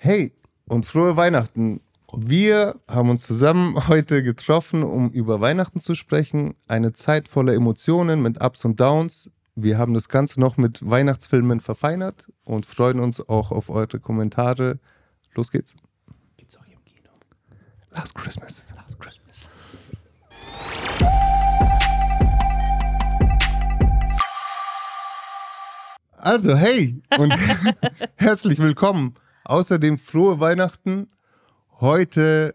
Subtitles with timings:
[0.00, 0.32] Hey
[0.68, 1.80] und frohe Weihnachten.
[2.16, 6.54] Wir haben uns zusammen heute getroffen, um über Weihnachten zu sprechen.
[6.68, 9.32] Eine Zeit voller Emotionen mit Ups und Downs.
[9.56, 14.78] Wir haben das Ganze noch mit Weihnachtsfilmen verfeinert und freuen uns auch auf eure Kommentare.
[15.34, 15.74] Los geht's.
[16.36, 17.10] Gibt's auch hier im Kino.
[17.90, 18.72] Last Christmas.
[18.76, 19.50] Last Christmas.
[26.18, 27.34] Also, hey und
[28.14, 29.16] herzlich willkommen.
[29.48, 31.08] Außerdem frohe Weihnachten.
[31.80, 32.54] Heute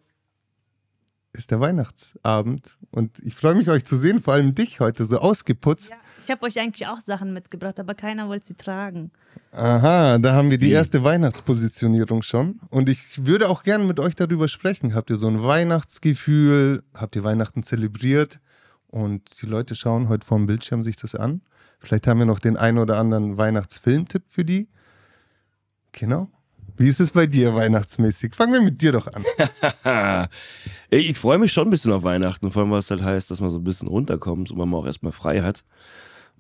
[1.34, 5.18] ist der Weihnachtsabend und ich freue mich, euch zu sehen, vor allem dich heute so
[5.18, 5.90] ausgeputzt.
[5.90, 9.09] Ja, ich habe euch eigentlich auch Sachen mitgebracht, aber keiner wollte sie tragen.
[9.54, 12.59] Aha, da haben wir die erste Weihnachtspositionierung schon.
[12.70, 14.94] Und ich würde auch gerne mit euch darüber sprechen.
[14.94, 16.84] Habt ihr so ein Weihnachtsgefühl?
[16.94, 18.40] Habt ihr Weihnachten zelebriert?
[18.85, 21.41] Und die Leute schauen heute vorm Bildschirm sich das an.
[21.80, 24.70] Vielleicht haben wir noch den einen oder anderen Weihnachtsfilmtipp für die.
[25.91, 26.30] Genau.
[26.77, 28.36] Wie ist es bei dir weihnachtsmäßig?
[28.36, 29.23] Fangen wir mit dir doch an.
[30.90, 33.52] ich freue mich schon ein bisschen auf Weihnachten, vor allem was halt heißt, dass man
[33.52, 35.63] so ein bisschen runterkommt und man auch erstmal frei hat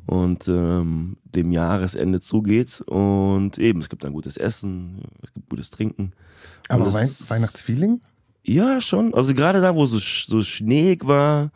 [0.05, 2.81] und ähm, dem Jahresende zugeht.
[2.81, 6.13] Und eben, es gibt dann gutes Essen, es gibt gutes Trinken.
[6.67, 8.01] Aber Wei Weihnachtsfeeling?
[8.43, 9.13] Ja, schon.
[9.13, 11.51] Also gerade da, wo es so, so schneeig war,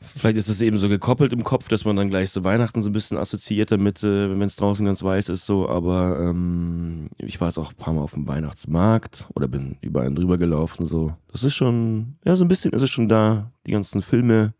[0.00, 2.90] vielleicht ist es eben so gekoppelt im Kopf, dass man dann gleich so Weihnachten so
[2.90, 5.68] ein bisschen assoziiert damit, äh, wenn es draußen ganz weiß ist so.
[5.68, 10.12] Aber ähm, ich war jetzt auch ein paar Mal auf dem Weihnachtsmarkt oder bin überall
[10.12, 10.86] drüber gelaufen.
[10.86, 13.52] So, das ist schon, ja, so ein bisschen ist es schon da.
[13.66, 14.54] Die ganzen Filme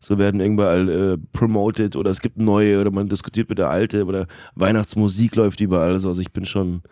[0.00, 4.04] so werden überall äh, promoted oder es gibt neue oder man diskutiert mit der alte
[4.04, 5.98] oder Weihnachtsmusik läuft überall.
[5.98, 6.08] So.
[6.08, 6.82] Also ich bin schon,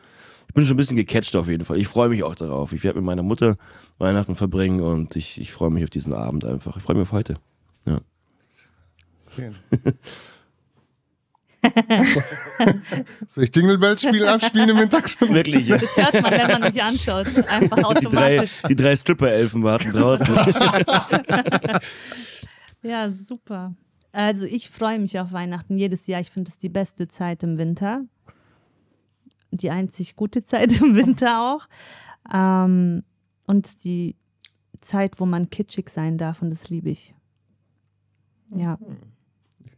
[0.48, 1.76] ich bin schon ein bisschen gecatcht auf jeden Fall.
[1.76, 2.72] Ich freue mich auch darauf.
[2.72, 3.56] Ich werde mit meiner Mutter
[3.98, 6.76] Weihnachten verbringen und ich, ich freue mich auf diesen Abend einfach.
[6.76, 7.36] Ich freue mich auf heute.
[13.28, 15.32] Soll ich Jingle Bells spielen, abspielen im Hintergrund?
[15.32, 15.78] Wirklich, ja.
[15.78, 17.26] Das hört man, wenn man mich anschaut.
[17.48, 18.62] Einfach Die drei, automatisch.
[18.68, 20.26] die drei Stripper-Elfen warten draußen.
[22.84, 23.76] Ja, super.
[24.10, 26.20] Also ich freue mich auf Weihnachten jedes Jahr.
[26.20, 28.02] Ich finde es die beste Zeit im Winter.
[29.52, 31.68] Die einzig gute Zeit im Winter auch.
[32.34, 33.04] Ähm,
[33.46, 34.16] und die
[34.80, 37.14] Zeit, wo man kitschig sein darf und das liebe ich.
[38.50, 38.80] Ja.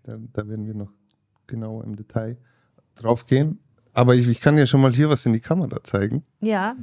[0.04, 0.92] Da, da werden wir noch
[1.46, 2.36] genauer im Detail
[2.94, 3.58] drauf gehen.
[3.92, 6.22] Aber ich, ich kann ja schon mal hier was in die Kamera zeigen.
[6.40, 6.76] Ja,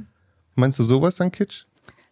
[0.54, 1.64] Meinst du sowas an Kitsch?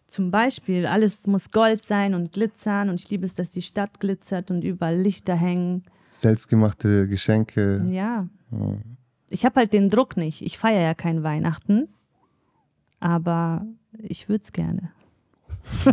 [0.07, 4.01] zum Beispiel, alles muss Gold sein und glitzern und ich liebe es, dass die Stadt
[4.01, 5.83] glitzert und überall Lichter hängen.
[6.09, 7.85] Selbstgemachte Geschenke.
[7.89, 8.27] Ja.
[9.29, 10.41] Ich habe halt den Druck nicht.
[10.41, 11.87] Ich feiere ja kein Weihnachten,
[12.99, 13.65] aber
[13.97, 14.91] ich würde es gerne.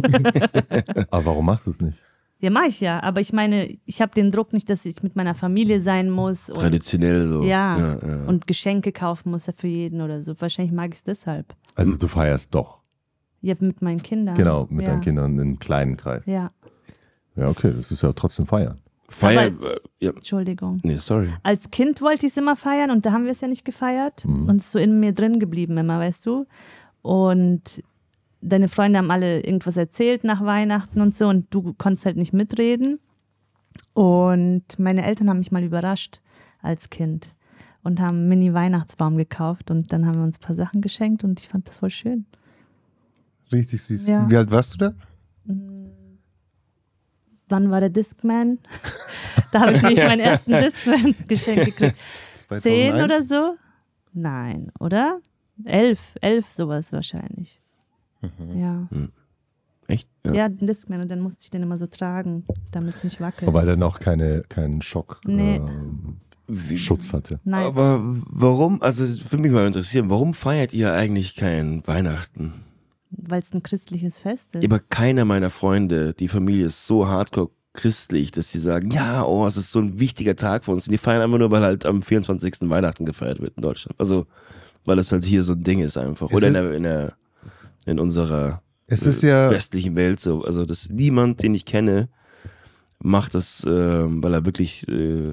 [1.11, 2.03] Aber warum machst du es nicht?
[2.41, 5.17] Ja, mache ich ja, aber ich meine, ich habe den Druck nicht, dass ich mit
[5.17, 7.43] meiner Familie sein muss und, Traditionell so.
[7.43, 8.25] ja, ja, ja.
[8.27, 10.41] und Geschenke kaufen muss für jeden oder so.
[10.41, 11.55] Wahrscheinlich mag ich es deshalb.
[11.75, 12.79] Also du feierst doch.
[13.41, 14.37] Ja, mit meinen Kindern.
[14.37, 14.93] Genau, mit ja.
[14.93, 16.23] deinen Kindern im kleinen Kreis.
[16.27, 16.51] Ja,
[17.35, 18.79] Ja, okay, das ist ja trotzdem feiern.
[19.09, 20.11] Feier, Aber- äh, ja.
[20.11, 20.81] Entschuldigung.
[20.85, 21.31] Nee, sorry.
[21.43, 24.25] Als Kind wollte ich es immer feiern und da haben wir es ja nicht gefeiert.
[24.25, 24.49] Mhm.
[24.49, 26.47] Und es ist so in mir drin geblieben immer, weißt du.
[27.03, 27.83] Und
[28.41, 32.33] deine Freunde haben alle irgendwas erzählt nach Weihnachten und so und du konntest halt nicht
[32.33, 33.01] mitreden.
[33.95, 36.21] Und meine Eltern haben mich mal überrascht
[36.63, 37.35] als Kind
[37.83, 41.41] und haben einen Mini-Weihnachtsbaum gekauft und dann haben wir uns ein paar Sachen geschenkt und
[41.41, 42.27] ich fand das voll schön.
[43.53, 44.07] Richtig süß.
[44.07, 44.29] Ja.
[44.29, 44.95] Wie alt warst du da?
[47.49, 48.59] Wann war der Discman?
[49.53, 51.97] da habe ich nämlich meinen ersten Discman geschenkt gekriegt.
[52.35, 53.05] Zehn 2001?
[53.05, 53.57] oder so?
[54.13, 55.21] Nein, oder?
[55.65, 57.61] Elf, elf sowas wahrscheinlich.
[58.21, 58.59] Mhm.
[58.61, 58.89] Ja.
[59.87, 60.09] Echt?
[60.31, 63.47] ja, den Discman und dann musste ich den immer so tragen, damit es nicht wackelt.
[63.47, 65.57] Wobei der noch keine, keinen Schock Nee.
[65.57, 67.41] ähm, Wie, Schutz hatte.
[67.45, 72.53] Nein, Aber warum, also würde mich mal interessieren, warum feiert ihr eigentlich kein Weihnachten?
[73.11, 74.63] weil es ein christliches Fest ist.
[74.67, 79.47] Aber keiner meiner Freunde, die Familie ist so hardcore christlich, dass sie sagen, ja, oh,
[79.47, 80.87] es ist so ein wichtiger Tag für uns.
[80.87, 82.69] Und die feiern einfach nur, weil halt am 24.
[82.69, 83.99] Weihnachten gefeiert wird in Deutschland.
[83.99, 84.27] Also,
[84.85, 86.29] weil das halt hier so ein Ding ist einfach.
[86.29, 87.15] Es Oder in, ist- der, in, der,
[87.89, 90.43] in unserer Es ist ja, westlichen Welt so.
[90.45, 92.09] Also, dass niemand, den ich kenne,
[93.01, 95.33] macht das, ähm, weil er wirklich äh,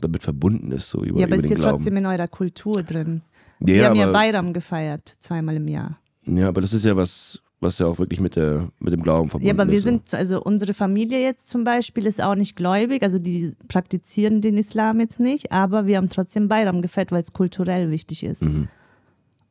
[0.00, 1.76] damit verbunden ist, so über, ja, aber über es ist ja Glauben.
[1.76, 3.22] trotzdem in eurer Kultur drin.
[3.60, 5.98] ja, Wir haben ja aber- Bayram gefeiert, zweimal im Jahr.
[6.26, 9.28] Ja, aber das ist ja was, was ja auch wirklich mit, der, mit dem Glauben
[9.28, 9.84] verbunden Ja, aber wir ist.
[9.84, 9.90] so.
[9.90, 14.56] sind, also unsere Familie jetzt zum Beispiel ist auch nicht gläubig, also die praktizieren den
[14.56, 18.42] Islam jetzt nicht, aber wir haben trotzdem Bayram gefeiert, weil es kulturell wichtig ist.
[18.42, 18.68] Mhm.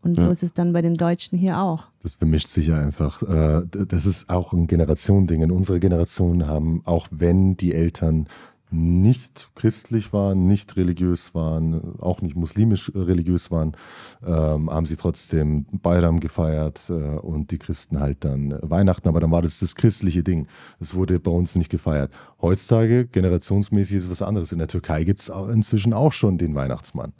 [0.03, 1.85] Und so ist es dann bei den Deutschen hier auch.
[2.01, 3.21] Das vermischt sich ja einfach.
[3.23, 5.41] Äh, Das ist auch ein Generationending.
[5.41, 8.27] In unserer Generation haben, auch wenn die Eltern
[8.73, 13.77] nicht christlich waren, nicht religiös waren, auch nicht muslimisch äh, religiös waren,
[14.25, 19.07] ähm, haben sie trotzdem Bayram gefeiert äh, und die Christen halt dann Weihnachten.
[19.07, 20.47] Aber dann war das das christliche Ding.
[20.79, 22.11] Das wurde bei uns nicht gefeiert.
[22.41, 24.51] Heutzutage, generationsmäßig, ist es was anderes.
[24.51, 27.13] In der Türkei gibt es inzwischen auch schon den Weihnachtsmann.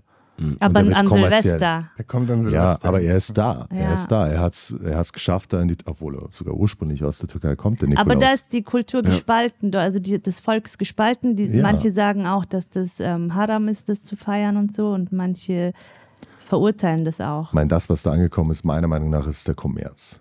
[0.59, 1.41] Aber der wird an kommerziell.
[1.43, 1.85] Silvester.
[1.97, 2.87] Der kommt Ja, Silvester.
[2.87, 3.67] aber er ist da.
[3.71, 3.77] Ja.
[3.77, 4.27] Er ist da.
[4.27, 7.29] Er hat es er hat's geschafft, da in die, obwohl er sogar ursprünglich aus der
[7.29, 8.11] Türkei kommt, der Nikolaus.
[8.11, 11.35] Aber da ist die Kultur gespalten, da- also die, das Volk ist gespalten.
[11.35, 11.61] Die, Ja.
[11.61, 15.71] Manche sagen auch, dass das ähm, Haram ist, das zu feiern und so, und manche
[16.47, 17.49] verurteilen das auch.
[17.49, 20.19] Ich meine, das, was da angekommen ist, meiner Meinung nach, ist der Kommerz.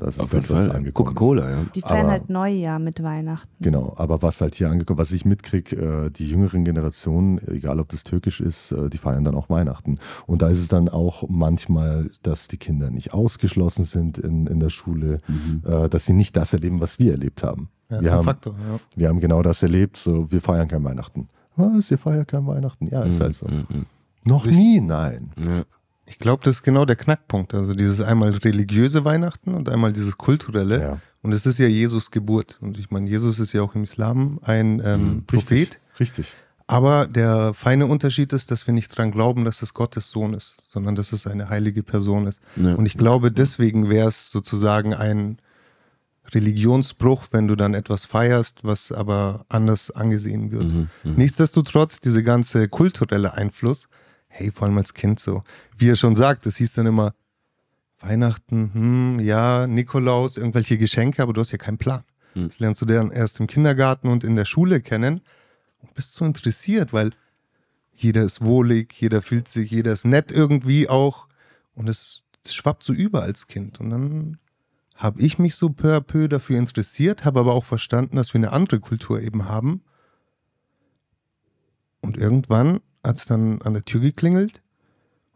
[0.00, 1.08] Das ist Auf das, jeden was angekommen.
[1.08, 1.56] Coca-Cola, ja.
[1.74, 3.48] Die feiern aber- halt Neujahr mit Weihnachten.
[3.60, 5.76] Genau, aber was halt hier angekommen, was ich mitkriege,
[6.06, 9.98] äh, die jüngeren Generationen, egal ob das türkisch ist, äh, die feiern dann auch Weihnachten.
[10.26, 14.58] Und da ist es dann auch manchmal, dass die Kinder nicht ausgeschlossen sind in, in
[14.58, 15.18] der Schule,
[15.66, 17.68] äh, dass sie nicht das erleben, was wir erlebt haben.
[17.90, 18.54] ja, wir, haben Faktor.
[18.54, 18.80] Ja.
[18.96, 21.28] wir haben genau das erlebt, so wir feiern kein Weihnachten.
[21.56, 22.86] Was, ihr feiert kein Weihnachten?
[22.86, 23.46] Ja, ist halt so.
[23.48, 23.84] Mhm.
[24.24, 24.80] Noch nie?
[24.80, 25.32] Nein.
[25.36, 25.64] Ja.
[26.10, 27.54] Ich glaube, das ist genau der Knackpunkt.
[27.54, 30.80] Also dieses einmal religiöse Weihnachten und einmal dieses kulturelle.
[30.80, 31.00] Ja.
[31.22, 32.58] Und es ist ja Jesus Geburt.
[32.60, 35.50] Und ich meine, Jesus ist ja auch im Islam ein ähm, Prophet.
[35.50, 35.80] Richtig.
[36.00, 36.26] Richtig.
[36.66, 40.62] Aber der feine Unterschied ist, dass wir nicht dran glauben, dass es Gottes Sohn ist,
[40.72, 42.40] sondern dass es eine heilige Person ist.
[42.56, 42.74] Ja.
[42.74, 45.38] Und ich glaube, deswegen wäre es sozusagen ein
[46.32, 50.72] Religionsbruch, wenn du dann etwas feierst, was aber anders angesehen wird.
[51.02, 53.88] Nichtsdestotrotz, diese ganze kulturelle Einfluss,
[54.40, 55.44] hey, vor allem als Kind so,
[55.76, 57.14] wie er schon sagt, es hieß dann immer,
[58.00, 62.02] Weihnachten, hm, ja, Nikolaus, irgendwelche Geschenke, aber du hast ja keinen Plan.
[62.34, 65.20] Das lernst du dann erst im Kindergarten und in der Schule kennen
[65.82, 67.10] und bist so interessiert, weil
[67.92, 71.26] jeder ist wohlig, jeder fühlt sich, jeder ist nett irgendwie auch
[71.74, 73.80] und es, es schwappt so über als Kind.
[73.80, 74.38] Und dann
[74.94, 78.38] habe ich mich so peu à peu dafür interessiert, habe aber auch verstanden, dass wir
[78.38, 79.82] eine andere Kultur eben haben.
[82.00, 84.62] Und irgendwann hat es dann an der Tür geklingelt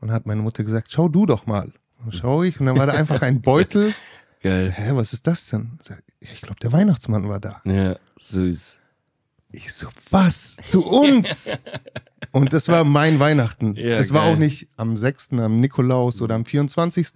[0.01, 1.73] und hat meine Mutter gesagt, schau du doch mal.
[1.99, 3.95] Und dann schaue ich und dann war da einfach ein Beutel.
[4.47, 4.73] Ich so, Geil.
[4.77, 5.79] Hä, was ist das denn?
[6.21, 7.63] Ich, glaube, der Weihnachtsmann war da.
[7.65, 8.79] Ja, süß.
[9.53, 10.57] Ich so, was?
[10.57, 11.51] Zu uns?
[12.33, 13.75] Und das war mein Weihnachten.
[13.75, 14.35] Ja, es war geil.
[14.35, 17.07] auch nicht am 6., am Nikolaus oder am 24.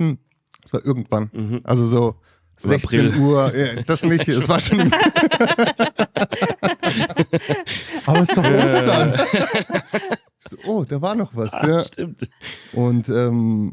[0.65, 1.61] Es war irgendwann.
[1.65, 2.17] Also so
[2.63, 3.15] Im 16 April.
[3.21, 3.55] Uhr.
[3.55, 4.27] Ja, das nicht.
[4.27, 4.81] Es war schon.
[8.07, 9.21] Aber es ist doch Ostern.
[10.39, 11.53] So, oh, da war noch was.
[11.53, 11.85] Ja.
[11.85, 12.29] Stimmt.
[12.73, 13.73] Und ähm,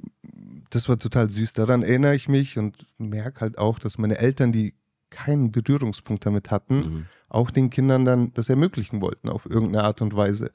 [0.70, 1.54] das war total süß.
[1.54, 4.74] Daran erinnere ich mich und merke halt auch, dass meine Eltern, die
[5.10, 7.06] keinen Berührungspunkt damit hatten, Mhm.
[7.30, 10.52] auch den Kindern dann das ermöglichen wollten auf irgendeine Art und Weise.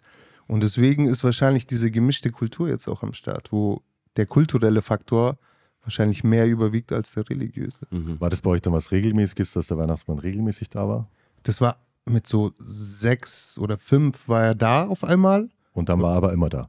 [0.46, 3.82] Und deswegen ist wahrscheinlich diese gemischte Kultur jetzt auch am Start, wo
[4.16, 5.38] der kulturelle Faktor
[5.82, 7.78] wahrscheinlich mehr überwiegt als der religiöse.
[7.90, 8.20] Mhm.
[8.20, 11.08] War das bei euch dann was Regelmäßiges, dass der Weihnachtsmann regelmäßig da war?
[11.44, 15.48] Das war mit so sechs oder fünf war er da auf einmal.
[15.80, 16.68] Und dann war er aber immer da.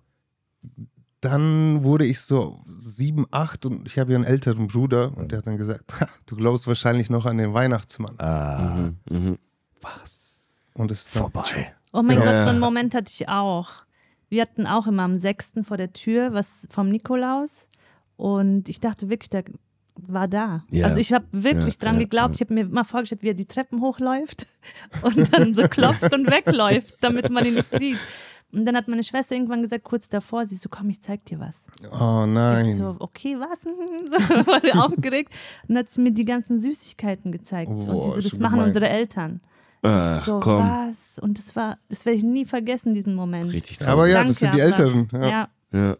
[1.22, 5.38] dann wurde ich so sieben, acht und ich habe ja einen älteren Bruder und der
[5.40, 8.20] hat dann gesagt, "Ha, du glaubst wahrscheinlich noch an den Weihnachtsmann.
[8.20, 8.98] Ah, Mhm.
[9.10, 9.38] Mhm.
[10.74, 11.74] Und es ist dann, vorbei.
[11.94, 12.24] Oh mein Ja.
[12.24, 13.70] Gott, so einen Moment hatte ich auch.
[14.30, 15.64] Wir hatten auch immer am 6.
[15.64, 17.68] vor der Tür was vom Nikolaus
[18.16, 19.44] und ich dachte wirklich, der
[19.96, 20.64] war da.
[20.72, 20.88] Ja.
[20.88, 22.30] Also ich habe wirklich Ja, dran ja, geglaubt.
[22.30, 22.36] ja.
[22.36, 24.48] Ich habe mir immer vorgestellt, wie er die Treppen hochläuft
[25.04, 28.00] und dann so klopft und wegläuft, damit man ihn nicht sieht.
[28.54, 31.40] Und dann hat meine Schwester irgendwann gesagt, kurz davor, sie so, komm, ich zeig dir
[31.40, 31.56] was.
[31.92, 32.70] oh nein.
[32.72, 33.60] Ich so, okay, was?
[34.28, 35.32] so voll aufgeregt.
[35.68, 37.70] Und dann hat sie mir die ganzen Süßigkeiten gezeigt.
[37.72, 38.68] und Boah, sie so, das machen gemein.
[38.68, 39.40] unsere Eltern.
[39.84, 40.60] Ach, ich so, komm.
[40.64, 41.18] was?
[41.20, 43.52] Und das war, das werde ich nie vergessen, diesen Moment.
[43.52, 44.14] Richtig Aber traurig.
[44.14, 45.10] ja, das sind die aber- Älteren.
[45.14, 45.30] Ja.
[45.30, 45.98] Ja, Ja.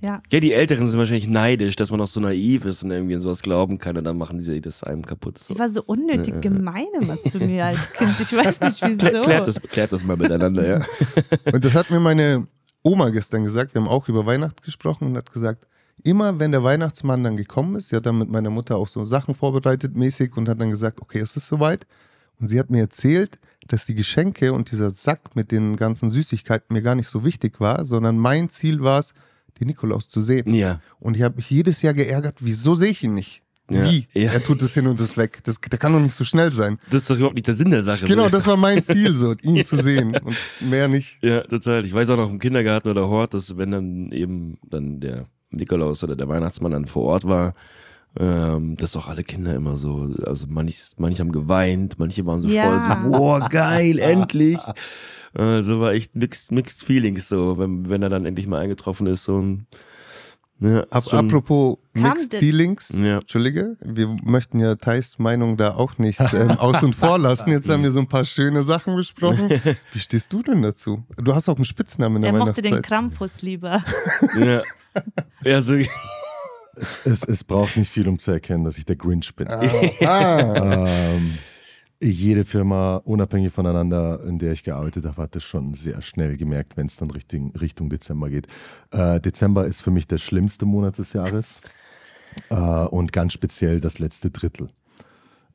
[0.00, 0.22] Ja.
[0.30, 3.20] ja, die Älteren sind wahrscheinlich neidisch, dass man noch so naiv ist und irgendwie an
[3.20, 5.38] sowas glauben kann und dann machen sie das einem kaputt.
[5.38, 5.54] So.
[5.54, 8.14] Sie war so unnötig gemein immer zu mir als Kind.
[8.20, 9.22] Ich weiß nicht wieso.
[9.22, 10.86] Klärt, das, klärt das mal miteinander, ja.
[11.52, 12.46] Und das hat mir meine
[12.84, 13.74] Oma gestern gesagt.
[13.74, 15.66] Wir haben auch über Weihnachten gesprochen und hat gesagt,
[16.04, 19.04] immer wenn der Weihnachtsmann dann gekommen ist, sie hat dann mit meiner Mutter auch so
[19.04, 21.86] Sachen vorbereitet mäßig und hat dann gesagt, okay, es ist soweit.
[22.38, 26.72] Und sie hat mir erzählt, dass die Geschenke und dieser Sack mit den ganzen Süßigkeiten
[26.72, 29.12] mir gar nicht so wichtig war, sondern mein Ziel war es,
[29.60, 30.52] den Nikolaus zu sehen.
[30.54, 30.80] Ja.
[31.00, 33.42] Und ich habe mich jedes Jahr geärgert, wieso sehe ich ihn nicht?
[33.70, 34.06] Ja, Wie?
[34.14, 34.32] ja.
[34.32, 35.40] Er tut es hin und ist weg.
[35.44, 36.78] Das, der kann doch nicht so schnell sein.
[36.90, 38.06] Das ist doch überhaupt nicht der Sinn der Sache.
[38.06, 38.30] Genau, so.
[38.30, 41.18] das war mein Ziel, so ihn zu sehen und mehr nicht.
[41.22, 41.84] Ja, total.
[41.84, 46.02] Ich weiß auch noch im Kindergarten oder Hort, dass wenn dann eben dann der Nikolaus
[46.02, 47.54] oder der Weihnachtsmann dann vor Ort war,
[48.18, 52.48] ähm, dass auch alle Kinder immer so, also manche, manche haben geweint, manche waren so
[52.48, 52.64] Ja.
[52.64, 54.58] voll so, boah, geil, endlich.
[55.34, 59.06] Äh, so war echt mixed, mixed Feelings so, wenn, wenn er dann endlich mal eingetroffen
[59.06, 59.24] ist.
[59.24, 59.36] So.
[59.36, 59.66] Und,
[60.60, 63.18] Ja, Ab, apropos Mixed Feelings, Ja.
[63.18, 67.50] Entschuldige, wir möchten ja Thais Meinung da auch nicht ähm, aus und vor lassen.
[67.52, 69.48] Jetzt haben wir so ein paar schöne Sachen besprochen.
[69.92, 71.04] Wie stehst du denn dazu?
[71.16, 72.82] Du hast auch einen Spitznamen in der Er mochte den.
[72.82, 73.84] Krampus lieber.
[74.38, 74.62] ja.
[75.44, 75.76] ja, so,
[76.74, 79.48] Es, es braucht nicht viel, um zu erkennen, dass ich der Grinch bin.
[79.48, 81.38] ah, Ähm,
[82.00, 86.76] jede Firma, unabhängig voneinander, in der ich gearbeitet habe, hat das schon sehr schnell gemerkt,
[86.76, 88.46] wenn es dann Richtung, Richtung Dezember geht.
[88.92, 91.60] Äh, Dezember ist für mich der schlimmste Monat des Jahres
[92.50, 94.68] äh, und ganz speziell das letzte Drittel.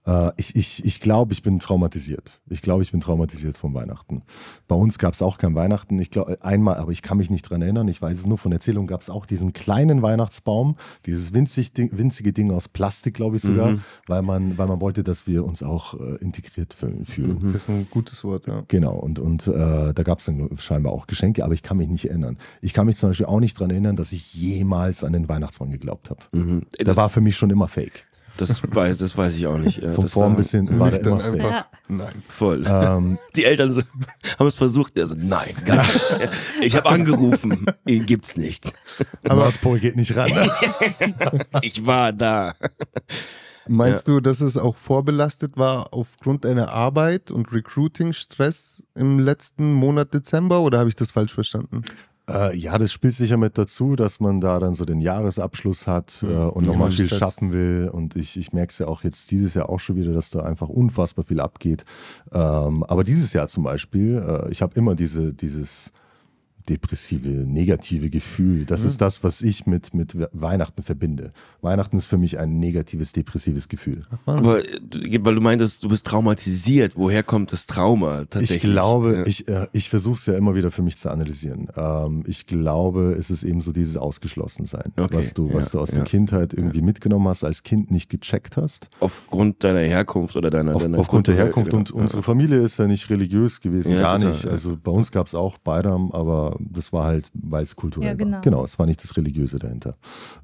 [0.05, 2.39] Äh, ich ich, ich glaube, ich bin traumatisiert.
[2.50, 4.24] Ich glaube, ich bin traumatisiert von Weihnachten.
[4.67, 6.00] Bei uns gab es auch kein Weihnachten.
[6.00, 7.88] Ich glaube, einmal, aber ich kann mich nicht dran erinnern.
[7.88, 12.33] Ich weiß es nur von Erzählungen, gab es auch diesen kleinen Weihnachtsbaum, dieses winzig, winzige
[12.33, 15.93] Ding aus Plastik, glaube ich sogar, weil, man, weil man wollte, dass wir uns auch
[16.00, 17.05] äh, integriert fühlen.
[17.05, 17.53] fühlen.
[17.53, 18.63] das ist ein gutes Wort, ja.
[18.67, 21.89] Genau, und, und äh, da gab es dann scheinbar auch Geschenke, aber ich kann mich
[21.89, 22.38] nicht erinnern.
[22.62, 25.72] Ich kann mich zum Beispiel auch nicht daran erinnern, dass ich jemals an den Weihnachtsmann
[25.72, 26.22] geglaubt habe.
[26.31, 26.63] mhm.
[26.77, 28.05] Das, war für mich schon immer fake.
[28.38, 29.82] Das, weiß, das weiß ich auch nicht.
[29.82, 31.34] Ja, Von vorn bis hinten war der Nüchtern immer fake.
[31.46, 31.52] einfach.
[31.52, 31.66] Ja.
[31.88, 32.24] Nein.
[32.28, 32.66] Voll.
[32.68, 33.82] Ähm, Die Eltern so,
[34.40, 34.98] haben es versucht.
[34.98, 36.00] Er so, nein, gar nicht.
[36.62, 37.66] Ich habe angerufen.
[37.86, 38.72] Ihn gibt's nicht.
[39.28, 40.32] aber Nordpol geht nicht ran.
[41.62, 42.54] Ich war da.
[43.68, 50.13] Meinst du, dass es auch vorbelastet war aufgrund deiner Arbeit und Recruiting-Stress im letzten Monat
[50.13, 51.84] Dezember oder habe ich das falsch verstanden?
[52.30, 56.24] Äh, ja, das spielt sicher mit dazu, dass man da dann so den Jahresabschluss hat
[56.24, 57.20] äh, und nochmal viel Stress.
[57.20, 57.89] schaffen will.
[57.92, 60.42] Und ich, ich merke es ja auch jetzt dieses Jahr auch schon wieder, dass da
[60.42, 61.84] einfach unfassbar viel abgeht.
[62.32, 65.92] Ähm, aber dieses Jahr zum Beispiel, äh, ich habe immer diese, dieses
[66.70, 68.65] depressive, negative Gefühl.
[68.65, 71.32] Das ist das, was ich mit, mit Weihnachten verbinde.
[71.62, 74.01] Weihnachten ist für mich ein negatives, depressives Gefühl.
[74.25, 76.93] Aber du- weil du meintest, du bist traumatisiert.
[76.96, 78.63] Woher kommt das Trauma tatsächlich?
[78.63, 79.25] Ich glaube, Ja.
[79.25, 81.67] ich, äh, ich versuche es ja immer wieder für mich zu analysieren.
[81.75, 85.79] Ähm, ich glaube, es ist eben so dieses Ausgeschlossensein, Okay, was du, was ja, du
[85.79, 85.98] aus ja.
[85.98, 88.89] der Kindheit irgendwie mitgenommen hast, als Kind nicht gecheckt hast.
[89.00, 91.79] aufgrund deiner Herkunft oder deiner, Auf, deiner aufgrund der Herkunft genau.
[91.82, 94.43] und unsere Familie ist ja nicht religiös gewesen, Ja, gar total, nicht.
[94.46, 94.51] ja.
[94.51, 98.15] Also bei uns gab es auch Bayram, aber das war halt, weil es kulturell Ja,
[98.15, 98.36] genau.
[98.38, 98.41] war.
[98.41, 99.95] Genau, es war nicht das Religiöse dahinter.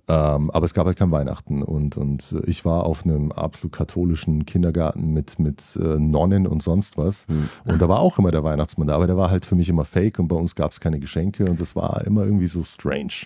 [0.07, 4.45] Ähm, aber es gab halt kein Weihnachten und, und ich war auf einem absolut katholischen
[4.45, 7.27] Kindergarten mit, mit äh, Nonnen und sonst was.
[7.27, 7.49] Hm.
[7.65, 9.85] Und da war auch immer der Weihnachtsmann da, aber der war halt für mich immer
[9.85, 13.25] fake und bei uns gab es keine Geschenke und das war immer irgendwie so strange.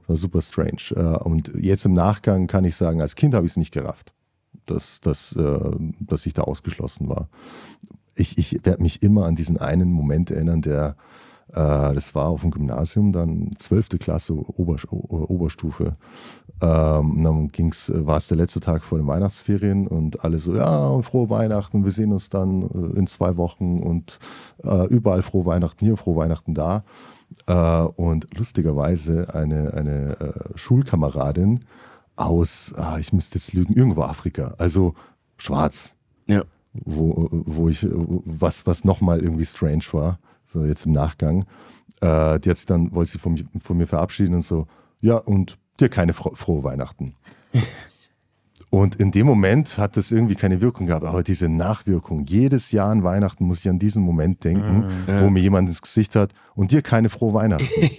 [0.00, 0.94] Das war super strange.
[0.94, 4.14] Äh, und jetzt im Nachgang kann ich sagen, als Kind habe ich es nicht gerafft
[4.66, 7.28] dass, dass, äh, dass ich da ausgeschlossen war.
[8.14, 10.96] Ich, ich werde mich immer an diesen einen Moment erinnern, der,
[11.48, 13.90] das war auf dem Gymnasium, dann 12.
[14.00, 15.96] Klasse Ober, Oberstufe.
[16.60, 20.38] Ähm, und dann ging's, äh, war es der letzte Tag vor den Weihnachtsferien und alle
[20.38, 24.18] so, ja, frohe Weihnachten, wir sehen uns dann äh, in zwei Wochen und
[24.64, 26.84] äh, überall frohe Weihnachten hier, frohe Weihnachten da.
[27.46, 31.60] Äh, und lustigerweise eine, eine äh, Schulkameradin
[32.16, 34.94] aus, ah, ich müsste jetzt lügen, irgendwo Afrika, also
[35.36, 35.94] schwarz,
[36.28, 36.44] Ja.
[36.72, 40.18] wo, wo ich, was, was nochmal irgendwie strange war,
[40.54, 41.44] so jetzt im Nachgang.
[42.00, 44.66] Äh, die hat sich dann, wollte sie von, mich- von mir verabschieden und so,
[45.02, 47.14] ja, und dir keine fro frohe Weihnachten.
[48.70, 52.90] Und in dem Moment hat das irgendwie keine Wirkung gehabt, aber diese Nachwirkung, jedes Jahr
[52.90, 56.72] an Weihnachten muss ich an diesen Moment denken, wo mir jemand ins Gesicht hat und
[56.72, 57.64] dir keine frohe Weihnachten.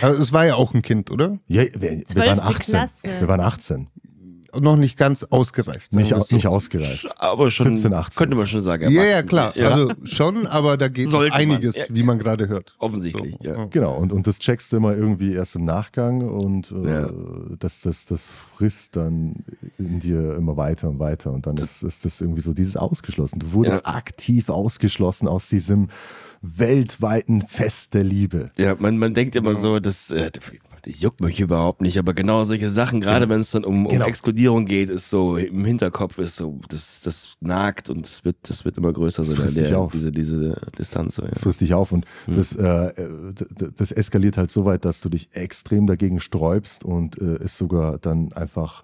[0.00, 1.36] Also es war ja auch ein Kind, oder?
[1.48, 2.64] Ja, wir, wir waren Zwölfte 18.
[2.74, 2.90] Klasse.
[3.02, 3.88] Wir waren 18.
[4.58, 5.92] Noch nicht ganz ausgereift.
[5.92, 6.34] Nicht, so.
[6.34, 7.08] nicht ausgereift.
[7.20, 8.18] Aber schon, 17, 18.
[8.18, 8.90] könnte man schon sagen.
[8.90, 9.56] Ja, ja, klar.
[9.56, 11.84] Ja, Also schon, aber da geht Sollte man, einiges, ja.
[11.88, 12.74] wie man gerade hört.
[12.78, 13.36] offensichtlich.
[13.42, 13.64] So, Ja.
[13.66, 17.06] Genau, und, und das checkst du immer irgendwie erst im Nachgang und äh,
[17.58, 19.36] das, das, das frisst dann
[19.78, 23.38] in dir immer weiter und weiter und dann ist, ist das irgendwie so dieses ausgeschlossen.
[23.38, 25.88] Du wurdest aktiv ausgeschlossen aus diesem
[26.42, 28.50] weltweiten Fest der Liebe.
[28.56, 30.30] Ja, man, man denkt immer so, das, äh,
[30.82, 33.92] das juckt mich überhaupt nicht, aber genau solche Sachen, gerade wenn es dann um, um
[33.92, 34.06] Genau.
[34.06, 38.64] Exkludierung geht, ist so im Hinterkopf ist so, das, das nagt und das wird, das
[38.64, 39.92] wird immer größer, so der, dich auf.
[39.92, 41.16] diese, diese Distanz.
[41.16, 41.28] So, ja.
[41.28, 42.92] Das frisst dich auf und das, äh,
[43.76, 47.98] das eskaliert halt so weit, dass du dich extrem dagegen sträubst und äh, es sogar
[47.98, 48.82] dann einfach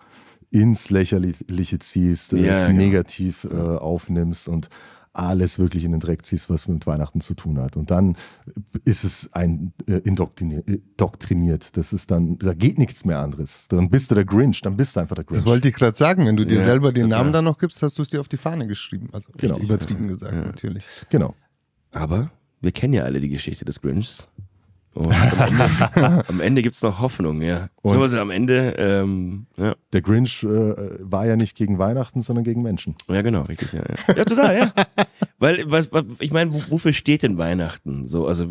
[0.51, 2.79] ins Lächerliche ziehst, Ja, es genau.
[2.79, 4.69] negativ äh, aufnimmst und
[5.19, 7.77] alles wirklich in den Dreck ziehst, was mit Weihnachten zu tun hat.
[7.77, 8.17] Und dann
[8.85, 11.77] ist es ein äh, indoktriniert, indoktriniert.
[11.77, 13.67] Das ist dann, da geht nichts mehr anderes.
[13.69, 15.41] Dann bist du der Grinch, dann bist du einfach der Grinch.
[15.43, 16.27] Das wollte ich gerade sagen.
[16.27, 17.19] Wenn du dir Ja, selber den total.
[17.19, 19.09] Namen dann noch gibst, hast du es dir auf die Fahne geschrieben.
[19.13, 19.59] Also Genau.
[19.59, 20.85] übertrieben gesagt, natürlich.
[21.11, 21.35] Genau.
[21.93, 22.31] Aber
[22.61, 24.29] wir kennen ja alle die Geschichte des Grinchs.
[24.97, 25.61] Und am
[25.95, 27.69] Ende, am Ende gibt es noch Hoffnung, ja.
[27.83, 29.75] Und- so also am Ende, ähm, ja.
[29.93, 30.49] Der Grinch äh,
[31.01, 32.95] war ja nicht gegen Weihnachten, sondern gegen Menschen.
[33.09, 33.83] ja, genau, richtig, ja.
[34.09, 34.73] Ja, ja total, ja.
[35.39, 38.09] Weil, was, was ich meine, wofür steht denn Weihnachten?
[38.09, 38.47] So, also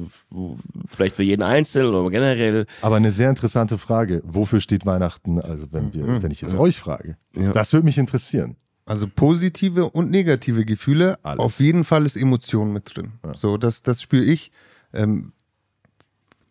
[0.88, 2.68] vielleicht für jeden Einzelnen oder generell.
[2.84, 4.22] Aber eine sehr interessante Frage.
[4.24, 5.42] Wofür steht Weihnachten?
[5.42, 6.22] Also wenn wir, Mhm.
[6.22, 7.52] wenn ich jetzt euch frage, Ja.
[7.52, 8.56] das würde mich interessieren.
[8.86, 11.18] Also positive und negative Gefühle.
[11.24, 11.40] Alles.
[11.40, 13.14] Auf jeden Fall ist Emotion mit drin.
[13.34, 14.52] So, das, das spüre ich.
[14.94, 15.32] Ähm,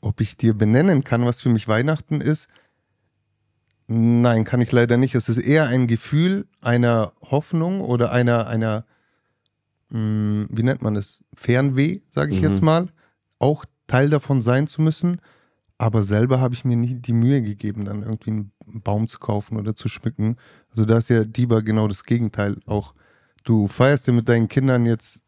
[0.05, 2.49] ob ich dir benennen kann, was für mich Weihnachten ist?
[3.87, 5.15] Nein, kann ich leider nicht.
[5.15, 8.85] Es ist eher ein Gefühl einer Hoffnung oder einer, einer
[9.91, 11.25] mh, wie nennt man das?
[11.35, 12.89] Fernweh, sage ich jetzt mal.
[13.39, 15.21] Auch Teil davon sein zu müssen.
[15.77, 19.59] Aber selber habe ich mir nie die Mühe gegeben, dann irgendwie einen Baum zu kaufen
[19.59, 20.37] oder zu schmücken.
[20.71, 22.57] Also da ist ja Diba genau das Gegenteil.
[22.67, 22.95] Auch
[23.43, 25.24] du feierst ja mit deinen Kindern jetzt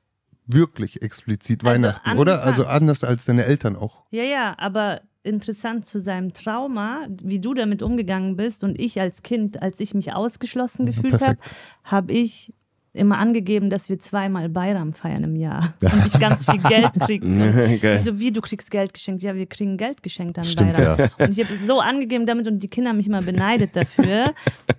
[0.47, 2.45] wirklich explizit Also Weihnachten, oder?
[2.45, 4.05] Also anders als deine Eltern auch.
[4.11, 9.23] Ja, ja, aber interessant zu seinem Trauma, wie du damit umgegangen bist und ich als
[9.23, 11.39] Kind, als ich mich ausgeschlossen gefühlt habe,
[11.85, 12.55] habe ich
[12.97, 17.79] immer angegeben, dass wir zweimal Bayram feiern im Jahr und ich ganz viel Geld kriege.
[17.79, 18.01] Geil.
[18.05, 20.99] So wie du kriegst Geld geschenkt, ja, wir kriegen Geld geschenkt an Stimmt, Bayram.
[20.99, 21.09] ja.
[21.27, 24.33] Und ich habe so angegeben damit und die Kinder haben mich immer beneidet dafür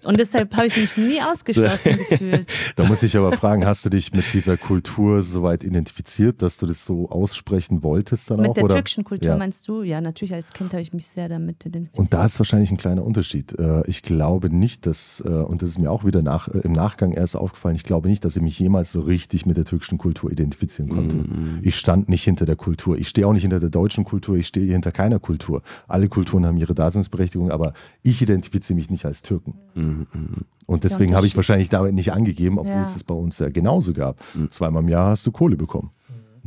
[0.03, 2.47] und deshalb habe ich mich nie ausgeschlossen gefühlt.
[2.75, 6.65] Da muss ich aber fragen, hast du dich mit dieser Kultur soweit identifiziert, dass du
[6.65, 8.43] das so aussprechen wolltest dann auch?
[8.47, 8.75] Mit der oder?
[8.75, 9.37] türkischen Kultur Ja.
[9.37, 9.83] meinst du?
[9.83, 11.99] Ja, natürlich als Kind habe ich mich sehr damit identifiziert.
[11.99, 13.53] Und da ist wahrscheinlich ein kleiner Unterschied.
[13.59, 16.71] Äh, Ich glaube nicht, dass, äh, und das ist mir auch wieder nach, äh, im
[16.71, 19.97] Nachgang erst aufgefallen, ich glaube nicht, dass ich mich jemals so richtig mit der türkischen
[19.97, 21.17] Kultur identifizieren konnte.
[21.61, 22.97] Ich stand nicht hinter der Kultur.
[22.97, 24.35] Ich stehe auch nicht hinter der deutschen Kultur.
[24.37, 25.61] Ich stehe hinter keiner Kultur.
[25.87, 27.73] Alle Kulturen haben ihre Daseinsberechtigung, aber
[28.03, 29.53] ich identifiziere mich nicht als Türken.
[29.75, 32.83] Und der deswegen habe ich wahrscheinlich damit nicht angegeben, obwohl Ja.
[32.85, 34.17] es es bei uns ja genauso gab.
[34.49, 35.91] Zweimal im Jahr hast du Kohle bekommen.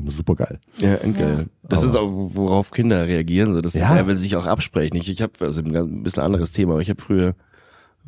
[0.06, 0.58] Super geil.
[0.78, 1.48] Ja, geil.
[1.62, 3.52] Das ist auch, worauf Kinder reagieren.
[3.52, 3.60] So.
[3.60, 4.06] Das Ja.
[4.06, 4.96] will sich auch absprechen.
[4.96, 7.34] Ich, ich habe also ein bisschen anderes Thema, aber ich habe früher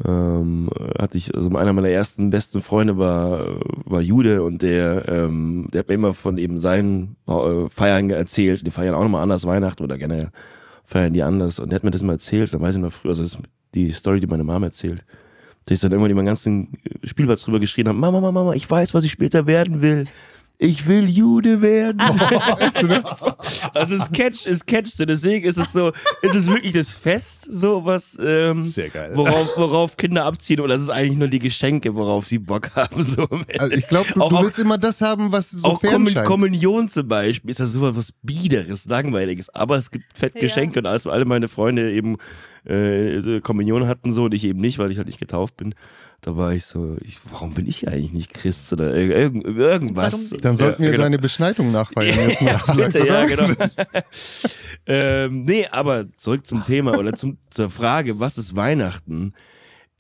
[0.05, 5.69] ähm, hatte ich, also einer meiner ersten besten Freunde war, war Jude und der, ähm,
[5.73, 8.67] der hat mir immer von eben seinen äh, Feiern erzählt.
[8.67, 10.31] Die feiern auch nochmal anders Weihnachten oder generell
[10.85, 11.59] feiern die anders.
[11.59, 12.53] Und der hat mir das mal erzählt.
[12.53, 13.43] Dann weiß ich noch früher, also das ist
[13.75, 15.05] die Story, die meine Mama erzählt.
[15.67, 18.69] Dass ich dann irgendwann über den ganzen Spielplatz drüber geschrien habe, Mama, Mama, Mama, ich
[18.69, 20.07] weiß, was ich später werden will.
[20.59, 22.01] Ich will Jude werden.
[23.75, 25.05] also es catcht, es catcht so.
[25.05, 25.91] Deswegen ist es so,
[26.23, 29.11] ist es wirklich das Fest, so was, ähm, Sehr geil.
[29.15, 33.03] worauf, worauf Kinder abziehen oder es ist eigentlich nur die Geschenke, worauf sie Bock haben.
[33.03, 33.27] So.
[33.59, 35.95] Also ich glaube, du, Auch- du auch- willst immer das haben, was so auch fern
[35.95, 36.27] Kommun scheint.
[36.27, 40.41] Kommunion zum Beispiel ist ja so was Biederes, Langweiliges, aber es gibt fett Ja.
[40.43, 42.17] Geschenke und als alle meine Freunde eben
[42.65, 45.75] äh, Kommunion hatten so und ich eben nicht, weil ich halt nicht getauft bin,
[46.23, 50.31] da war ich so, ich, warum bin ich eigentlich nicht Christ oder ir irgend, irgendwas.
[50.31, 51.03] Warum- Dann sollten wir genau.
[51.03, 53.49] deine Beschneidung nachfeiern jetzt mal vielleicht, Bitte, ja, genau.
[54.87, 59.35] ähm, nee, aber zurück zum Thema oder zum, zur Frage, was ist Weihnachten?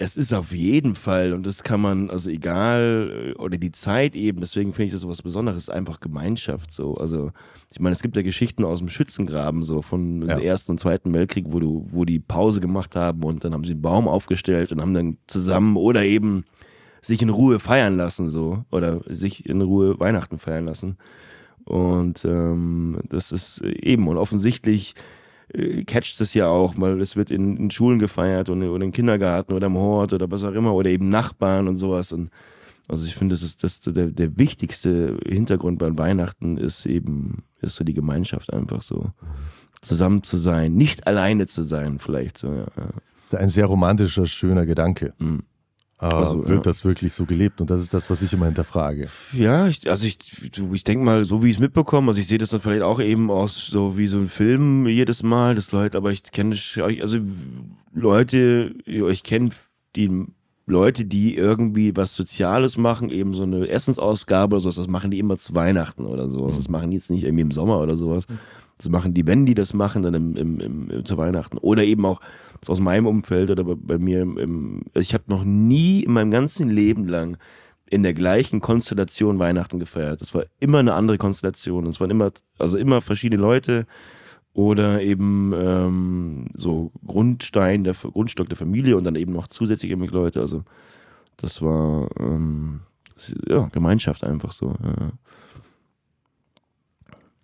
[0.02, 4.16] Es ist auf jeden Fall, und das kann man, also egal, äh, oder die Zeit
[4.16, 6.94] eben, deswegen finde ich das so was Besonderes, einfach Gemeinschaft so.
[6.94, 7.30] Also,
[7.72, 10.34] ich meine, es gibt ja Geschichten aus dem Schützengraben, so von Ja.
[10.36, 13.64] dem Ersten und Zweiten Weltkrieg, wo du, wo die Pause gemacht haben und dann haben
[13.64, 16.44] sie einen Baum aufgestellt und haben dann zusammen oder eben
[17.00, 20.96] sich in Ruhe feiern lassen, so, oder sich in Ruhe Weihnachten feiern lassen.
[21.64, 24.94] Und ähm, das ist eben, und offensichtlich
[25.54, 28.92] äh, catcht es ja auch, weil es wird in, in Schulen gefeiert und, oder im
[28.92, 32.12] Kindergarten oder im Hort oder was auch immer oder eben Nachbarn und sowas.
[32.12, 32.30] Und
[32.88, 37.76] also ich finde, das ist das der, der wichtigste Hintergrund bei Weihnachten ist eben, ist
[37.76, 39.12] so die Gemeinschaft einfach so.
[39.80, 42.66] Zusammen zu sein, nicht alleine zu sein, vielleicht so, ja.
[42.76, 42.88] ja.
[43.30, 45.14] Das ist ein sehr romantischer, schöner Gedanke.
[45.18, 45.42] Mhm.
[46.02, 47.60] Aber Also, wird das wirklich so gelebt?
[47.60, 49.08] Und das ist das, was ich immer hinterfrage.
[49.32, 50.18] Ja, ich, also ich,
[50.72, 53.00] ich denke mal, so wie ich es mitbekomme, also ich sehe das dann vielleicht auch
[53.00, 56.56] eben aus so wie so ein Film jedes Mal, das Leute, aber ich kenne,
[57.00, 57.18] also
[57.94, 59.50] Leute, ich kenne
[59.94, 60.26] die
[60.66, 65.20] Leute, die irgendwie was Soziales machen, eben so eine Essensausgabe oder sowas, das machen die
[65.20, 66.48] immer zu Weihnachten oder so.
[66.48, 68.24] Das machen die jetzt nicht irgendwie im Sommer oder sowas.
[68.82, 71.56] Das machen die, wenn die das machen, dann im, im, im, zu Weihnachten.
[71.58, 72.20] Oder eben auch
[72.66, 76.32] aus meinem Umfeld oder bei, bei mir im, also ich habe noch nie in meinem
[76.32, 77.36] ganzen Leben lang
[77.88, 80.20] in der gleichen Konstellation Weihnachten gefeiert.
[80.20, 81.86] Das war immer eine andere Konstellation.
[81.86, 83.86] Es waren immer, also immer verschiedene Leute
[84.52, 90.40] oder eben ähm, so Grundstein, der Grundstock der Familie und dann eben noch zusätzlich Leute.
[90.40, 90.64] Also
[91.36, 92.80] das war ähm,
[93.14, 94.74] das, ja, Gemeinschaft einfach so.
[94.82, 95.12] Ja.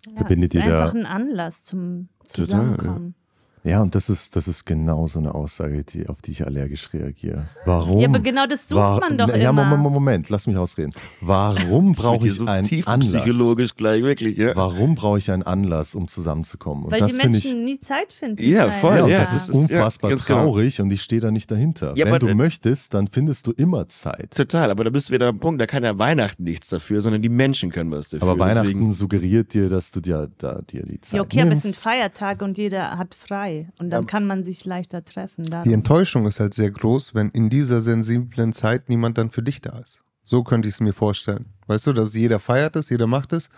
[0.07, 3.15] Ja, Verbindet ist ihr da- einfach ein Anlass zum Zusammenkommen.
[3.63, 6.93] Ja, und das ist, das ist genau so eine Aussage, die, auf die ich allergisch
[6.93, 7.45] reagiere.
[7.65, 7.99] Warum?
[7.99, 9.65] Ja, aber genau das sucht War- man doch ja, immer.
[9.65, 10.91] Moment, Moment, lass mich ausreden.
[11.21, 13.11] Warum brauche ich so einen tief Anlass?
[13.23, 14.55] psychologisch gleich, wirklich, ja.
[14.55, 16.85] Warum brauche ich einen Anlass, um zusammenzukommen?
[16.85, 17.43] Und Weil das die finde ich.
[17.43, 18.41] Menschen nie Zeit finden.
[18.41, 20.39] Ja, voll, Ja, und ja, das ist ja, unfassbar ganz genau.
[20.43, 21.93] traurig und ich stehe da nicht dahinter.
[21.95, 24.31] Ja, Wenn aber du da- möchtest, dann findest du immer Zeit.
[24.35, 27.21] Total, aber da bist du wieder am Punkt, da kann ja Weihnachten nichts dafür, sondern
[27.21, 28.27] die Menschen können was dafür.
[28.29, 31.49] Aber Weihnachten Deswegen, suggeriert dir, dass du dir da dir die Zeit Ja, okay, aber
[31.51, 31.63] es nimmst.
[31.63, 33.58] sind Feiertage und jeder hat frei.
[33.79, 35.43] Und dann kann man sich leichter treffen.
[35.43, 35.71] Die Darum.
[35.73, 39.77] Enttäuschung ist halt sehr groß, wenn in dieser sensiblen Zeit niemand dann für dich da
[39.79, 40.03] ist.
[40.23, 41.47] So könnte ich es mir vorstellen.
[41.67, 43.49] Weißt du, dass jeder feiert es, jeder macht es.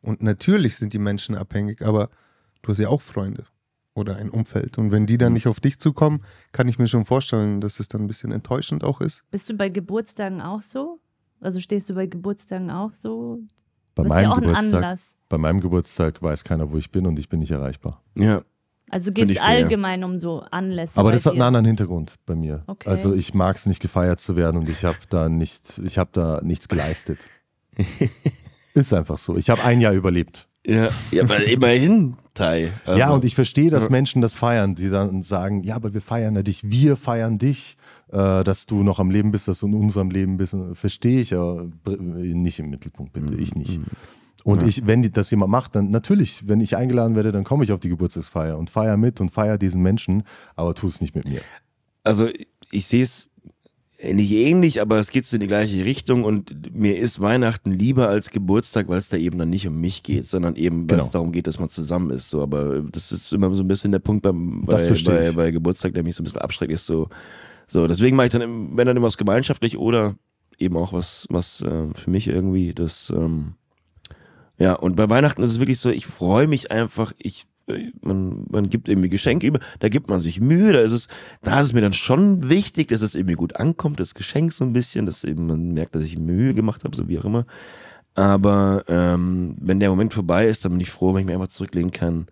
[0.00, 2.08] Und natürlich sind die Menschen abhängig, aber
[2.62, 3.44] du hast ja auch Freunde
[3.94, 4.78] oder ein Umfeld.
[4.78, 7.88] Und wenn die dann nicht auf dich zukommen, kann ich mir schon vorstellen, dass es
[7.88, 9.24] dann ein bisschen enttäuschend auch ist.
[9.30, 11.00] Bist du bei Geburtstagen auch so?
[11.40, 13.40] Also stehst du bei Geburtstagen auch so?
[13.94, 15.00] Bei Das meinem, ja auch ein Geburtstag, Anlass.
[15.28, 18.02] bei meinem Geburtstag weiß keiner, wo ich bin und ich bin nicht erreichbar.
[18.14, 18.42] ja,
[18.90, 20.98] Also geht es allgemein um so Anlässe.
[20.98, 21.46] Aber das hat einen dir?
[21.46, 22.64] anderen Hintergrund bei mir.
[22.66, 22.88] Okay.
[22.88, 26.10] Also ich mag es nicht gefeiert zu werden und ich habe da nicht, ich habe
[26.12, 27.18] da nichts geleistet.
[28.74, 29.36] Ist einfach so.
[29.36, 30.48] Ich habe ein Jahr überlebt.
[30.66, 32.72] ja, ja, aber immerhin, Tai.
[32.84, 36.00] Also, ja, und ich verstehe, dass Menschen das feiern, die dann sagen, ja, aber wir
[36.00, 37.76] feiern ja dich, wir feiern dich,
[38.12, 40.56] äh, dass du noch am Leben bist, dass du in unserem Leben bist.
[40.74, 43.80] Verstehe ich, aber nicht im Mittelpunkt, bitte, ich nicht.
[44.44, 47.72] Und ich, wenn das jemand macht, dann natürlich, wenn ich eingeladen werde, dann komme ich
[47.72, 50.22] auf die Geburtstagsfeier und feier mit und feier diesen Menschen,
[50.56, 51.40] aber tu es nicht mit mir.
[52.04, 52.28] also
[52.72, 53.28] ich sehe es
[54.02, 58.08] nicht ähnlich, aber es geht so in die gleiche Richtung und mir ist Weihnachten lieber
[58.08, 61.02] als Geburtstag, weil es da eben dann nicht um mich geht, sondern eben, weil Genau.
[61.04, 62.30] es darum geht, dass man zusammen ist.
[62.30, 65.92] So, aber das ist immer so ein bisschen der Punkt beim, bei, bei, bei Geburtstag,
[65.92, 67.08] der mich so ein bisschen abschreckt, ist so,
[67.66, 70.14] so deswegen mache ich dann, wenn dann immer was gemeinschaftlich oder
[70.58, 73.54] eben auch was, was ähm, für mich irgendwie das, ähm,
[74.60, 78.44] ja, und bei Weihnachten ist es wirklich so, ich freue mich einfach, ich, äh, man,
[78.50, 81.08] man gibt irgendwie Geschenke über, da gibt man sich Mühe, da ist es,
[81.42, 84.64] da ist es mir dann schon wichtig, dass es irgendwie gut ankommt, das Geschenk so
[84.64, 87.46] ein bisschen, dass eben man merkt, dass ich Mühe gemacht habe, so wie auch immer.
[88.14, 91.48] Aber ähm, wenn der Moment vorbei ist, dann bin ich froh, wenn ich mir einfach
[91.48, 92.26] zurücklegen kann,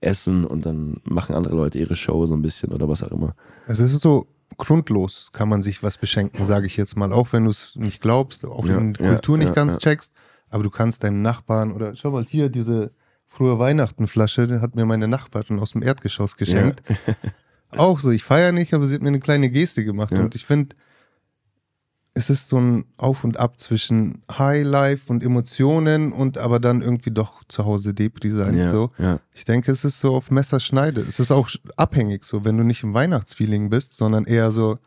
[0.00, 3.34] essen und dann machen andere Leute ihre Show so ein bisschen oder was auch immer.
[3.68, 7.12] Also es ist so grundlos, kann man sich was beschenken, sage ich jetzt mal.
[7.12, 9.74] Auch wenn du es nicht glaubst, auch Ja, in die ja, Kultur nicht ja, ganz
[9.74, 9.78] ja.
[9.80, 10.14] checkst,
[10.50, 12.92] aber du kannst deinem Nachbarn oder schau mal hier, diese
[13.26, 16.82] frühe Weihnachtenflasche, die hat mir meine Nachbarin aus dem Erdgeschoss geschenkt.
[17.70, 20.10] Auch so, ich feiere nicht, aber sie hat mir eine kleine Geste gemacht.
[20.10, 20.20] Ja.
[20.20, 20.74] Und ich finde,
[22.14, 27.10] es ist so ein Auf und Ab zwischen Highlife und Emotionen und aber dann irgendwie
[27.10, 28.56] doch zu Hause Depri sein.
[28.56, 28.90] Ja, so.
[28.98, 29.20] ja.
[29.32, 31.02] Ich denke, es ist so auf Messerschneide.
[31.02, 34.78] Es ist auch abhängig, so wenn du nicht im Weihnachtsfeeling bist, sondern eher so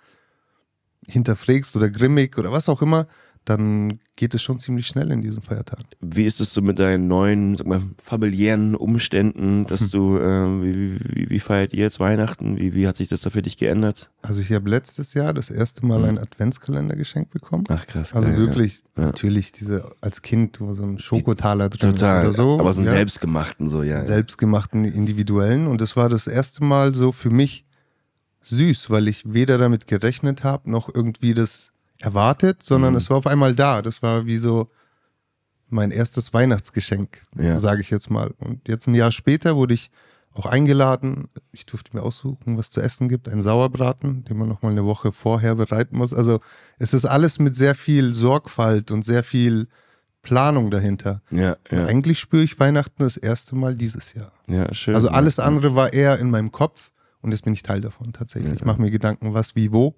[1.07, 3.07] hinterfragst oder grimmig oder was auch immer,
[3.45, 5.85] dann geht es schon ziemlich schnell in diesen Feiertagen.
[5.99, 9.89] Wie ist es so mit deinen neuen, sag mal, familiären Umständen, dass Hm.
[9.91, 12.57] du, ähm, wie, wie, wie feiert ihr jetzt Weihnachten?
[12.57, 14.11] Wie, wie hat sich das da für dich geändert?
[14.21, 17.63] Also ich habe letztes Jahr das erste Mal einen Adventskalender geschenkt bekommen.
[17.69, 18.13] Ach krass.
[18.13, 19.05] Also geil, wirklich, Ja.
[19.05, 22.21] natürlich diese als Kind, wo so ein Schokotaler drin Total.
[22.29, 22.59] ist oder so.
[22.59, 22.93] aber so einen ja.
[22.93, 24.03] selbstgemachten, so, ja.
[24.03, 25.65] selbstgemachten individuellen.
[25.65, 27.65] Und das war das erste Mal so für mich
[28.41, 32.97] süß, weil ich weder damit gerechnet habe, noch irgendwie das erwartet, sondern Mhm.
[32.97, 33.81] es war auf einmal da.
[33.81, 34.69] Das war wie so
[35.69, 37.57] mein erstes Weihnachtsgeschenk, Ja.
[37.59, 38.33] sage ich jetzt mal.
[38.39, 39.89] Und jetzt ein Jahr später wurde ich
[40.33, 41.27] auch eingeladen.
[41.51, 43.27] Ich durfte mir aussuchen, was zu essen gibt.
[43.29, 46.13] Ein Sauerbraten, den man noch mal eine Woche vorher bereiten muss.
[46.13, 46.39] Also
[46.79, 49.67] es ist alles mit sehr viel Sorgfalt und sehr viel
[50.21, 51.21] Planung dahinter.
[51.31, 54.31] Ja, ja, Eigentlich spüre ich Weihnachten das erste Mal dieses Jahr.
[54.47, 54.93] ja, schön.
[54.95, 58.53] Also alles andere war eher in meinem Kopf und jetzt bin ich Teil davon tatsächlich.
[58.55, 59.95] Ich mache mir Gedanken, was, wie, wo.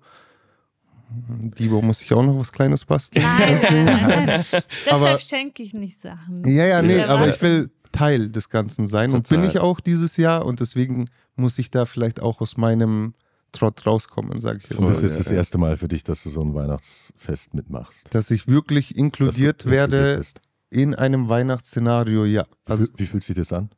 [1.58, 3.24] Die, wo muss ich auch noch was Kleines basteln.
[3.26, 4.46] Nein, nein, nein.
[4.52, 6.46] Deshalb Aber- schenke ich nicht Sachen.
[6.48, 9.56] Ja, ja, nee, Ja, aber ich will Teil des Ganzen sein und bin Total.
[9.56, 13.14] ich auch dieses Jahr und deswegen muss ich da vielleicht auch aus meinem
[13.52, 14.78] Trott rauskommen, sage ich jetzt.
[14.80, 14.90] Und mal.
[14.94, 18.08] das ist das erste Mal für dich, dass du so ein Weihnachtsfest mitmachst.
[18.12, 20.42] Dass ich wirklich inkludiert inkludiert werde bist.
[20.72, 22.46] in einem Weihnachtsszenario, ja.
[22.66, 23.70] Also Wie, wie fühlt sich das an?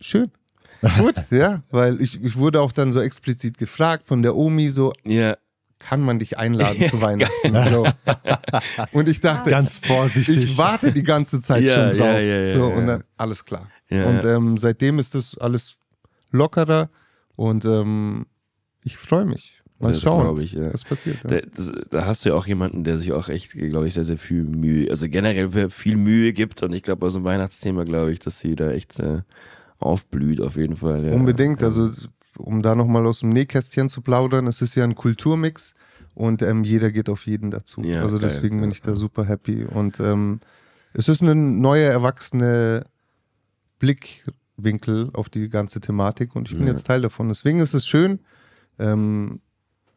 [0.00, 0.30] schön.
[0.98, 4.92] Gut, ja, weil ich, ich wurde auch dann so explizit gefragt von der Omi, so,
[5.04, 5.36] Ja,
[5.78, 7.54] kann man dich einladen zu Weihnachten?
[7.70, 7.86] So.
[8.92, 10.36] Und ich dachte, Ganz vorsichtig.
[10.38, 12.08] ich warte die ganze Zeit Ja, schon drauf.
[12.14, 12.76] ja, ja, ja, so, ja.
[12.76, 13.68] und dann alles klar.
[13.88, 14.36] Ja, und ja.
[14.36, 15.76] ähm, seitdem ist das alles
[16.32, 16.90] lockerer
[17.36, 18.26] und ähm,
[18.84, 19.62] ich freue mich.
[19.78, 20.72] Mal Das schauen, ich, ja.
[20.72, 21.18] was passiert.
[21.24, 21.28] Ja.
[21.30, 24.04] Da, das, da hast du ja auch jemanden, der sich auch echt, glaube ich, sehr,
[24.04, 27.84] sehr viel Mühe, also generell viel Mühe gibt und ich glaube, bei so einem Weihnachtsthema,
[27.84, 29.20] glaube ich, dass sie da echt äh,
[29.78, 31.04] aufblüht auf jeden Fall.
[31.06, 31.12] Ja.
[31.12, 31.90] Unbedingt, also
[32.38, 35.74] um da nochmal aus dem Nähkästchen zu plaudern, es ist ja ein Kulturmix
[36.14, 37.82] und ähm, jeder geht auf jeden dazu.
[37.82, 40.40] Ja, also geil, deswegen bin ich da super happy und ähm,
[40.92, 42.84] es ist eine neue, erwachsene
[43.78, 44.24] Blick
[44.56, 46.72] Winkel auf die ganze Thematik und ich bin Ja.
[46.72, 47.28] jetzt Teil davon.
[47.28, 48.20] Deswegen ist es schön.
[48.78, 49.40] Ähm,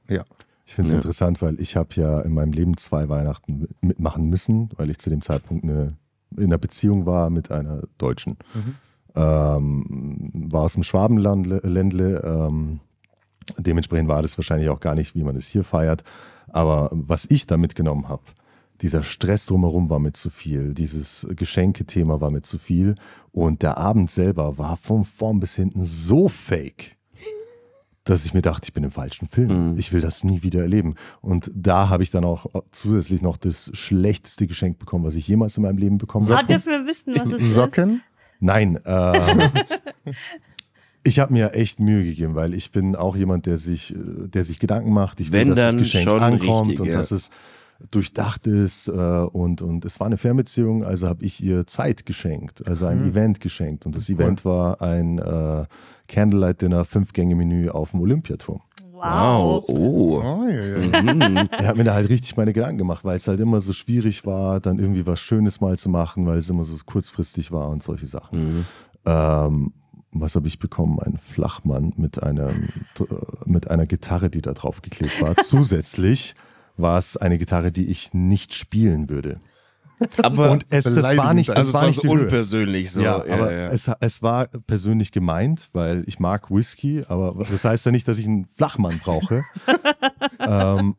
[0.09, 0.23] ja.
[0.65, 0.97] Ich finde es Ja.
[0.97, 5.09] interessant, weil ich habe ja in meinem Leben zwei Weihnachten mitmachen müssen, weil ich zu
[5.09, 5.95] dem Zeitpunkt eine,
[6.35, 8.37] in einer Beziehung war mit einer Deutschen.
[9.19, 12.21] Ähm, war aus dem Schwabenländle.
[12.23, 12.79] Ähm,
[13.57, 16.03] dementsprechend war das wahrscheinlich auch gar nicht, wie man es hier feiert.
[16.47, 18.23] Aber was ich da mitgenommen habe,
[18.81, 22.95] dieser Stress drumherum war mir zu viel, dieses Geschenkethema war mir zu viel
[23.33, 26.95] und der Abend selber war von vorn bis hinten so fake
[28.09, 29.75] dass ich mir dachte, ich bin im falschen Film.
[29.77, 30.95] Ich will das nie wieder erleben.
[31.21, 35.57] Und da habe ich dann auch zusätzlich noch das schlechteste Geschenk bekommen, was ich jemals
[35.57, 36.47] in meinem Leben bekommen habe.
[36.47, 37.53] dürfen wir wissen, was es ist?
[37.53, 38.01] Socken?
[38.39, 39.51] Nein, ähm,
[41.03, 44.45] ich habe mir echt Mühe gegeben, weil ich bin auch jemand, der sich, äh, der
[44.45, 45.19] sich Gedanken macht.
[45.19, 46.97] Ich will, Wenn, dass das Geschenk schon ankommt richtig, und ja.
[46.97, 47.31] dass es
[47.91, 52.67] durchdacht ist äh, und, und es war eine Fernbeziehung, also habe ich ihr Zeit geschenkt,
[52.67, 53.09] also ein Mhm.
[53.11, 55.65] Event geschenkt und das Event war ein äh,
[56.07, 58.61] Candlelight Dinner Fünf-Gänge-Menü auf dem Olympiaturm.
[58.99, 59.63] Wow.
[59.67, 60.21] Oh.
[60.21, 61.01] Oh, ja, ja.
[61.01, 61.49] Mhm.
[61.51, 64.25] Er hat mir da halt richtig meine Gedanken gemacht, weil es halt immer so schwierig
[64.25, 67.81] war, dann irgendwie was Schönes mal zu machen, weil es immer so kurzfristig war und
[67.81, 68.39] solche Sachen.
[68.39, 68.65] Mhm.
[69.05, 69.73] Ähm,
[70.11, 70.99] was habe ich bekommen?
[70.99, 72.69] Ein Flachmann mit, einem,
[73.45, 75.37] mit einer Gitarre, die da drauf geklebt war.
[75.43, 76.35] Zusätzlich
[76.77, 79.39] war es eine Gitarre, die ich nicht spielen würde.
[80.23, 83.01] Aber Und es, das war nicht, das also war war nicht so unpersönlich so.
[83.01, 83.67] Ja, aber ja.
[83.67, 88.17] Es, es war persönlich gemeint, weil ich mag Whisky, aber das heißt ja nicht, dass
[88.17, 89.43] ich einen Flachmann brauche.
[90.39, 90.95] ähm,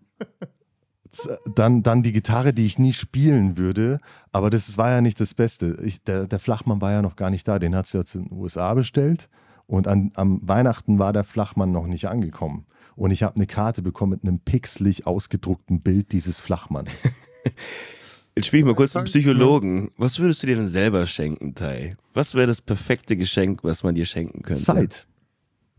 [1.54, 3.98] dann, dann die Gitarre, die ich nie spielen würde,
[4.32, 5.78] aber das war ja nicht das Beste.
[5.82, 8.24] Ich, der, der Flachmann war ja noch gar nicht da, den hat sie jetzt in
[8.24, 9.28] den USA bestellt
[9.66, 12.66] und an, am Weihnachten war der Flachmann noch nicht angekommen.
[12.96, 17.08] Und ich habe eine Karte bekommen mit einem pixelig ausgedruckten Bild dieses Flachmanns.
[18.36, 19.90] Jetzt spiele ich mal kurz den Psychologen.
[19.96, 21.94] Was würdest du dir denn selber schenken, Tai?
[22.14, 24.62] Was wäre das perfekte Geschenk, was man dir schenken könnte?
[24.62, 25.06] Zeit.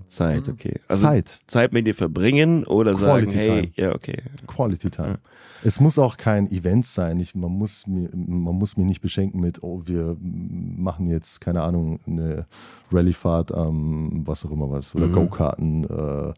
[0.08, 0.80] Zeit, okay.
[0.88, 1.40] Also Zeit.
[1.48, 3.72] Zeit mit dir verbringen oder sagen, Quality hey, time.
[3.76, 4.18] ja, okay.
[4.46, 5.20] Quality Time.
[5.64, 7.20] Es muss auch kein Event sein.
[7.20, 11.62] Ich, man, muss mir, man muss mir nicht beschenken mit, oh, wir machen jetzt, keine
[11.62, 12.46] Ahnung, eine
[12.92, 16.34] Rallyefahrt am, was auch immer was, oder Go-Karten, äh,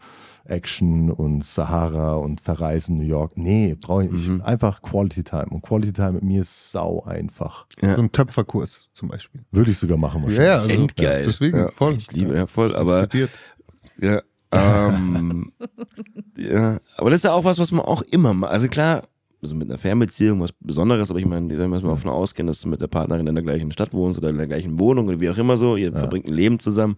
[0.45, 3.33] Action und Sahara und Verreisen New York.
[3.35, 4.43] Nee, brauche ich nicht.
[4.43, 5.47] Einfach Quality Time.
[5.49, 7.65] Und Quality Time mit mir ist sau einfach.
[7.79, 9.41] So ein Töpferkurs zum Beispiel.
[9.51, 10.69] Würde ich sogar machen Ja, ja, wahrscheinlich.
[10.71, 11.25] also, Endgeil.
[11.25, 11.93] deswegen, ja, voll.
[11.93, 13.31] Ich liebe, ja, voll, aber Diskutiert.
[14.01, 14.21] Ja,
[14.53, 15.51] ähm,
[16.37, 18.51] ja, aber das ist ja auch was, was man auch immer macht.
[18.51, 19.03] Also klar,
[19.41, 22.61] also mit einer Fernbeziehung was Besonderes, aber ich meine, da müssen wir davon ausgehen, dass
[22.61, 25.19] du mit der Partnerin in der gleichen Stadt wohnst oder in der gleichen Wohnung oder
[25.19, 26.97] wie auch immer so, ihr verbringt ein Leben zusammen.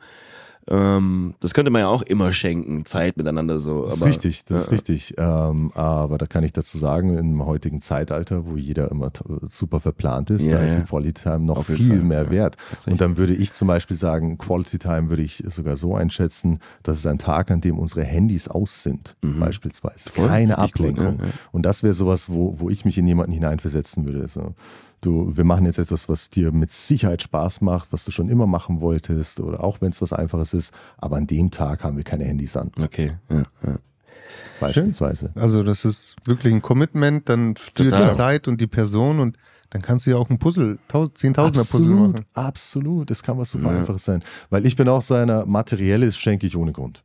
[0.68, 3.86] Ähm, das könnte man ja auch immer schenken, Zeit miteinander so.
[3.86, 5.14] Das ist aber, richtig, das ist ja, richtig.
[5.18, 9.12] Ähm, aber da kann ich dazu sagen, im heutigen Zeitalter, wo jeder immer
[9.48, 12.56] super verplant ist, Ja, da ist die Quality Time noch viel Fall, mehr wert.
[12.88, 16.98] Und dann würde ich zum Beispiel sagen, Quality Time würde ich sogar so einschätzen, dass
[16.98, 20.10] es ein Tag, an dem unsere Handys aus sind, beispielsweise.
[20.10, 20.14] Mhm.
[20.14, 21.20] Voll, Keine Ablenkung.
[21.20, 21.32] ja, ja.
[21.52, 24.28] Und das wäre sowas, wo, wo ich mich in jemanden hineinversetzen würde.
[24.28, 24.56] So.
[25.06, 28.48] Du, wir machen jetzt etwas, was dir mit Sicherheit Spaß macht, was du schon immer
[28.48, 32.04] machen wolltest, oder auch wenn es was Einfaches ist, aber an dem Tag haben wir
[32.04, 33.78] keine Handys an, Okay, ja, ja.
[34.60, 35.32] beispielsweise.
[35.36, 38.10] Also das ist wirklich ein Commitment dann für Total.
[38.10, 39.38] die Zeit und die Person und
[39.70, 42.26] dann kannst du ja auch ein Puzzle, Tau- Zehntausender Puzzle machen.
[42.34, 43.10] absolut.
[43.10, 44.24] Das kann was super Einfaches sein.
[44.50, 47.04] Weil ich bin auch so einer, Materielles schenke ich ohne Grund.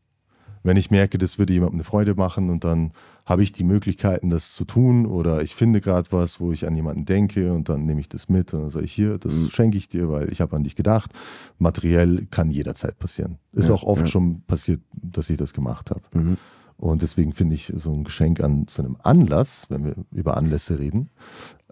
[0.62, 2.92] Wenn ich merke, das würde jemandem eine Freude machen und dann
[3.30, 6.74] habe ich die Möglichkeiten, das zu tun oder ich finde gerade was, wo ich an
[6.74, 9.50] jemanden denke und dann nehme ich das mit und dann sage ich hier, das Mhm.
[9.50, 11.12] schenke ich dir, weil ich habe an dich gedacht.
[11.58, 13.38] Materiell kann jederzeit passieren.
[13.52, 14.06] Ist Ja, auch oft ja.
[14.08, 16.02] schon passiert, dass ich das gemacht habe.
[16.12, 16.36] Mhm.
[16.76, 20.78] Und deswegen finde ich so ein Geschenk an so einem Anlass, wenn wir über Anlässe
[20.80, 21.10] reden,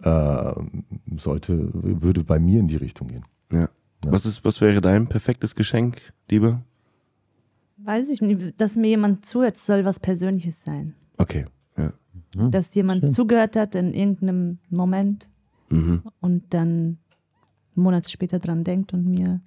[0.01, 0.53] äh,
[1.17, 3.25] sollte, würde bei mir in die Richtung gehen.
[3.51, 3.67] ja.
[4.07, 5.97] Was, ist, was wäre dein perfektes Geschenk,
[6.31, 6.61] Liebe?
[7.77, 10.93] Weiß ich nicht, dass mir jemand zuhört, soll was Persönliches sein.
[11.19, 11.45] Okay,
[11.77, 11.93] ja.
[12.49, 15.29] Dass jemand zugehört hat in irgendeinem Moment
[15.69, 16.01] Mhm.
[16.19, 16.97] und dann
[17.75, 19.39] Monate später dran denkt und mir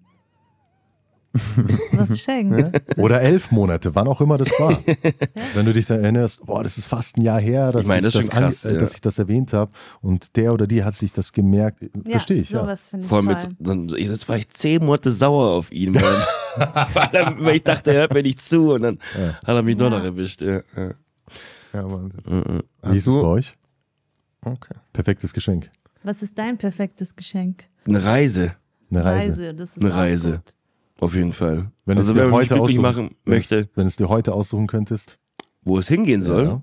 [1.92, 2.98] was schenkt.
[2.98, 4.78] Oder elf Monate, wann auch immer das war.
[5.54, 8.06] Wenn du dich da erinnerst, boah, das ist fast ein Jahr her, dass, Ich meine,
[8.06, 8.78] ich, das ist das schon krass, äh, ja.
[8.80, 11.88] dass ich das erwähnt habe und der oder die hat sich das gemerkt.
[12.06, 12.60] Verstehe ich, ja.
[12.60, 16.02] Sowas finde ich Vor allem ich- jetzt war ich zehn Monate sauer auf ihn, weil,
[16.94, 19.78] weil, er, weil ich dachte, er hört mir nicht zu und dann hat er mich
[19.78, 19.98] doch Ja.
[19.98, 20.42] noch erwischt.
[20.42, 20.60] Ja,
[21.72, 21.90] ja.
[21.90, 22.20] Wahnsinn.
[22.26, 22.62] Mhm.
[22.90, 23.54] Wie ist es bei euch?
[24.44, 24.74] Okay.
[24.92, 25.70] Perfektes Geschenk.
[26.02, 27.64] Was ist dein perfektes Geschenk?
[27.86, 28.56] Eine Reise,
[28.90, 29.54] Eine Reise.
[29.54, 30.32] das ist Eine Reise.
[30.32, 30.54] gut.
[31.00, 31.70] auf jeden Fall.
[31.86, 34.32] Wenn also es dir wenn heute aussuchen, machen wenn es- möchte, Wenn es dir heute
[34.32, 35.18] aussuchen könntest.
[35.64, 36.44] wo es hingehen soll.
[36.46, 36.62] Ja.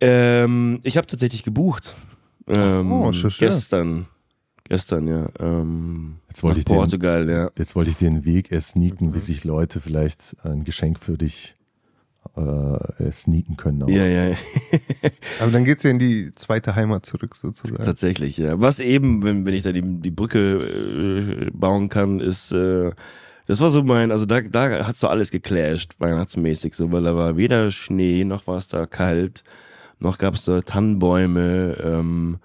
[0.00, 1.94] Ähm, ich habe tatsächlich gebucht.
[2.48, 3.48] Ähm, Oh, schön, schön.
[3.48, 4.06] gestern.
[4.64, 5.28] Gestern, ja.
[5.38, 7.50] Ähm, Jetzt wollte ich den- Portugal, ja.
[7.56, 11.56] Jetzt wollte ich dir einen Weg ersneaken, wie sich Leute vielleicht ein Geschenk für dich
[12.36, 13.82] äh, sneaken können.
[13.82, 13.88] auch.
[13.88, 14.34] Ja, ja,
[15.40, 17.84] Aber dann geht's ja in die zweite Heimat zurück sozusagen.
[17.84, 18.60] tatsächlich, ja.
[18.60, 22.92] Was eben, wenn, wenn ich da die, die Brücke äh, bauen kann, ist, äh,
[23.46, 27.14] das war so mein, also da, da hat so alles geclasht, weihnachtsmäßig, so, weil da
[27.16, 29.42] war weder Schnee, noch war es da kalt,
[29.98, 32.38] noch gab es da Tannenbäume, ähm,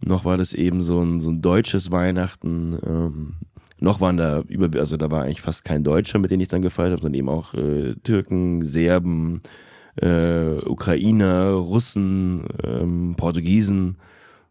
[0.00, 3.34] noch war das eben so ein, so ein deutsches Weihnachten, ähm,
[3.82, 6.62] noch waren da über, also da war eigentlich fast kein Deutscher, mit dem ich dann
[6.62, 9.42] gefeiert habe, sondern eben auch äh, Türken, Serben,
[9.96, 13.98] äh, Ukrainer, Russen, ähm, Portugiesen,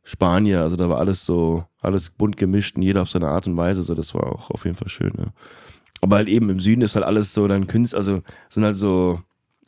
[0.03, 3.55] Spanier, also da war alles so, alles bunt gemischt und jeder auf seine Art und
[3.55, 5.27] Weise, so das war auch auf jeden Fall schön, ja.
[6.01, 9.21] Aber halt eben im Süden ist halt alles so dann Künstler, also sind halt so,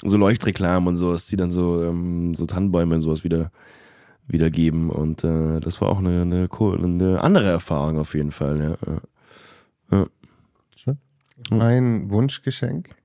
[0.04, 3.52] so Leuchtreklamen und sowas, die dann so, ähm, so Tannenbäume und sowas wieder
[4.28, 9.02] wiedergeben und äh, das war auch eine, eine, eine andere Erfahrung auf jeden Fall, ja.
[9.94, 10.08] Ja.
[10.76, 10.98] Schön.
[11.50, 12.96] Mein Wunschgeschenk,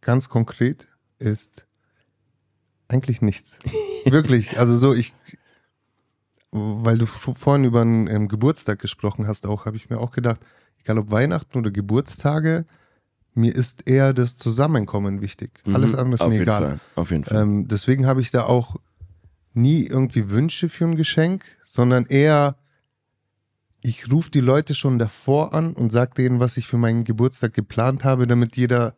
[0.00, 1.66] ganz konkret, ist
[2.88, 3.58] eigentlich nichts.
[4.04, 4.58] Wirklich.
[4.58, 5.14] Also so, ich,
[6.50, 10.40] weil du vorhin über einen ähm, Geburtstag gesprochen hast, auch habe ich mir auch gedacht,
[10.80, 12.66] egal ob Weihnachten oder Geburtstage,
[13.34, 15.50] mir ist eher das Zusammenkommen wichtig.
[15.72, 16.62] Alles Mhm, andere ist mir egal.
[16.62, 17.42] Fall, auf jeden Fall.
[17.42, 18.76] Ähm, deswegen habe ich da auch
[19.54, 22.56] nie irgendwie Wünsche für ein Geschenk, sondern eher,
[23.82, 27.52] ich rufe die Leute schon davor an und sage denen, was ich für meinen Geburtstag
[27.54, 28.94] geplant habe, damit jeder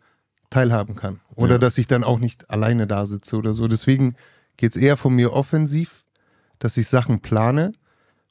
[0.50, 1.20] teilhaben kann.
[1.34, 1.58] Oder Ja.
[1.58, 3.66] dass ich dann auch nicht alleine da sitze oder so.
[3.66, 4.14] Deswegen
[4.56, 6.04] geht es eher von mir offensiv,
[6.58, 7.72] dass ich Sachen plane.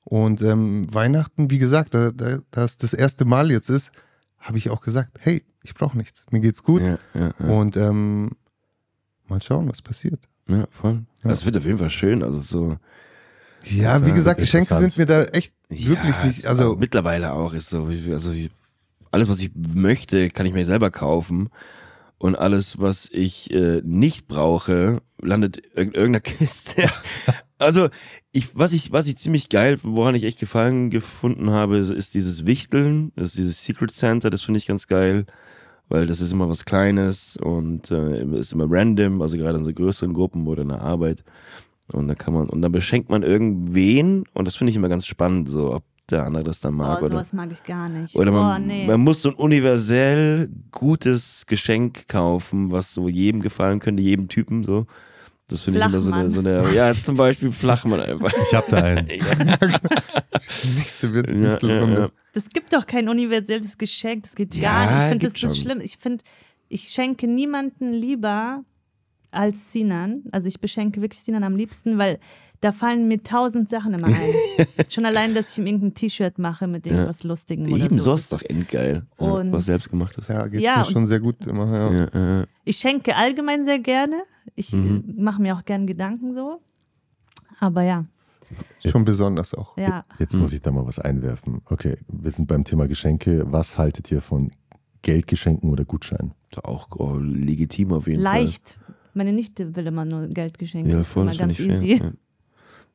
[0.06, 3.92] Und ähm, Weihnachten, wie gesagt, da, da, da es das erste Mal jetzt ist,
[4.40, 6.26] habe ich auch gesagt, hey, ich brauche nichts.
[6.32, 6.82] Mir geht's gut.
[6.82, 7.30] ja, ja.
[7.40, 8.32] Und ähm,
[9.28, 10.28] mal schauen, was passiert.
[10.48, 11.04] Ja, voll.
[11.24, 12.22] Das wird auf jeden Fall schön.
[12.22, 12.78] Also so.
[13.64, 16.46] Ja, wie gesagt, Geschenke sind mir da echt wirklich Ja, nicht.
[16.46, 18.32] Also, mittlerweile auch ist so, also
[19.12, 21.50] alles, was ich möchte, kann ich mir selber kaufen.
[22.18, 26.90] Und alles, was ich äh, nicht brauche, landet in irgendeiner Kiste.
[27.60, 27.90] also,
[28.32, 32.16] ich, was ich, was ich ziemlich geil, woran ich echt Gefallen gefunden habe, ist, ist
[32.16, 35.26] dieses Wichteln, das ist dieses Secret Santa, das finde ich ganz geil,
[35.90, 39.74] weil das ist immer was Kleines und äh, ist immer random, also gerade in so
[39.74, 41.24] größeren Gruppen oder in der Arbeit.
[41.92, 45.06] Und dann kann man, und dann beschenkt man irgendwen und das finde ich immer ganz
[45.06, 47.16] spannend, so ob der andere das dann mag oh, oder.
[47.16, 48.16] sowas mag ich gar nicht.
[48.16, 48.86] Oder oh, man, nee.
[48.86, 54.64] man muss so ein universell gutes Geschenk kaufen, was so jedem gefallen könnte, jedem Typen
[54.64, 54.86] so.
[55.48, 58.34] Das finde ich immer so eine, so eine, ja, zum Beispiel Flachmann einfach.
[58.42, 59.08] Ich habe da einen.
[60.76, 62.10] nächste wird Ja, ja, ja.
[62.34, 65.04] Das gibt doch kein universelles Geschenk, das geht Ja, gar nicht.
[65.04, 65.82] Ich finde das, das schlimm.
[65.82, 66.24] Ich finde,
[66.70, 68.64] ich schenke niemanden lieber
[69.34, 70.24] als Sinan.
[70.32, 72.20] Also ich beschenke wirklich Sinan am liebsten, weil
[72.62, 74.34] da fallen mir tausend Sachen immer ein.
[74.90, 78.06] Schon allein, dass ich ihm irgendein T-Shirt mache mit irgendwas Lustigem oder Eben, so.
[78.12, 79.06] so ist doch endgeil.
[79.20, 80.30] Ja, Und- was selbst gemacht ist.
[80.30, 81.66] Ja, geht's Ja, mir schon sehr gut immer.
[81.68, 81.92] Ja.
[81.92, 82.46] Ja, ja.
[82.64, 84.24] Ich schenke allgemein sehr gerne.
[84.56, 85.04] Ich Mhm.
[85.18, 86.62] äh, mache mir auch gern Gedanken so.
[87.60, 88.06] Aber ja,
[88.86, 89.76] Schon besonders auch.
[89.78, 90.04] ja.
[90.20, 91.62] Jetzt muss ich da mal was einwerfen.
[91.66, 93.44] Okay, wir sind beim Thema Geschenke.
[93.52, 94.52] Was haltet ihr von
[95.02, 96.34] Geldgeschenken oder Gutscheinen?
[96.64, 98.78] Auch oh, legitim auf jeden Leicht.
[99.14, 100.90] Meine Nichte will immer nur Geld geschenkt.
[100.90, 101.76] Ja, voll, das finde ganz ich fair.
[101.82, 102.04] easy.
[102.04, 102.12] Ja.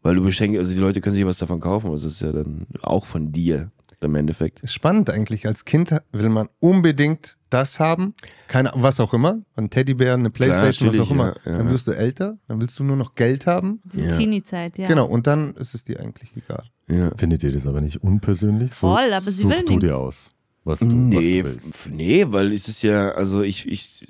[0.03, 2.67] Weil du beschenkst, also die Leute können sich was davon kaufen, das ist ja dann
[2.83, 4.61] auch von dir im Endeffekt.
[4.71, 5.45] Spannend eigentlich.
[5.47, 8.15] Als Kind will man unbedingt das haben.
[8.47, 9.41] Keine, was auch immer.
[9.57, 11.35] Ein Teddybär, eine Playstation, was auch immer.
[11.45, 11.59] ja, ja.
[11.59, 13.81] Dann wirst du älter, dann willst du nur noch Geld haben.
[13.85, 14.17] Diese Ja.
[14.17, 14.87] Teenie-Zeit, ja.
[14.87, 16.63] Genau, und dann ist es dir eigentlich egal.
[16.89, 17.11] Ja.
[17.17, 18.73] Findet ihr das aber nicht unpersönlich?
[18.75, 19.85] So, Voll, aber sie will du nichts.
[19.85, 20.31] dir aus,
[20.63, 21.91] was du, Nee, was du willst.
[21.91, 24.07] nee, weil es ist ja, also ich, ich,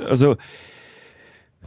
[0.00, 0.36] also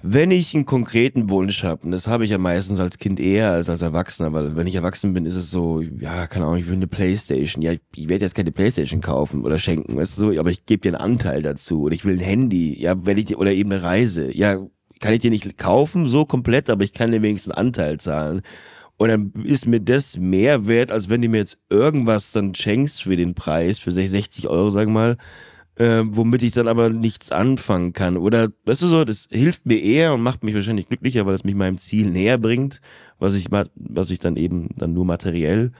[0.06, 3.52] wenn ich einen konkreten Wunsch habe, und das habe ich ja meistens als Kind eher
[3.52, 6.68] als als Erwachsener, weil wenn ich erwachsen bin, ist es so, ja, keine Ahnung, ich
[6.68, 7.62] will eine Playstation.
[7.62, 10.82] Ja, ich, werde jetzt keine Playstation kaufen oder schenken, weißt du so, aber ich gebe
[10.82, 11.84] dir einen Anteil dazu.
[11.84, 14.36] Oder ich will ein Handy, ja, wenn ich dir, oder eben eine Reise.
[14.36, 14.60] Ja,
[15.00, 18.42] kann ich dir nicht kaufen, so komplett, aber ich kann dir wenigstens einen Anteil zahlen.
[18.98, 23.04] Und dann ist mir das mehr wert, als wenn du mir jetzt irgendwas dann schenkst
[23.04, 25.18] für den Preis, für 60 Euro, sagen wir mal,
[25.78, 28.18] äh, womit ich dann aber nichts anfangen kann.
[28.18, 31.44] Oder, weißt du so, das hilft mir eher und macht mich wahrscheinlich glücklicher, weil es
[31.44, 32.82] mich meinem Ziel näher bringt,
[33.20, 35.72] was ich, was ich dann eben dann nur materiell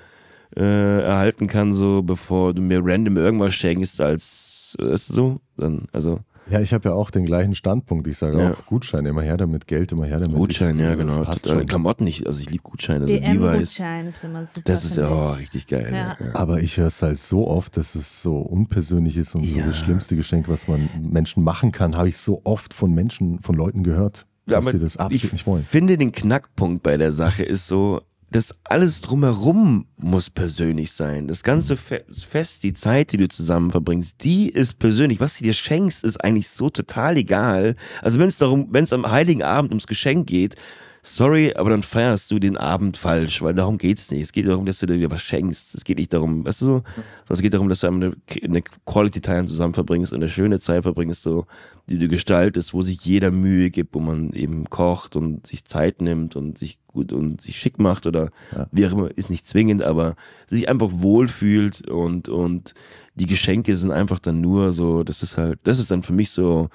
[0.56, 5.88] äh, erhalten kann, so bevor du mir random irgendwas schenkst, als, weißt du so, dann,
[5.92, 8.06] also Ja, ich habe ja auch den gleichen Standpunkt.
[8.08, 8.52] Ich sage Ja.
[8.54, 10.36] auch Gutschein, immer her damit, Geld immer her damit.
[10.36, 11.24] Gutschein, ich, ja, das genau.
[11.24, 11.66] Passt Äh, schon.
[11.66, 13.32] Klamotten nicht, also ich liebe Gutscheine, also Levi's.
[13.76, 14.62] DM-Gutschein ist immer super.
[14.66, 15.40] Das ist ja oh, ich.
[15.40, 15.88] richtig geil.
[15.92, 15.98] Ja.
[15.98, 16.18] Ja.
[16.20, 16.36] Ja.
[16.36, 19.78] Aber ich höre es halt so oft, dass es so unpersönlich ist und so das
[19.78, 23.84] schlimmste Geschenk, was man Menschen machen kann, habe ich so oft von Menschen, von Leuten
[23.84, 25.64] gehört, dass sie das absolut ich nicht wollen.
[25.64, 28.02] finde, den Knackpunkt bei der Sache ist so,
[28.34, 31.28] das alles drumherum muss persönlich sein.
[31.28, 35.20] Das ganze Fe Fest, die Zeit, die du zusammen verbringst, die ist persönlich.
[35.20, 37.76] Was du dir schenkst, ist eigentlich so total egal.
[38.02, 40.56] Also wenn es darum, wenn es am Heiligen Abend ums Geschenk geht,
[41.04, 44.22] sorry, aber dann feierst du den Abend falsch, weil darum geht's nicht.
[44.22, 45.76] Es geht darum, dass du dir was schenkst.
[45.76, 46.84] Es geht nicht darum, weißt du so, sondern
[47.30, 50.84] es geht darum, dass du eine, eine Quality Time zusammen verbringst und eine schöne Zeit
[50.84, 51.46] verbringst, so,
[51.90, 56.02] die du gestaltest, wo sich jeder Mühe gibt, wo man eben kocht und sich Zeit
[56.02, 58.68] nimmt und sich gut und sich schick macht oder Ja.
[58.72, 60.16] wie auch immer, ist nicht zwingend, aber
[60.48, 62.74] sich einfach wohlfühlt und, und
[63.16, 66.30] die Geschenke sind einfach dann nur so, das ist halt, das ist dann für mich
[66.32, 66.70] so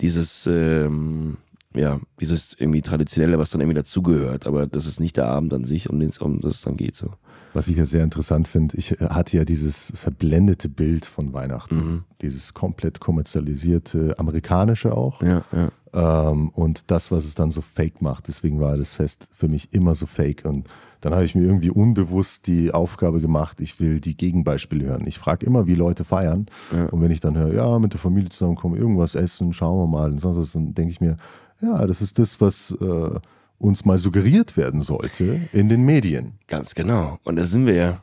[0.00, 1.36] dieses, ähm,
[1.74, 5.64] ja, dieses irgendwie Traditionelle, was dann irgendwie dazugehört, aber das ist nicht der Abend an
[5.64, 6.96] sich, um den es um das es dann geht.
[6.96, 7.10] So.
[7.54, 11.76] Was ich ja sehr interessant finde, ich äh, hatte ja dieses verblendete Bild von Weihnachten,
[11.76, 12.04] Mhm.
[12.20, 15.22] dieses komplett kommerzialisierte, amerikanische auch.
[15.22, 15.70] Ja, ja.
[15.94, 18.28] Ähm, und das, was es dann so fake macht.
[18.28, 20.44] Deswegen war das Fest für mich immer so fake.
[20.46, 20.66] Und
[21.02, 25.06] dann habe ich mir irgendwie unbewusst die Aufgabe gemacht, ich will die Gegenbeispiele hören.
[25.06, 26.46] Ich frage immer, wie Leute feiern.
[26.92, 30.10] Und wenn ich dann höre, ja, mit der Familie zusammenkommen, irgendwas essen, schauen wir mal
[30.12, 31.16] und sonst was, dann denke ich mir,
[31.62, 33.20] ja, das ist das, was äh,
[33.58, 36.32] uns mal suggeriert werden sollte in den Medien.
[36.48, 37.18] Ganz genau.
[37.22, 38.02] Und da sind wir ja.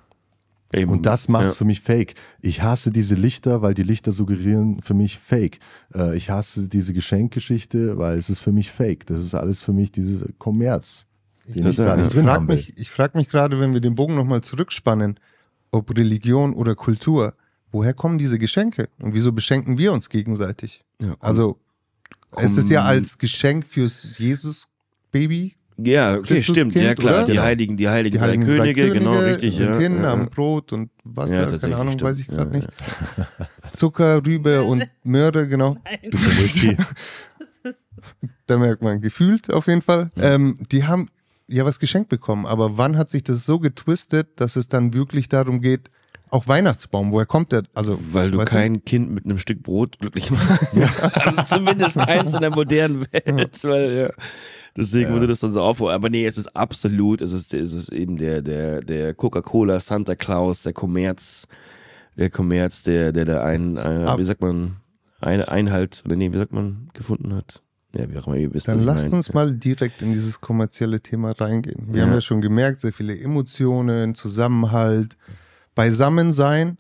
[0.72, 0.92] Eben.
[0.92, 1.58] Und das macht es ja.
[1.58, 2.14] für mich fake.
[2.42, 5.60] Ich hasse diese Lichter, weil die Lichter suggerieren für mich fake.
[5.96, 9.08] Äh, ich hasse diese Geschenkgeschichte, weil es ist für mich fake.
[9.08, 11.08] Das ist alles für mich diese Kommerz,
[11.48, 12.56] den ich Total, da nicht Ich drin frage will.
[12.56, 15.20] mich, ich frag mich gerade, wenn wir den Bogen nochmal zurückspannen,
[15.72, 17.34] ob Religion oder Kultur,
[17.72, 20.84] woher kommen diese Geschenke und wieso beschenken wir uns gegenseitig?
[21.02, 21.58] Ja, also,
[22.38, 25.56] es ist ja als Geschenk fürs Jesus-Baby.
[25.82, 26.76] Ja, okay, stimmt.
[26.76, 27.24] Ja, klar.
[27.24, 27.34] oder?
[27.34, 27.40] Die.
[27.40, 29.56] Heiligen, die Heiligen, Die drei heiligen Könige, drei Könige genau, richtig.
[29.56, 30.26] sind ja, hin ja, am ja.
[30.30, 32.10] Brot und Wasser, Ja, keine Ahnung, stimmt.
[32.10, 32.70] weiß ich gerade Ja, nicht.
[33.72, 35.78] Zucker, Rübe und Möhre, genau.
[38.48, 40.10] Da merkt man, gefühlt auf jeden Fall.
[40.18, 41.10] Ähm, die haben
[41.48, 45.30] ja was geschenkt bekommen, aber wann hat sich das so getwistet, dass es dann wirklich
[45.30, 45.90] darum geht,
[46.32, 47.64] auch Weihnachtsbaum, woher kommt der?
[47.74, 50.74] Also, Weil du kein Kind mit einem Stück Brot glücklich machst.
[51.14, 53.64] also zumindest keins in der modernen Welt.
[53.64, 54.10] Weil, ja.
[54.78, 55.94] Deswegen wurde das dann so aufgehoben.
[55.94, 60.16] Aber nee, es ist absolut, es ist, es ist eben der, der, der Coca-Cola, Santa
[60.16, 61.48] Claus, der Kommerz,
[62.18, 64.78] der Kommerz, der, der da ein, äh, wie sagt man,
[65.20, 67.62] eine Einhalt, oder nee, wie sagt man, gefunden hat.
[67.96, 69.16] Ja, wie auch immer, ihr wisst, Dann lasst meine.
[69.18, 71.88] uns mal direkt in dieses kommerzielle Thema reingehen.
[71.92, 72.06] Wir Ja.
[72.06, 75.18] haben ja schon gemerkt, sehr viele Emotionen, Zusammenhalt,
[75.80, 76.78] Beisammensein,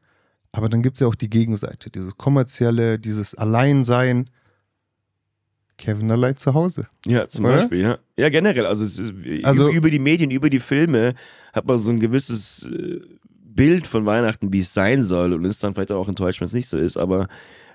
[0.51, 4.29] aber dann gibt es ja auch die Gegenseite, dieses kommerzielle, dieses Alleinsein.
[5.77, 6.87] Kevin allein zu Hause.
[7.05, 7.59] Ja, zum Oder?
[7.59, 7.97] Beispiel, ja.
[8.17, 8.65] Ja, generell.
[8.65, 9.01] Also, ist,
[9.45, 11.13] Also- über, die Medien, über die Filme
[11.53, 12.99] hat man so ein gewisses äh,
[13.31, 16.53] Bild von Weihnachten, wie es sein soll und ist dann vielleicht auch enttäuscht, wenn es
[16.53, 16.97] nicht so ist.
[16.97, 17.29] Aber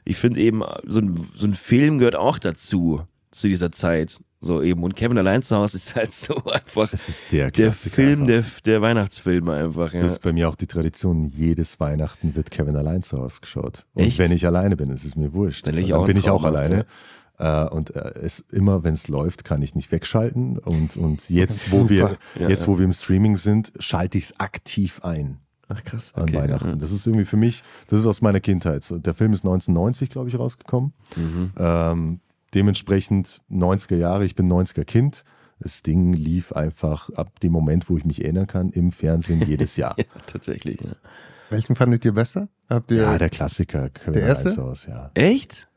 [0.04, 3.00] ich finde eben, so ein, so ein Film gehört auch dazu,
[3.30, 4.20] zu dieser Zeit.
[4.44, 4.82] So eben.
[4.82, 7.72] Und Kevin allein zu Hause ist halt so einfach Das ist der der.
[7.72, 9.92] Film, der, der Weihnachtsfilm einfach.
[9.92, 10.02] Ja.
[10.02, 11.30] Das ist bei mir auch die Tradition.
[11.30, 13.86] Jedes Weihnachten wird Kevin allein zu Hause geschaut.
[13.94, 14.18] Und Echt?
[14.18, 15.66] wenn ich alleine bin, ist es mir wurscht.
[15.66, 16.84] Dann ich auch bin ich auch alleine.
[17.38, 20.58] Äh, und äh, es immer, wenn es läuft, kann ich nicht wegschalten.
[20.58, 22.16] Und, und jetzt, wo wir.
[22.38, 22.68] Ja, jetzt, ja.
[22.68, 25.38] wo wir im Streaming sind, schalte ich es aktiv ein
[25.68, 26.12] Ach krass.
[26.14, 26.68] an Okay, Weihnachten.
[26.68, 26.76] ja.
[26.76, 28.84] Das ist irgendwie für mich, das ist aus meiner Kindheit.
[28.90, 30.92] Der Film ist 1990, glaube ich, rausgekommen.
[31.16, 31.52] Mhm.
[31.58, 32.20] Ähm,
[32.54, 35.24] dementsprechend 90er Jahre, ich bin 90er Kind.
[35.60, 39.76] Das Ding lief einfach ab dem Moment, wo ich mich erinnern kann, im Fernsehen jedes
[39.78, 39.94] Jahr.
[39.98, 40.80] Ja, tatsächlich.
[40.80, 40.92] Ja.
[41.50, 42.48] Welchen fandet ihr besser?
[42.68, 43.90] Habt ihr Ja, der Klassiker.
[44.06, 44.56] Der erste?
[44.56, 45.10] Hause, ja.
[45.14, 45.68] Echt?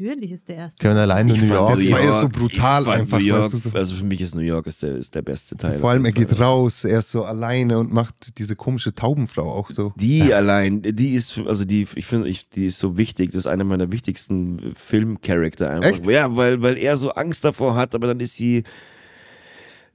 [0.00, 0.08] Ja.
[0.10, 0.78] Natürlich ist der erste.
[0.82, 1.68] Kevin allein in New York.
[1.74, 4.40] der ist York- so brutal einfach, York, weißt du, so- Also für mich ist New
[4.40, 5.78] York ist der, ist der beste Teil.
[5.78, 9.70] vor allem, er geht raus, er ist so alleine und macht diese komische Taubenfrau auch
[9.70, 9.92] so.
[9.96, 13.30] Die allein, die ist, also die, ich finde, ich, die ist so wichtig.
[13.32, 15.90] Das ist einer meiner wichtigsten Filmcharakter einfach.
[15.90, 16.06] Echt?
[16.06, 18.64] Ja, weil, weil er so Angst davor hat, aber dann ist sie,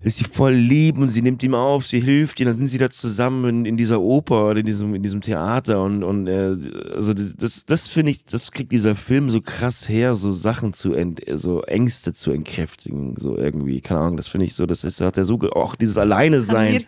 [0.01, 2.77] ist sie voll lieb und sie nimmt ihm auf, sie hilft ihm, dann sind sie
[2.77, 6.55] da zusammen in, in dieser Oper oder in diesem, in diesem Theater und, und äh,
[6.93, 10.93] also das, das finde ich, das kriegt dieser Film so krass her, so Sachen zu
[10.93, 15.01] ent, so Ängste zu entkräftigen, so irgendwie, keine Ahnung, das finde ich so, das ist,
[15.01, 16.83] hat er so, ge- auch dieses Alleine sein.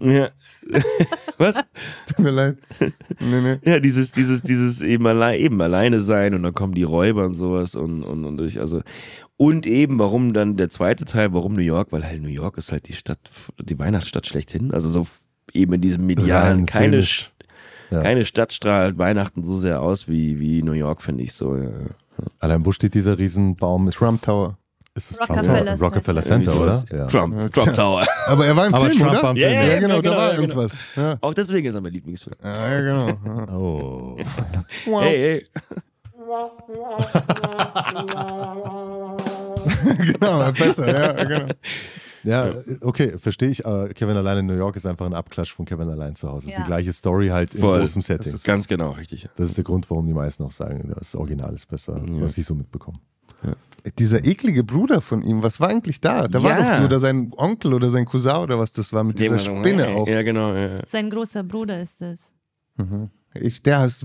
[0.00, 0.30] Ja.
[1.38, 1.56] Was?
[2.08, 2.56] Tut mir leid.
[3.20, 3.58] Nee, nee.
[3.64, 7.34] Ja, dieses, dieses, dieses eben, allein, eben alleine sein und dann kommen die Räuber und
[7.34, 8.80] sowas und, und, und ich, also,
[9.36, 11.88] und eben, warum dann der zweite Teil, warum New York?
[11.92, 13.18] Weil halt New York ist halt die Stadt,
[13.60, 14.72] die Weihnachtsstadt schlechthin.
[14.72, 15.06] Also so
[15.52, 17.00] eben in diesem medialen, Rein keine.
[17.02, 17.28] Sch-
[17.90, 18.02] Ja.
[18.02, 21.54] keine Stadt strahlt Weihnachten so sehr aus wie, wie New York, finde ich so.
[21.56, 21.70] Ja.
[22.40, 23.86] Allein wo steht dieser Riesenbaum?
[23.88, 24.58] Ist Trump Tower.
[24.94, 25.86] Ist es Rockefeller Trump Tower?
[25.86, 26.50] Rockefeller Center.
[26.52, 26.84] Center, oder?
[26.98, 27.06] Ja.
[27.06, 27.74] Trump, Trump.
[27.74, 28.06] Tower.
[28.26, 29.22] Aber er war im Aber Film, Trump oder?
[29.22, 29.60] war im Ja, Film.
[29.60, 30.40] ja, Ja, genau, ja, da genau, war genau.
[30.42, 30.78] irgendwas.
[30.96, 32.36] Ja, Auch deswegen ist er mein Lieblingsfilm.
[32.42, 33.08] ja genau.
[33.08, 33.54] Ja.
[33.54, 34.16] Oh.
[34.86, 35.02] Wow.
[35.04, 35.46] Hey, hey.
[40.04, 41.46] genau, besser, ja, genau.
[42.24, 42.50] Ja,
[42.82, 43.64] okay, verstehe ich.
[43.64, 46.46] Aber Kevin allein in New York ist einfach ein Abklatsch von Kevin allein zu Hause.
[46.46, 46.64] Es ist Ja.
[46.64, 47.78] die gleiche Story halt in Voll.
[47.78, 48.32] großem Setting.
[48.32, 49.28] Das Ganz genau, richtig.
[49.36, 52.44] Das ist der Grund, warum die meisten auch sagen, das Original ist besser, was ich
[52.44, 52.98] so mitbekomme.
[53.98, 56.26] Dieser eklige Bruder von ihm, was war eigentlich da?
[56.26, 56.70] Da war Ja.
[56.72, 59.86] doch so, oder sein Onkel oder sein Cousin oder was das war, mit dieser Spinne
[59.88, 60.08] auch.
[60.08, 60.52] Ja, genau.
[60.54, 60.84] Ja.
[60.84, 62.32] Sein großer Bruder ist es.
[63.34, 64.04] Ich, der, ist,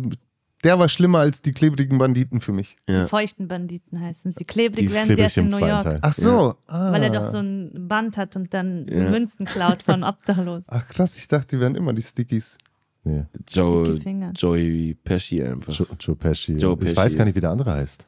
[0.64, 2.78] der war schlimmer als die klebrigen Banditen für mich.
[2.88, 3.04] Ja.
[3.04, 4.46] Die feuchten Banditen heißen sie.
[4.46, 5.84] Klebrig Die werden sie erst in im New zweiten York.
[5.84, 6.00] Teil.
[6.02, 6.56] Ach so.
[6.68, 6.92] Ah.
[6.92, 9.10] Weil er doch so ein Band hat und dann Ja.
[9.10, 10.66] Münzen klaut von Obdachlosen.
[10.68, 12.58] Ach krass, ich dachte, die wären immer die Stickies.
[13.04, 13.26] Nee.
[13.50, 14.00] Joe.
[14.36, 15.74] Joey Pesci einfach.
[15.74, 16.54] Joe, Joe Pesci.
[16.54, 16.98] Joe Ich Pesci.
[16.98, 18.06] weiß gar nicht, wie der andere heißt.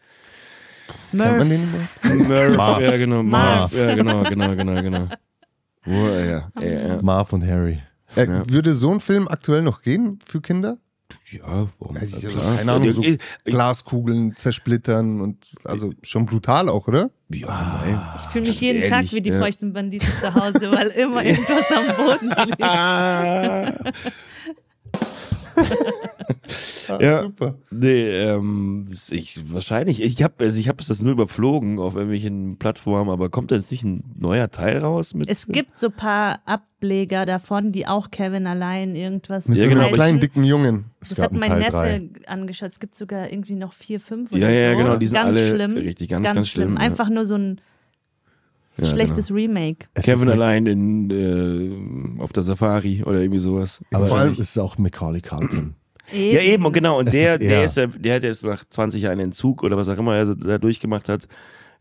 [1.14, 1.48] Murph.
[2.04, 2.82] Murph, Marv.
[2.82, 3.74] ja genau, Marv.
[3.74, 5.08] Ja genau, genau, genau, genau.
[5.86, 7.02] Wo, ja, ja, ja.
[7.02, 7.80] Marv und Harry.
[8.16, 8.44] Äh, Ja.
[8.50, 10.78] Würde so ein Film aktuell noch gehen für Kinder?
[11.32, 11.98] Ja, warum?
[11.98, 12.58] Also, klar.
[12.58, 17.10] keine Ahnung, so Ich- Glaskugeln zersplittern und also schon brutal auch, oder?
[17.30, 18.02] Ja, nein.
[18.18, 19.40] Ich fühle mich Das ist jeden Tag ehrlich, wie die ja.
[19.40, 23.96] feuchten Banditen zu Hause, weil immer irgendwas am Boden liegt.
[26.90, 26.98] Ah.
[27.02, 27.22] Ja.
[27.24, 27.56] Super.
[27.72, 30.02] Nee, ähm, ich, wahrscheinlich.
[30.02, 33.72] Ich habe also ich hab das nur überflogen auf irgendwelchen Plattformen, aber kommt da jetzt
[33.72, 35.14] nicht ein neuer Teil raus?
[35.14, 39.64] Mit, Es gibt so ein paar Ableger davon, die auch Kevin allein irgendwas Mit Ja,
[39.64, 40.86] so genau, einem kleinen, dicken Jungen.
[41.00, 42.10] Es Das hat mein Teil Neffe 3.
[42.28, 42.72] angeschaut.
[42.74, 44.78] Es gibt sogar irgendwie noch vier, fünf oder Ja, ja, so.
[44.78, 45.78] genau, die sind ganz alle schlimm.
[45.78, 46.80] richtig ganz, ganz schlimm, ja.
[46.82, 47.62] Einfach nur so ein
[48.78, 49.86] Ja, schlechtes Remake.
[49.94, 51.10] Es Kevin allein in,
[52.18, 53.82] äh, auf der Safari oder irgendwie sowas.
[53.94, 55.76] Aber Vor es allem- ist auch Macaulay Culkin.
[56.14, 57.00] Ja, eben, und genau.
[57.00, 59.76] Und der, ist der, eher- ist ja, der hat jetzt nach 20 Jahren Entzug oder
[59.78, 61.28] was auch immer er da durchgemacht hat,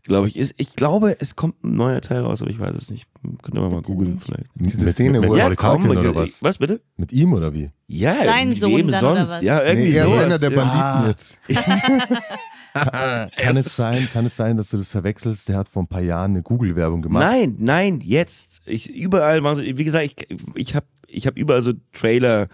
[0.04, 0.54] glaube ich, ist.
[0.56, 3.06] Ich glaube, es kommt ein neuer Teil raus, aber ich weiß es nicht.
[3.42, 4.46] Können wir mal googeln vielleicht.
[4.54, 6.42] Diese Szene, wo Macaulay er- komm, Culkin oder ich- was?
[6.42, 6.80] Was bitte?
[6.96, 7.70] Mit ihm oder wie?
[7.86, 9.30] Ja, Sein Sohn wem dann, oder sonst?
[9.30, 9.42] was?
[9.42, 10.56] Ja, irgendwie Nee, er ist einer der ja.
[10.64, 11.38] Banditen jetzt.
[12.74, 15.46] Kann es sein, kann es sein, dass du das verwechselst?
[15.48, 17.22] Der hat vor ein paar Jahren eine Google-Werbung gemacht.
[17.22, 18.62] Nein, nein, jetzt.
[18.64, 20.16] Ich, überall waren so, wie gesagt, ich,
[20.54, 22.48] ich habe ich hab überall so Trailer,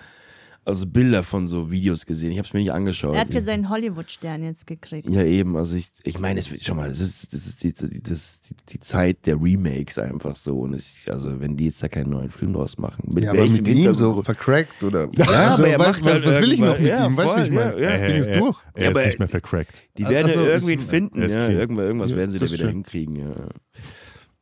[0.69, 2.31] also Bilder von so Videos gesehen.
[2.31, 3.15] Ich habe es mir nicht angeschaut.
[3.15, 5.09] Er hat ja seinen Hollywood-Stern jetzt gekriegt.
[5.09, 5.57] Ja, eben.
[5.57, 8.41] Also ich, ich meine, es wird schon mal, das ist, das ist die, die, das,
[8.43, 10.59] die, die Zeit der Remakes einfach so.
[10.61, 13.47] Und es, also wenn die jetzt da keinen neuen Film draus machen, mit Ja, aber
[13.47, 15.09] mit ihm so vercrackt oder.
[15.17, 17.17] Ja, also, aber er was, macht was, halt was will ich noch mit irgendwann- ihm?
[17.17, 17.81] ja, Weißt du, ich meine?
[17.83, 18.59] ja, Das ja, Ding ist er, durch.
[18.75, 19.83] Er Ja, ist nicht mehr vercrackt.
[19.97, 22.45] Die werden so, ja irgendwie ist- finden, er ja, irgendwas, irgendwas Ja, werden sie da
[22.47, 22.69] wieder schön.
[22.69, 23.49] hinkriegen, ja.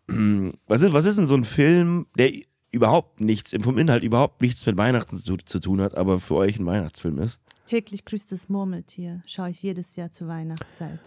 [0.66, 2.31] Was ist, was ist denn so ein Film, der
[2.77, 6.59] überhaupt nichts, vom Inhalt überhaupt nichts mit Weihnachten zu, zu tun hat, aber für euch
[6.59, 7.41] ein Weihnachtsfilm ist?
[7.66, 9.22] Täglich grüßt das Murmeltier.
[9.27, 11.01] Schaue ich jedes Jahr zur Weihnachtszeit.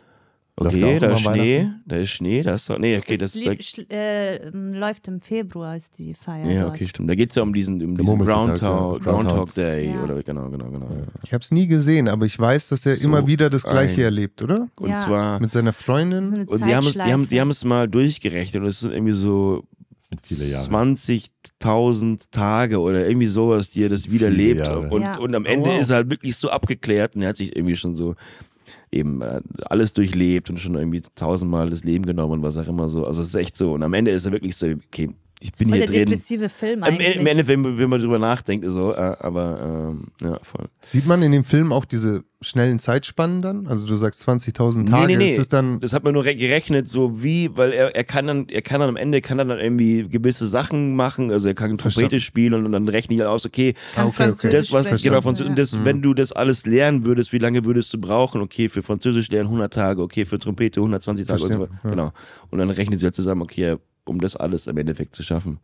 [0.62, 3.54] Okay, da ist Schnee, da ist Schnee, da ist doch, nee, okay, das, da,
[3.96, 6.46] äh, läuft im Februar, ist die Feier.
[6.52, 6.76] ja, dort.
[6.76, 7.10] okay, stimmt.
[7.10, 9.12] Da geht es ja um diesen, um diesen Groundhog, ja.
[9.12, 9.54] Groundhog.
[9.54, 10.04] Day, Ja.
[10.04, 10.86] oder genau, genau, genau.
[10.90, 11.04] Ja.
[11.24, 14.02] Ich habe es nie gesehen, aber ich weiß, dass er So immer wieder das Gleiche
[14.02, 14.68] ein- erlebt, oder?
[14.82, 14.96] Und Ja.
[15.00, 16.28] zwar, Mit seiner So Freundin.
[16.34, 18.92] eine und die haben, es, die, haben, die haben es mal durchgerechnet und es sind
[18.92, 19.64] irgendwie so.
[20.16, 24.68] 20.000 Tage oder irgendwie sowas, die er das wieder Viele lebt.
[24.68, 24.90] Jahre.
[24.90, 25.18] Und, Ja.
[25.18, 25.82] und am Ende Oh, wow.
[25.82, 28.16] ist er halt wirklich so abgeklärt und er hat sich irgendwie schon so
[28.92, 32.90] eben äh, alles durchlebt und schon irgendwie tausendmal das Leben genommen und was auch immer
[32.90, 33.06] so.
[33.06, 33.74] Also es ist echt so.
[33.74, 35.10] Und am Ende ist er wirklich so, okay,
[35.42, 36.10] ich bin Voll hier der drin.
[36.10, 37.16] depressive Film Im, eigentlich.
[37.16, 40.66] Im Endeffekt, wenn, wenn man drüber nachdenkt, so, äh, aber ähm, ja, voll.
[40.82, 43.68] Sieht man in dem Film auch diese schnellen Zeitspannen dann?
[43.68, 45.34] Also du sagst 20.000 Nee, Tage, nee, nee.
[45.34, 45.80] ist es dann...
[45.82, 48.80] Das hat man nur re- gerechnet, so wie, weil er, er kann dann, er kann
[48.80, 52.72] dann am Ende kann dann irgendwie gewisse Sachen machen, also er kann Trompete spielen und,
[52.72, 54.24] dann rechne ich halt aus, okay, Kann okay, okay.
[54.30, 55.50] Französisch das was genau von Ja.
[55.50, 58.42] das, wenn du das alles lernen würdest, wie lange würdest du brauchen?
[58.42, 61.80] Okay, für Französisch lernen 100 Tage, okay, für Trompete 120 Tage und so weiter.
[61.84, 62.12] Genau.
[62.52, 63.76] Und dann rechnen sie halt zusammen, okay,
[64.10, 65.60] um das alles im Endeffekt zu schaffen,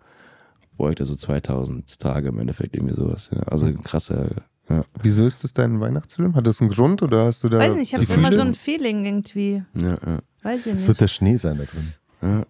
[0.77, 3.29] bräuchte er so 2000 Tage im Endeffekt irgendwie sowas.
[3.33, 3.41] Ja.
[3.43, 4.29] Also ein krasser
[4.67, 4.83] ja.
[5.03, 6.33] Wieso ist das dein Weihnachtsfilm?
[6.35, 7.59] Hat das einen Grund oder hast du da...
[7.59, 9.63] Weiß nicht, ich habe immer so ein Feeling irgendwie.
[9.75, 10.19] Ja, ja.
[10.41, 10.87] Weiß ich Es nicht.
[10.87, 11.93] wird der Schnee sein da drin.
[12.23, 12.45] Ja.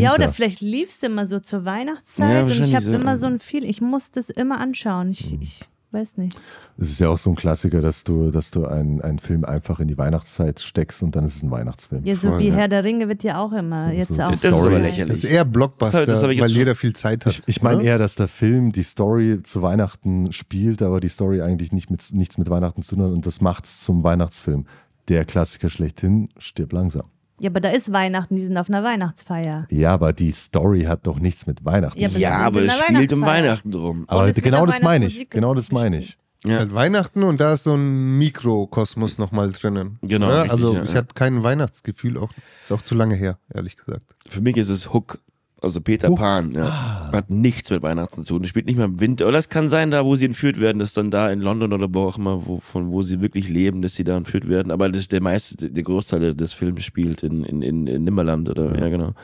[0.00, 2.92] Ja, oder vielleicht lief es immer so zur Ja, Weihnachtszeit und ich habe so.
[2.92, 3.68] immer so ein Feeling.
[3.68, 5.10] Ich muss das immer anschauen.
[5.10, 5.42] Ich, Mhm.
[5.42, 5.60] ich
[5.96, 6.38] weiß nicht.
[6.78, 9.80] Es ist ja auch so ein Klassiker, dass du, dass du einen, einen Film einfach
[9.80, 12.04] in die Weihnachtszeit steckst und dann ist es ein Weihnachtsfilm.
[12.04, 12.54] Ja, so Voll, wie ja.
[12.54, 14.30] Herr der Ringe wird ja auch immer So- jetzt so auch.
[14.30, 14.80] Das ist aber Story.
[14.80, 15.08] lächerlich.
[15.08, 17.32] Das ist eher Blockbuster, Das jetzt weil jeder viel Zeit hat.
[17.38, 21.40] Ich, ich meine eher, dass der Film die Story zu Weihnachten spielt, aber die Story
[21.42, 24.66] eigentlich nicht mit, nichts mit Weihnachten zu tun hat und das macht es zum Weihnachtsfilm.
[25.08, 27.04] Der Klassiker schlechthin stirbt langsam.
[27.40, 29.66] Ja, aber da ist Weihnachten, die sind auf einer Weihnachtsfeier.
[29.70, 32.22] Ja, aber die Story hat doch nichts mit Weihnachten Ja, zu aber tun.
[32.22, 33.20] Ja, aber es spielt um.
[33.22, 34.04] Weihnachten drum.
[34.08, 35.12] Aber es wird genau das meine ich.
[35.14, 36.18] Weihnachtsmusik Genau das meine ich.
[36.44, 39.98] Es ist halt Weihnachten und da ist so ein Mikrokosmos nochmal drinnen.
[40.02, 40.34] Genau, Ne?
[40.34, 40.96] richtig, Also ja, ich ja.
[40.96, 42.30] hatte kein Weihnachtsgefühl, auch,
[42.62, 44.04] ist auch zu lange her, ehrlich gesagt.
[44.28, 45.18] Für mich ist es Hook.
[45.62, 47.10] Also Peter Pan, ja.
[47.12, 48.44] Hat nichts mit Weihnachten zu tun.
[48.44, 49.26] Spielt nicht mal im Winter.
[49.26, 51.88] Oder es kann sein, da wo sie entführt werden, dass dann da in London oder
[51.90, 54.70] wo auch immer, wo, von wo sie wirklich leben, dass sie da entführt werden.
[54.70, 58.78] Aber das, der meiste, der Großteil des Films spielt in, in, in, in Nimmerland oder
[58.78, 58.88] ja.
[58.90, 59.14] genau.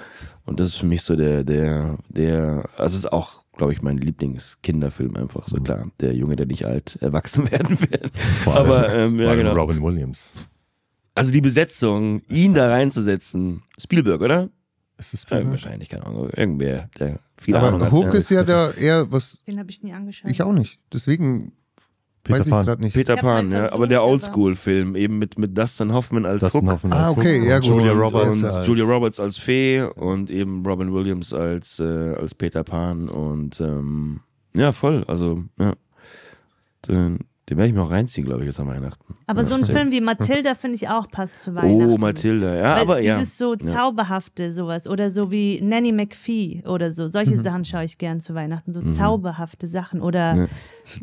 [0.47, 3.83] Und das ist für mich so der, der, der, also es ist auch, glaube ich,
[3.83, 5.91] mein Lieblingskinderfilm einfach so klar.
[6.01, 8.11] Der Junge, der nicht alt erwachsen werden wird.
[8.43, 9.53] Vor allem- Aber ähm, ja, genau.
[9.53, 10.33] Robin Williams.
[11.14, 13.62] Also die Besetzung, ihn da reinzusetzen.
[13.78, 14.49] Spielberg, oder?
[15.07, 15.50] Ist das Ja, Spielberg?
[15.53, 16.30] wahrscheinlich, keine Ahnung.
[16.30, 17.92] Irgendwer, der viel Ahnung Aber hat.
[17.92, 18.12] Hook ja.
[18.12, 19.42] ist ja da eher was.
[19.44, 20.30] Den habe ich nie angeschaut.
[20.30, 20.80] Ich auch nicht.
[20.92, 21.53] Deswegen
[22.24, 22.66] Peter weiß ich Pan.
[22.66, 22.94] gerade nicht.
[22.94, 23.72] Peter Ich Pan, ja.
[23.72, 26.70] Aber der Oldschool-Film, eben mit, mit Dustin Hoffman als Dustin Hook.
[26.70, 27.66] Hoffman Ah, als okay, Hook ja, gut.
[27.68, 32.34] Julia Roberts und als Julia Roberts als Fee und eben Robin Williams als, äh, als
[32.36, 34.20] Peter Pan und ähm,
[34.55, 35.03] ja, voll.
[35.09, 35.72] Also, ja.
[36.88, 37.18] Den,
[37.49, 39.16] den werde ich mir auch reinziehen, glaube ich, jetzt an Weihnachten.
[39.26, 39.64] Aber ja, so ein.
[39.64, 41.90] Film wie Matilda finde ich auch passt zu Weihnachten.
[41.93, 43.18] Oh, Matilda, ja, Weil aber ja.
[43.18, 43.66] dieses so ja.
[43.66, 47.09] zauberhafte sowas oder so wie Nanny McPhee oder so.
[47.09, 47.43] Solche Mhm.
[47.43, 48.72] Sachen schaue ich gern zu Weihnachten.
[48.72, 50.47] So zauberhafte Sachen oder Ja.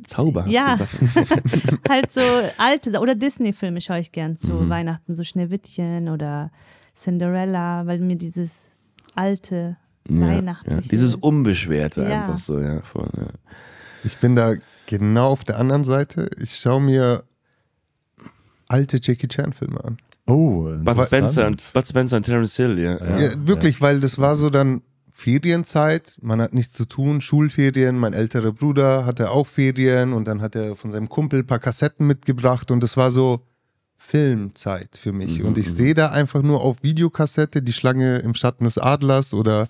[0.08, 0.78] Zauberhafte Ja.
[0.78, 1.10] Sachen.
[1.90, 2.22] halt so
[2.58, 4.70] alte Sa- oder Disney-Filme schaue ich gern zu Mhm.
[4.70, 5.16] Weihnachten.
[5.16, 6.52] So Schneewittchen oder
[6.96, 8.72] Cinderella, weil mir dieses
[9.16, 9.78] alte
[10.10, 10.76] Ja, Weihnachtliche.
[10.78, 10.82] ja.
[10.90, 12.22] Dieses Unbeschwerte Ja.
[12.22, 12.82] einfach so, ja.
[12.82, 13.28] Voll, ja.
[14.04, 14.56] Ich bin da
[14.90, 16.30] genau auf der anderen Seite.
[16.42, 17.24] Ich schaue mir
[18.68, 19.98] alte Jackie Chan Filme an.
[20.26, 21.08] Oh, Bud.
[21.08, 22.98] Spencer, und, Bud Spencer und Terence Hill, ja.
[22.98, 23.20] ja.
[23.20, 24.82] Ja, wirklich, weil das war so dann
[25.12, 30.42] Ferienzeit, man hat nichts zu tun, Schulferien, mein älterer Bruder hatte auch Ferien und dann
[30.42, 33.42] hat er von seinem Kumpel ein paar Kassetten mitgebracht und das war so
[33.98, 35.44] Filmzeit für mich.
[35.44, 39.68] Und ich sehe da einfach nur auf Videokassette die Schlange im Schatten des Adlers oder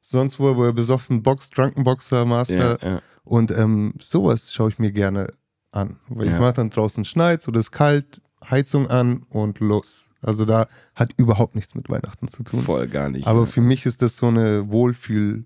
[0.00, 3.02] sonst wo, wo er besoffen boxt, Drunken Boxer Master.
[3.26, 3.38] Ja, ja.
[3.38, 5.26] Und ähm, sowas schaue ich mir gerne
[5.72, 5.98] an.
[6.08, 6.34] Weil Ja.
[6.34, 10.12] ich mache dann draußen schneit oder es ist kalt, Heizung an und los.
[10.22, 12.62] Also da hat überhaupt nichts mit Weihnachten zu tun.
[12.62, 13.26] Voll gar nicht.
[13.26, 13.46] Aber ja.
[13.46, 15.44] für mich ist das so eine Wohlfühl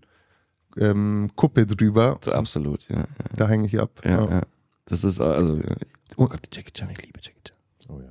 [0.77, 2.19] ähm, Kuppe drüber.
[2.25, 3.05] So, absolut, ja.
[3.37, 4.01] Da hänge ich ab.
[4.05, 4.31] Ja, Ja.
[4.31, 4.43] ja.
[4.87, 5.57] Das ist also.
[5.57, 5.77] Ja.
[6.17, 7.57] Oh Gott, Jackie Chan, ich liebe Jackie Chan.
[7.89, 8.09] Oh, ja.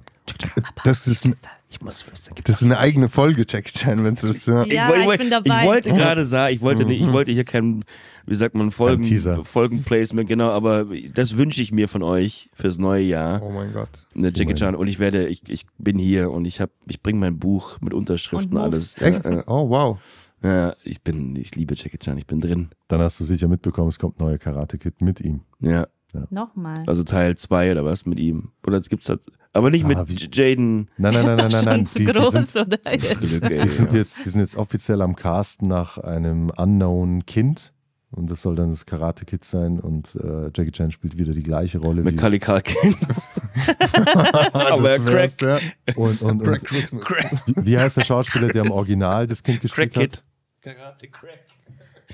[0.83, 1.35] Das ist, ein,
[1.71, 2.33] Ich muss flüstern.
[2.35, 4.47] Gibt's das ist eine eigene Folge, Jackie Chan, wenn es ist.
[4.47, 4.65] Ja.
[4.65, 5.61] Ja, wollte- ich wollte- bin dabei.
[5.61, 7.83] Ich wollte gerade sagen, ich wollte nicht, ich wollte hier kein,
[8.25, 9.43] wie sagt man, Folgen, Teaser.
[9.45, 13.43] Folgenplacement, genau, aber das wünsche ich mir von euch fürs neue Jahr.
[13.43, 13.89] Oh mein Gott.
[14.15, 14.55] Eine Jackie.
[14.55, 17.79] Chan und ich werde, ich, ich bin hier und ich habe, ich bringe mein Buch
[17.81, 18.99] mit Unterschriften Und alles.
[19.01, 19.23] Echt?
[19.25, 19.99] Ja, Oh wow.
[20.43, 22.69] ja, ich bin, ich liebe Jackie Chan, ich bin drin.
[22.87, 25.41] Dann hast du sicher mitbekommen, es kommt ein neuer Karate Kid mit ihm.
[25.59, 25.85] Ja,
[26.31, 26.83] Nochmal.
[26.87, 28.49] also Teil 2 oder was mit ihm.
[28.65, 29.19] Oder gibt's das,
[29.53, 30.89] aber nicht Ah, mit Jaden.
[30.97, 31.89] Nein, nein, nein, nein, nein, nein.
[31.95, 32.51] Die, die, groß, sind?
[32.53, 37.73] Glück, ey, die, sind jetzt, die sind jetzt offiziell am Casten nach einem unknown Kind.
[38.11, 39.79] Und das soll dann das Karate Kid sein.
[39.79, 42.17] Und äh, Jackie Chan spielt wieder die gleiche Rolle mit wie.
[42.17, 42.95] Kali Kalkin.
[44.53, 45.59] aber Crack, ja.
[45.95, 47.43] Und, und, Crack und Christmas.
[47.45, 50.23] wie, wie heißt der Schauspieler, der im Original das Kind Crack gespielt Kid.
[50.63, 50.75] hat?
[50.75, 51.45] Karate Crack.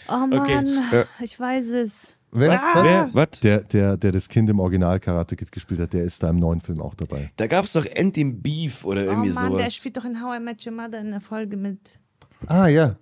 [0.09, 0.55] Oh Okay.
[0.55, 1.05] Mann, Ja.
[1.23, 2.14] ich weiß es.
[2.31, 2.83] Wer ist was?
[2.83, 3.09] Wer?
[3.13, 3.39] Was?
[3.41, 6.37] Der, der, der das Kind im Original Karate Kid gespielt hat, der ist da im
[6.37, 7.31] neuen Film auch dabei.
[7.37, 9.75] Da gab's doch End im Beef oder Oh irgendwie Mann, der sowas.
[9.75, 11.99] spielt doch in How I Met Your Mother in der Folge mit.
[12.47, 12.97] Ah ja.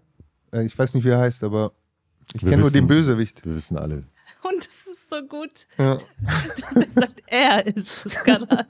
[0.51, 1.71] Äh, Ich weiß nicht, wie er heißt, aber
[2.33, 3.43] ich kenne nur den Bösewicht.
[3.45, 4.03] Wir wissen alle.
[4.43, 5.65] Und das ist so gut.
[5.77, 5.97] Ja.
[6.75, 8.65] Er sagt, er ist das Karate.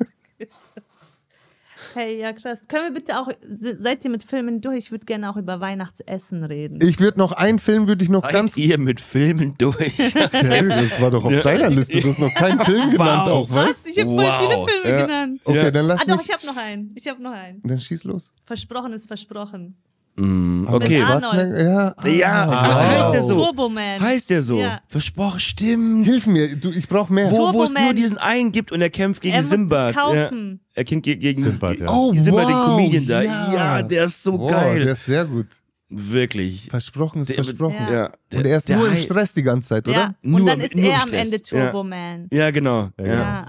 [1.96, 2.60] Hey, ja krass.
[2.68, 4.78] Können wir bitte auch, se- seid ihr mit Filmen durch?
[4.78, 6.80] Ich würde gerne auch über Weihnachtsessen reden.
[6.82, 8.58] Ich würde noch einen Film, würde ich noch Seid ganz.
[8.58, 9.98] ihr mit Filmen durch?
[10.14, 12.00] Ja, das war doch auf deiner Liste.
[12.02, 13.82] Du hast noch keinen Film genannt, auch, Was?
[13.86, 14.40] Ich habe voll Wow.
[14.40, 15.06] viele Filme Ja.
[15.06, 15.42] genannt.
[15.44, 15.72] Okay, Ja.
[15.72, 16.28] dann lass Ah doch, mich.
[16.28, 16.92] ich habe noch einen.
[16.96, 17.62] Ich habe noch einen.
[17.64, 18.34] Dann schieß los.
[18.46, 19.76] Versprochen ist versprochen.
[20.16, 21.00] Mm, okay.
[21.02, 21.94] Schwarzenegger, ja.
[21.98, 22.76] Ah, Ja, wow.
[23.04, 23.36] heißt der so?
[23.36, 24.00] Turboman.
[24.00, 24.60] Heißt der so?
[24.60, 24.80] Ja.
[24.88, 26.06] Versprochen, stimmt.
[26.06, 27.32] Hilf mir, du, ich brauche mehr.
[27.32, 29.50] Wo, wo es nur diesen einen gibt und er kämpft gegen er es
[29.96, 30.60] kaufen.
[30.62, 30.70] Ja.
[30.76, 31.88] Er kämpft ge- gegen Sinbad, ja.
[31.90, 33.22] Oh, Simbad, den wow, Comedian da.
[33.24, 33.54] ja.
[33.54, 34.82] Ja, der ist so Wow, geil.
[34.84, 35.48] Der ist sehr gut.
[35.90, 36.68] Wirklich.
[36.70, 37.76] Versprochen ist Der- versprochen.
[37.88, 37.92] Ja.
[37.92, 38.12] Ja.
[38.32, 39.98] Der, Und er ist der nur im Stress die ganze Zeit, oder?
[39.98, 41.14] Ja, Nur- und dann ist nur er am.
[41.14, 41.42] Ende.
[41.42, 42.28] Turboman.
[42.32, 42.90] Ja, genau.
[43.00, 43.06] Ja.
[43.06, 43.48] Ja.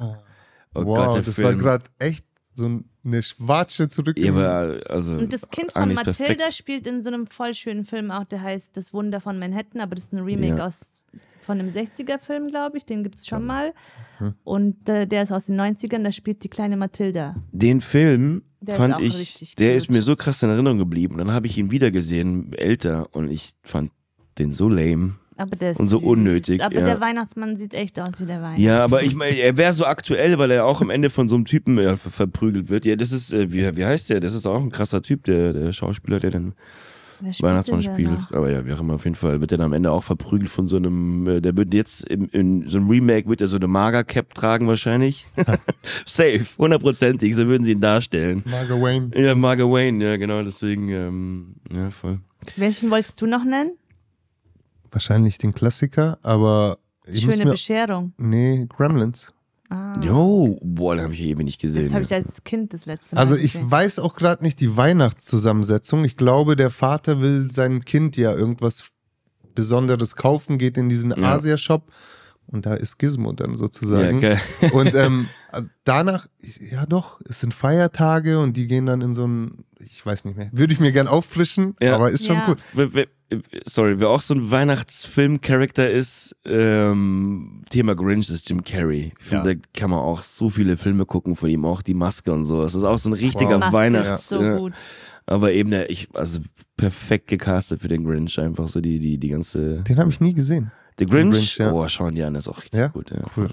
[0.75, 1.47] Oh wow, Gott, der das Film.
[1.47, 4.19] war gerade echt so eine Schwatsche zurück.
[4.19, 6.55] Ja, aber, also, Und das Kind von ist Matilda perfekt.
[6.55, 9.95] spielt in so einem voll schönen Film auch, der heißt Das Wunder von Manhattan, aber
[9.95, 10.67] das ist ein Remake Ja.
[10.67, 10.79] aus
[11.43, 13.75] von einem 60er-Film, glaube ich, den gibt es schon mal.
[14.17, 14.33] Hm.
[14.45, 17.37] Und äh, der ist aus den 90ern, da spielt die kleine Matilda.
[17.53, 19.77] Den Film Der ist fand ich, der cute.
[19.77, 21.17] ist mir so krass in Erinnerung geblieben.
[21.17, 23.91] Und dann habe ich ihn wieder gesehen, älter, und ich fand
[24.39, 25.17] den so lame.
[25.37, 26.07] Aber der ist Und so süß.
[26.07, 26.85] unnötig, Aber ja.
[26.85, 28.61] der Weihnachtsmann sieht echt aus wie der Weihnachtsmann.
[28.67, 31.35] Ja, aber ich meine, er wäre so aktuell, weil er auch am Ende von so
[31.35, 32.85] einem Typen äh, ver verprügelt wird.
[32.85, 34.21] Ja, das ist, äh, wie, wie heißt der?
[34.21, 36.55] Das ist auch ein krasser Typ, der, der Schauspieler, der den
[37.33, 38.11] spielt Weihnachtsmann spielt.
[38.11, 38.33] noch?
[38.33, 40.51] Aber ja, wie auch immer, auf jeden Fall wird er dann am Ende auch verprügelt
[40.51, 43.57] von so einem, äh, der wird jetzt im, in so einem Remake, wird er so
[43.57, 45.27] eine Mager-Cap tragen wahrscheinlich.
[46.07, 48.43] Safe, hundertprozentig, so würden sie ihn darstellen.
[48.47, 49.11] Margot Wayne.
[49.17, 52.21] Ja, Marga Wayne, ja genau, deswegen, ähm, ja, voll.
[52.57, 53.73] Welchen wolltest du noch nennen?
[54.95, 56.79] Wahrscheinlich den Klassiker, aber
[57.13, 57.51] Schöne mir.
[57.51, 58.13] Bescherung.
[58.17, 59.33] Nee, Gremlins.
[59.71, 61.85] Ah, Jo, boah, den habe ich ewig nicht gesehen.
[61.85, 62.19] das habe ich ja.
[62.19, 63.71] als Kind das letzte Mal Also ich gesehen.
[63.71, 66.05] weiß auch gerade nicht die Weihnachtszusammensetzung.
[66.05, 68.85] Ich glaube, der Vater will seinem Kind ja irgendwas
[69.55, 71.35] Besonderes kaufen, geht in diesen Ja.
[71.35, 71.91] Asia-Shop
[72.47, 74.21] und da ist Gizmo dann ja, sozusagen.
[74.21, 74.41] geil.
[74.73, 76.27] Und ähm, also danach,
[76.71, 80.37] ja doch, es sind Feiertage und die gehen dann in so ein, ich weiß nicht
[80.37, 81.95] mehr, würde ich mir gern auffrischen, Ja.
[81.97, 82.57] aber ist schon Ja.
[82.75, 83.07] cool.
[83.67, 89.13] Sorry, wer auch so ein Weihnachtsfilm-Charakter ist, ähm, Thema Grinch ist Jim Carrey.
[89.19, 89.55] Ich finde, Ja.
[89.57, 92.63] da kann man auch so viele Filme gucken von ihm, auch die Maske und so.
[92.63, 94.23] Das ist auch so ein richtiger Maske Weihnachts...
[94.23, 94.59] ist so ja.
[94.59, 94.73] gut.
[95.27, 96.39] Aber eben, der, ich, also
[96.77, 99.83] perfekt gecastet für den Grinch, einfach so die, die, die ganze.
[99.83, 100.71] Den habe ich nie gesehen.
[100.99, 101.73] Der Grinch, Grinch, ja.
[101.73, 102.89] oh, schauen die an, ist auch richtig Ja?
[102.89, 103.11] gut.
[103.11, 103.19] Ja.
[103.37, 103.51] Cool.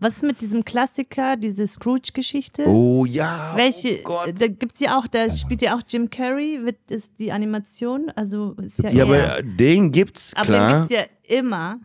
[0.00, 2.66] Was ist mit diesem Klassiker, diese Scrooge-Geschichte?
[2.66, 3.52] Oh ja.
[3.56, 4.34] Welche, Oh Gott.
[4.38, 8.54] da gibt's ja auch, da spielt ja auch Jim Carrey, wird ist die Animation, also
[8.62, 10.70] ist ja, Ja, eher, aber den gibt's, aber klar.
[10.80, 11.80] den gibt's ja immer.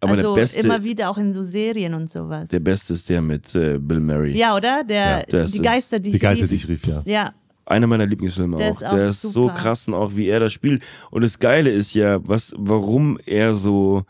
[0.00, 2.50] aber also der beste, immer wieder auch in so Serien und sowas.
[2.50, 4.36] der beste ist der mit äh, Bill Murray.
[4.36, 4.84] ja, oder?
[4.84, 6.50] Der, Ja, die ist- Geister, die, Die Geister, rief.
[6.50, 7.02] die ich rief, ja.
[7.06, 7.34] Ja,
[7.66, 8.80] Einer meiner Lieblingsfilme Der auch.
[8.80, 9.54] ist auch Der ist so super.
[9.54, 10.82] krass und auch wie er das spielt.
[11.10, 14.04] Und das Geile ist ja, was, warum er so,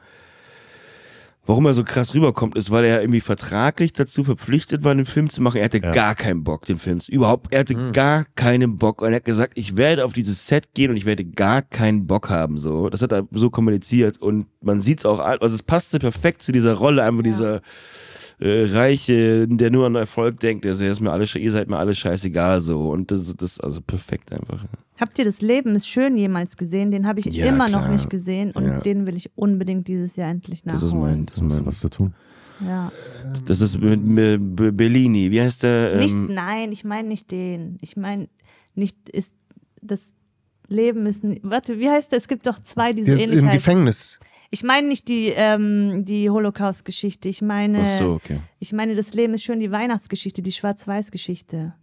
[1.46, 5.30] warum er so krass rüberkommt, ist, weil er irgendwie vertraglich dazu verpflichtet war, den Film
[5.30, 5.58] zu machen.
[5.58, 5.92] Er hatte Ja.
[5.92, 9.00] gar keinen Bock, den Film zu, überhaupt, er hatte gar keinen Bock.
[9.00, 12.06] Und er hat gesagt, ich werde auf dieses Set gehen und ich werde gar keinen
[12.06, 12.88] Bock haben, so.
[12.90, 16.74] Das hat er so kommuniziert und man sieht's auch, also es passte perfekt zu dieser
[16.74, 17.30] Rolle, einfach Ja.
[17.30, 17.60] dieser,
[18.38, 21.78] äh, Reiche, der nur an Erfolg denkt, der sagt, ist mir alles, ihr seid mir
[21.78, 22.90] alles scheißegal so.
[22.90, 24.64] Und das das ist also perfekt einfach.
[25.00, 26.90] Habt ihr das Leben ist schön jemals gesehen?
[26.90, 27.92] Den habe ich Ja, immer noch klar.
[27.92, 28.80] nicht gesehen und Ja.
[28.80, 30.86] den will ich unbedingt dieses Jahr endlich Das nachholen.
[30.86, 32.14] ist mein, das Das ist mein, was zu tun.
[32.66, 32.90] Ja.
[33.44, 35.30] das ist mit, mit Be- Bellini.
[35.30, 35.96] Wie heißt der?
[35.98, 37.76] Nicht, Ähm, nein, ich meine nicht den.
[37.82, 38.28] Ich meine
[38.74, 39.32] nicht ist
[39.82, 40.00] das
[40.68, 42.18] Leben ist warte, wie heißt der?
[42.18, 43.50] Es gibt doch zwei, die so ähnlich im.
[43.50, 44.18] Gefängnis.
[44.56, 47.28] Ich meine nicht die ähm, die Holocaust-Geschichte.
[47.28, 48.40] Ich meine ach so, okay.
[48.58, 51.74] ich meine das Leben ist schön die Weihnachtsgeschichte, die Schwarz-Weiß-Geschichte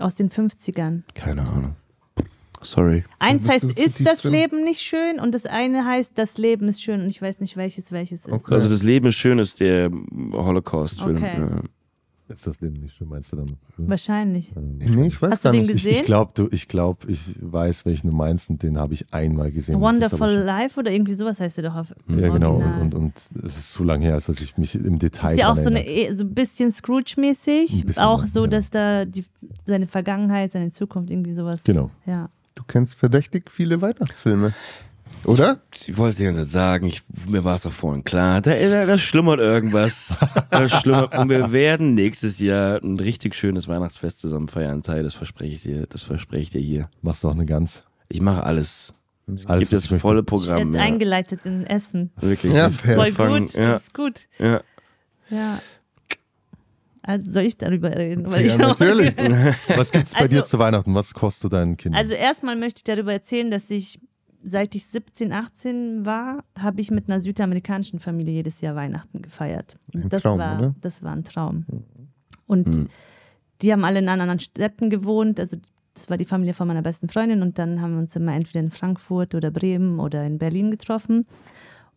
[0.00, 1.02] aus den 50ern.
[1.14, 1.76] Keine Ahnung.
[2.60, 3.04] Sorry.
[3.20, 4.32] Eins heißt, ist das drin?
[4.32, 5.20] Leben nicht schön?
[5.20, 7.02] Und das eine heißt, das Leben ist schön.
[7.02, 8.32] Und ich weiß nicht, welches welches ist.
[8.32, 8.54] Okay.
[8.54, 9.92] Also das Leben ist schön ist der
[10.32, 11.18] Holocaust-Film.
[11.18, 11.38] Okay.
[11.38, 11.60] Ja.
[12.28, 13.46] Ist das Leben nicht schön, meinst du dann?
[13.78, 14.52] Wahrscheinlich.
[14.54, 15.70] Nee, ich weiß Hast du gar den nicht.
[15.70, 15.92] Ich, gesehen?
[15.94, 19.50] ich glaube, du, ich glaube, ich weiß, welchen du meinst und den habe ich einmal
[19.50, 19.80] gesehen.
[19.80, 22.56] Wonderful Life oder irgendwie sowas heißt er doch auf Ja, genau.
[22.56, 25.38] Und, und, und es ist zu lange her, als dass ich mich im Detail ist
[25.40, 27.86] ja auch so, eine, eh- so ein bisschen Scrooge-mäßig.
[27.86, 28.50] Bisschen, Auch so, ja.
[28.50, 29.24] dass da die,
[29.66, 31.62] seine Vergangenheit, seine Zukunft irgendwie sowas.
[31.64, 31.90] Genau.
[32.06, 32.28] Ja.
[32.54, 34.52] Du kennst verdächtig viele Weihnachtsfilme.
[35.24, 35.60] Oder?
[35.86, 38.40] Ich wollte es dir nicht sagen, ich, mir war es doch vorhin klar.
[38.40, 40.16] Da, da, da schlummert irgendwas.
[40.50, 41.16] da schlummert.
[41.18, 45.02] Und wir werden nächstes Jahr ein richtig schönes Weihnachtsfest zusammen feiern, Teil.
[45.02, 45.86] Das verspreche ich dir.
[45.88, 46.88] Das verspreche ich dir hier.
[47.02, 47.84] Machst du auch eine Gans?
[48.08, 48.94] Ich mache alles.
[49.26, 50.68] Ich Alles, was das ich volle Programm.
[50.70, 50.82] hat Ja.
[50.86, 52.10] eingeleitet in Essen.
[52.20, 52.52] Wirklich.
[52.54, 52.96] Ja, fair.
[52.96, 54.20] Voll fangen- gut, du Ja, bist gut.
[54.38, 54.62] ja.
[55.28, 55.58] Ja.
[57.02, 58.30] Also soll ich darüber reden?
[58.30, 59.14] Weil Ja, ich natürlich.
[59.76, 60.94] Was gibt's bei Also- dir zu Weihnachten?
[60.94, 61.98] Was kostet deinen Kindern?
[62.00, 64.00] Also erstmal möchte ich darüber erzählen, dass ich,
[64.42, 69.78] seit ich 17, 18 war, habe ich mit einer südamerikanischen Familie jedes Jahr Weihnachten gefeiert.
[69.94, 70.74] Ein das Traum, war, oder?
[70.80, 71.66] Das war ein Traum.
[72.46, 72.88] Und
[73.62, 75.40] die haben alle in anderen Städten gewohnt.
[75.40, 75.56] Also
[75.94, 78.60] das war die Familie von meiner besten Freundin und dann haben wir uns immer entweder
[78.60, 81.26] in Frankfurt oder Bremen oder in Berlin getroffen.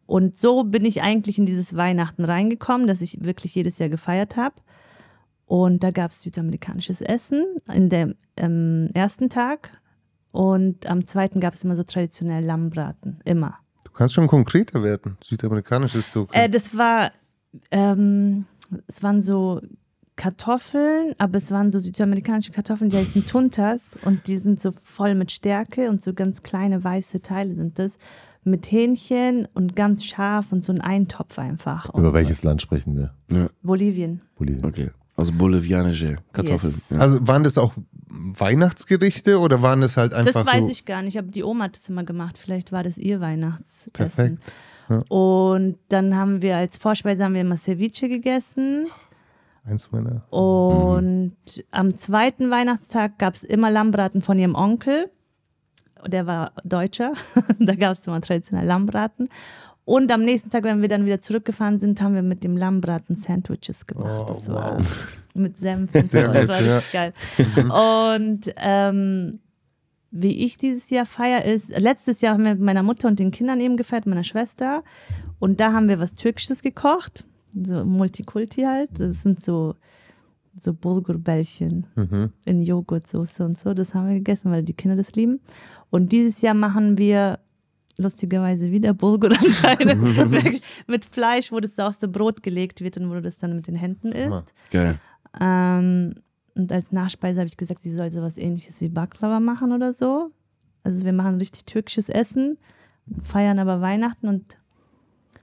[0.08, 4.36] Und so bin ich eigentlich in dieses Weihnachten reingekommen, dass ich wirklich jedes Jahr gefeiert
[4.36, 4.56] habe.
[5.46, 9.81] Und da gab es südamerikanisches Essen in dem ähm, ersten Tag.
[10.32, 13.20] Und am zweiten gab es immer so traditionell Lammbraten.
[13.26, 13.56] Immer.
[13.84, 15.18] Du kannst schon konkreter werden.
[15.22, 16.28] Südamerikanisch ist so.
[16.32, 17.12] Äh, das war,
[17.72, 18.46] ähm,
[18.88, 19.62] es waren so
[20.16, 25.16] Kartoffeln, aber es waren so südamerikanische Kartoffeln, die heißen Tuntas und die sind so voll
[25.16, 27.98] mit Stärke und so ganz kleine weiße Teile sind das.
[28.44, 31.94] Mit Hähnchen und ganz scharf und so ein Eintopf einfach.
[31.94, 32.14] Über so.
[32.14, 33.14] welches Land sprechen wir?
[33.30, 33.50] Ja.
[33.62, 34.22] Bolivien.
[34.36, 34.66] Bolivien.
[34.66, 34.90] Okay.
[35.16, 36.74] Also bolivianische Kartoffeln.
[36.74, 36.90] Yes.
[36.90, 36.98] Ja.
[36.98, 37.74] also waren das auch
[38.12, 40.70] Weihnachtsgerichte oder waren das halt einfach Das weiß so?
[40.70, 42.38] ich gar nicht, aber die Oma hat es immer gemacht.
[42.38, 43.92] Vielleicht war das ihr Weihnachtsessen.
[43.94, 44.54] Perfekt.
[45.08, 48.88] Und dann haben wir als Vorspeise haben wir immer Ceviche gegessen.
[49.64, 50.24] Eins meiner.
[50.34, 51.36] Und
[51.72, 55.10] am zweiten Weihnachtstag gab es immer Lammbraten von ihrem Onkel.
[56.06, 57.14] Der war Deutscher.
[57.60, 59.30] da gab es immer traditionell Lammbraten.
[59.84, 63.16] Und am nächsten Tag, wenn wir dann wieder zurückgefahren sind, haben wir mit dem Lammbraten
[63.16, 64.26] Sandwiches gemacht.
[64.30, 65.18] Oh, das war wow.
[65.34, 66.18] mit Senf und so.
[66.20, 67.14] Das war richtig geil.
[67.56, 69.40] Und ähm,
[70.12, 73.32] wie ich dieses Jahr feiere, ist, letztes Jahr haben wir mit meiner Mutter und den
[73.32, 74.84] Kindern eben gefeiert, meiner Schwester.
[75.40, 77.24] Und da haben wir was Türkisches gekocht.
[77.54, 78.92] So Multikulti halt.
[79.00, 79.76] Das sind so,
[80.60, 82.34] so Bulgurbällchen Mhm.
[82.46, 83.74] in Joghurtsoße und so.
[83.74, 85.40] Das haben wir gegessen, weil die Kinder das lieben.
[85.90, 87.40] Und dieses Jahr machen wir
[87.98, 90.62] lustigerweise wieder Bulgur anscheinend.
[90.88, 93.56] Mit Fleisch, wo das so auf so Brot gelegt wird und wo du das dann
[93.56, 94.54] mit den Händen isst.
[94.72, 95.00] Geil.
[95.40, 96.16] Ähm,
[96.56, 100.32] und als Nachspeise habe ich gesagt, sie soll sowas ähnliches wie Baklava machen oder so.
[100.84, 102.58] Also wir machen richtig türkisches Essen,
[103.24, 104.58] feiern aber Weihnachten und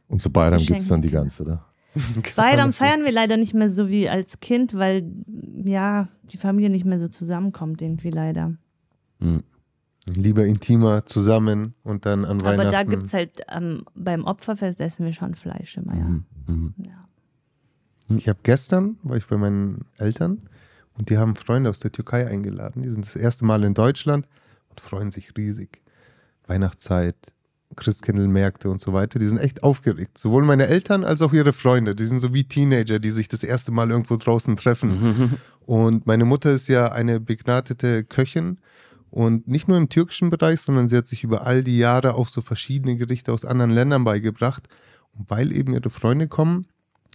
[0.08, 1.64] Und zu Bayram gibt es dann die ganze, oder?
[2.36, 5.10] Bayram feiern wir leider nicht mehr so wie als Kind, weil
[5.64, 8.54] ja die Familie nicht mehr so zusammenkommt irgendwie leider.
[10.14, 12.60] Lieber intimer zusammen und dann an Weihnachten.
[12.60, 16.04] Aber da gibt es halt ähm, beim Opferfest essen wir schon Fleisch immer, ja.
[16.46, 16.74] Mhm.
[16.78, 17.08] ja.
[18.16, 20.48] Ich habe gestern, war ich bei meinen Eltern
[20.96, 22.82] und die haben Freunde aus der Türkei eingeladen.
[22.82, 24.26] Die sind das erste Mal in Deutschland
[24.70, 25.82] und freuen sich riesig.
[26.46, 27.34] Weihnachtszeit,
[27.76, 29.18] Christkindlmärkte und so weiter.
[29.18, 30.16] Die sind echt aufgeregt.
[30.16, 31.94] Sowohl meine Eltern als auch ihre Freunde.
[31.94, 35.38] Die sind so wie Teenager, die sich das erste Mal irgendwo draußen treffen.
[35.66, 38.58] Und meine Mutter ist ja eine begnadete Köchin.
[39.10, 42.28] Und nicht nur im türkischen Bereich, sondern sie hat sich über all die Jahre auch
[42.28, 44.68] so verschiedene Gerichte aus anderen Ländern beigebracht.
[45.16, 46.66] Und weil eben ihre Freunde kommen,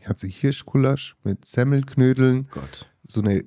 [0.06, 2.90] hat sie Hirschgulasch mit Semmelknödeln, Gott.
[3.04, 3.44] so eine,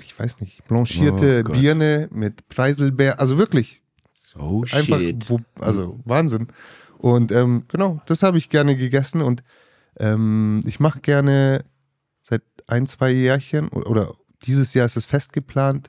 [0.00, 1.52] ich weiß nicht, blanchierte Oh.
[1.52, 3.82] Birne mit Preiselbeer, also wirklich
[4.38, 5.30] Oh einfach, shit.
[5.30, 6.48] wo, also Wahnsinn.
[6.98, 9.42] Und ähm, genau, das habe ich gerne gegessen und
[9.98, 11.64] ähm, ich mache gerne
[12.22, 15.88] seit ein, zwei Jährchen oder, oder dieses Jahr ist es fest geplant,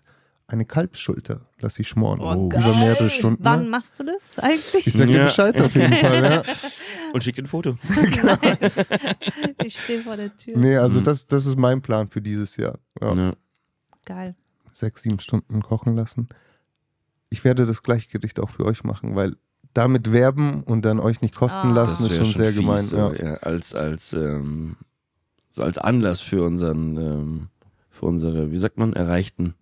[0.50, 3.44] eine Kalbsschulter lasse ich schmoren Oh, über mehrere Stunden.
[3.44, 3.70] Wann ne?
[3.70, 4.88] machst du das eigentlich?
[4.88, 5.26] Ich sag dir Ja.
[5.26, 6.24] Bescheid auf jeden Fall.
[6.24, 6.44] Ja.
[7.14, 7.78] Und schick ein Foto.
[9.66, 10.58] Ich stehe vor der Tür.
[10.58, 12.78] Nee, also das, das ist mein Plan für dieses Jahr.
[13.02, 13.14] Ja.
[13.14, 13.34] Ja.
[14.06, 14.34] Geil.
[14.72, 16.28] Sechs, sieben Stunden kochen lassen.
[17.30, 19.36] Ich werde das Gleichgericht auch für euch machen, weil
[19.74, 21.74] damit werben und dann euch nicht kosten Ah.
[21.74, 22.86] lassen ist wär schon sehr fies, gemein.
[22.86, 23.14] So, ja.
[23.14, 24.78] ja, als, als, ähm,
[25.50, 27.48] so als Anlass für unseren, ähm,
[27.90, 29.56] für unsere, wie sagt man, erreichten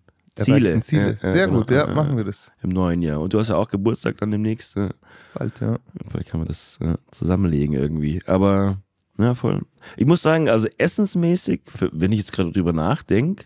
[0.43, 0.79] Ziele.
[0.81, 1.17] Ziele.
[1.21, 1.59] Ja, ja, Sehr genau.
[1.59, 2.17] gut, ja, Ja, machen ja.
[2.17, 2.51] wir das.
[2.61, 3.21] Im neuen Jahr.
[3.21, 4.75] Und du hast ja auch Geburtstag dann demnächst.
[4.75, 4.89] Ja.
[5.33, 5.77] Bald, ja.
[6.09, 8.21] Vielleicht kann man das äh, zusammenlegen irgendwie.
[8.25, 8.77] Aber,
[9.17, 9.61] ja, voll.
[9.95, 11.61] Ich muss sagen, also essensmäßig,
[11.91, 13.45] wenn ich jetzt gerade drüber nachdenke,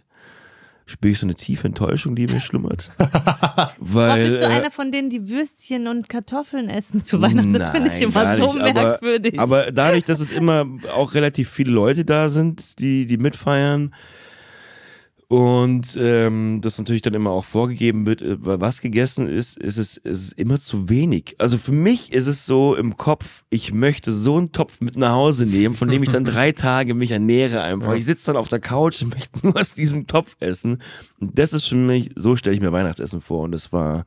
[0.87, 2.89] spüre ich so eine tiefe Enttäuschung, die mir schlummert.
[2.97, 4.31] Boah, Weil.
[4.31, 7.53] bist du äh, einer von denen, die Würstchen und Kartoffeln essen zu Weihnachten?
[7.53, 9.39] Das finde ich Nein, immer gar so nicht, aber- merkwürdig.
[9.39, 10.65] Aber dadurch, dass es immer
[10.95, 13.93] auch relativ viele Leute da sind, die, die mitfeiern
[15.30, 19.95] und ähm, das natürlich dann immer auch vorgegeben wird, äh, was gegessen ist, ist es,
[19.97, 21.36] ist es immer zu wenig.
[21.38, 25.11] Also für mich ist es so im Kopf, ich möchte so einen Topf mit nach
[25.11, 27.93] Hause nehmen, von dem ich dann drei Tage mich ernähre einfach.
[27.93, 30.82] Ich sitze dann auf der Couch und möchte nur aus diesem Topf essen.
[31.19, 33.43] Und das ist für mich, so stelle ich mir Weihnachtsessen vor.
[33.43, 34.05] Und das war,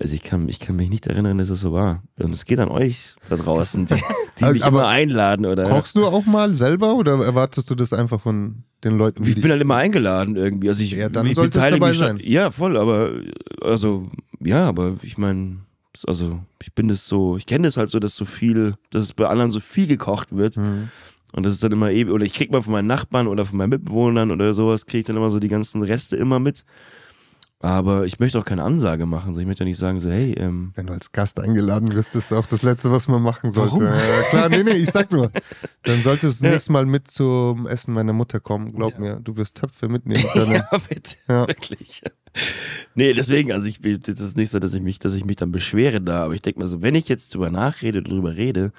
[0.00, 2.02] also ich kann, ich kann mich nicht erinnern, dass es so war.
[2.18, 3.94] Und es geht an euch da draußen, die,
[4.40, 5.64] die mich Aber immer einladen oder.
[5.68, 9.24] Kochst du auch mal selber oder erwartest du das einfach von den Leuten?
[9.24, 10.68] Ich bin halt immer eingeladen irgendwie.
[10.68, 12.20] Also ich, Ja, dann ich solltest beteilige dabei mich da- sein.
[12.22, 13.10] Ja, voll, aber
[13.60, 14.08] also
[14.40, 15.58] ja, aber ich meine,
[16.06, 19.12] also ich bin das so, ich kenne das halt so, dass so viel, dass es
[19.14, 20.56] bei anderen so viel gekocht wird.
[20.56, 20.90] Mhm.
[21.32, 23.58] Und das ist dann immer ewig, oder ich krieg mal von meinen Nachbarn oder von
[23.58, 26.64] meinen Mitbewohnern oder sowas, kriege ich dann immer so die ganzen Reste immer mit.
[27.60, 29.36] Aber ich möchte auch keine Ansage machen.
[29.38, 32.32] Ich möchte ja nicht sagen, so, hey, ähm, Wenn du als Gast eingeladen wirst, ist
[32.32, 33.72] auch das Letzte, was man machen sollte.
[33.72, 33.84] Warum?
[33.84, 35.32] Ja, klar, nee, nee, ich sag nur.
[35.82, 38.72] Dann solltest du das nächste Mal mit zum Essen meiner Mutter kommen.
[38.74, 40.52] Glaub mir, du wirst Töpfe mitnehmen können.
[40.72, 41.48] ja, bitte, Ja.
[41.48, 42.02] wirklich.
[42.94, 45.36] Nee, deswegen, also ich will, das ist nicht so, dass ich mich, dass ich mich
[45.36, 48.72] dann beschwere da, aber ich denke mal so, wenn ich jetzt drüber nachrede, drüber rede,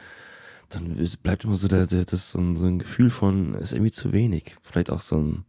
[0.69, 3.91] dann bleibt immer so, der, der, das so, ein, so ein Gefühl von, ist irgendwie
[3.91, 4.55] zu wenig.
[4.61, 5.43] Vielleicht auch so ein,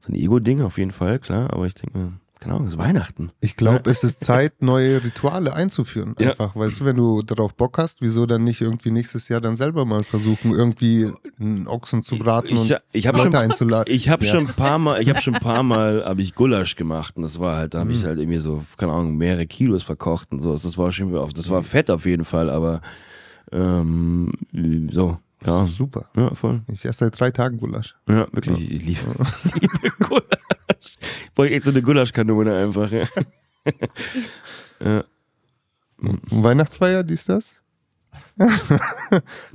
[0.00, 2.78] so ein Ego-Ding auf jeden Fall, klar, aber ich denke mir, keine Ahnung, es ist
[2.78, 3.30] Weihnachten.
[3.40, 6.14] Ich glaube, es ist Zeit, neue Rituale einzuführen.
[6.18, 6.30] Ja.
[6.30, 9.56] Einfach, weißt du, wenn du darauf Bock hast, wieso dann nicht irgendwie nächstes Jahr dann
[9.56, 13.92] selber mal versuchen, irgendwie einen Ochsen zu braten Ich, und ich Leute schon, einzuladen.
[13.94, 14.32] ich habe Ja.
[14.32, 17.22] schon ein paar Mal, ich habe schon ein paar Mal, habe ich Gulasch gemacht und
[17.24, 17.96] das war halt, da habe Mhm.
[17.96, 20.52] ich halt irgendwie so, keine Ahnung, mehrere Kilos verkocht und so.
[20.52, 22.80] Das war schon, auf- das war fett auf jeden Fall, aber
[23.52, 24.32] ähm,
[24.92, 25.66] so, Ahnung.
[25.66, 26.06] Super.
[26.16, 26.60] Ja, voll.
[26.68, 27.96] Ich esse seit drei Tagen Gulasch.
[28.08, 29.00] Ja, wirklich, ich liebe,
[29.60, 30.24] liebe Gulasch.
[30.80, 30.98] Ich
[31.34, 32.90] brauche echt so eine Gulaschkanone einfach.
[32.90, 33.06] Ja.
[34.80, 35.04] ja.
[35.98, 37.62] Weihnachtsfeier, dies, das?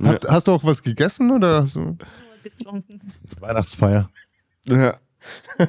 [0.02, 1.96] Habt, Hast du auch was gegessen oder hast du?
[2.42, 3.00] getrunken.
[3.40, 4.08] Weihnachtsfeier.
[4.66, 4.96] ja.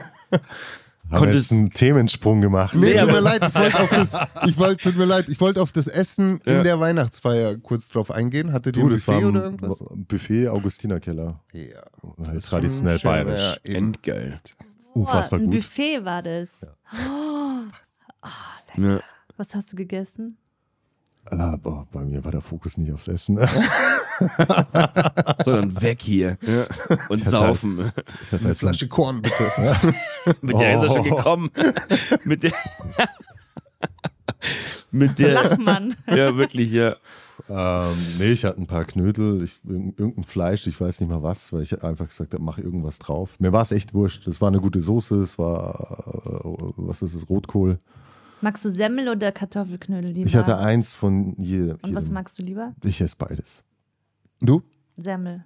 [1.09, 2.75] Haben Konntest- jetzt einen Themensprung gemacht.
[2.75, 4.13] Nee, tut mir leid, ich wollte auf das,
[4.45, 6.57] ich wollte, tut mir leid, ich wollte auf das Essen Ja.
[6.57, 8.51] in der Weihnachtsfeier kurz drauf eingehen.
[8.51, 9.83] Hattet ihr Du, ein das war Buffet ein oder irgendwas?
[9.89, 11.41] Buffet Augustinerkeller.
[11.53, 11.81] Ja.
[12.27, 13.57] Halt traditionell bayerisch.
[13.65, 13.93] ja, eben.
[15.01, 15.55] Unfassbar Boah, ein gut.
[15.59, 16.49] Buffet war das.
[17.09, 18.99] Oh, Ja.
[19.37, 20.37] was hast du gegessen?
[21.25, 23.37] Aber bei mir war der Fokus nicht aufs Essen.
[25.43, 26.37] Sondern weg hier.
[26.41, 26.65] Ja.
[27.09, 27.91] Und hatte saufen.
[28.23, 29.51] Ich hatte Eine halt so ein- Flasche Korn, bitte.
[30.41, 31.15] Mit der ist er schon Oh.
[31.15, 31.49] gekommen.
[32.23, 32.53] Mit der
[34.91, 35.33] Mit der.
[35.33, 35.95] Lachmann.
[36.07, 36.95] ja, wirklich, ja.
[37.49, 41.53] Ähm, nee, ich hatte ein paar Knödel, ich, irgendein Fleisch, ich weiß nicht mal was,
[41.53, 43.39] weil ich einfach gesagt habe, mach irgendwas drauf.
[43.39, 44.27] Mir war es echt wurscht.
[44.27, 46.03] Es war eine gute Soße, es war,
[46.43, 47.79] äh, was ist es, Rotkohl.
[48.41, 50.27] Magst du Semmel oder Kartoffelknödel lieber?
[50.27, 52.13] Ich hatte eins von je, Und was jedem.
[52.13, 52.73] magst du lieber?
[52.83, 53.63] Ich esse beides.
[54.39, 54.61] Du?
[54.95, 55.45] Semmel.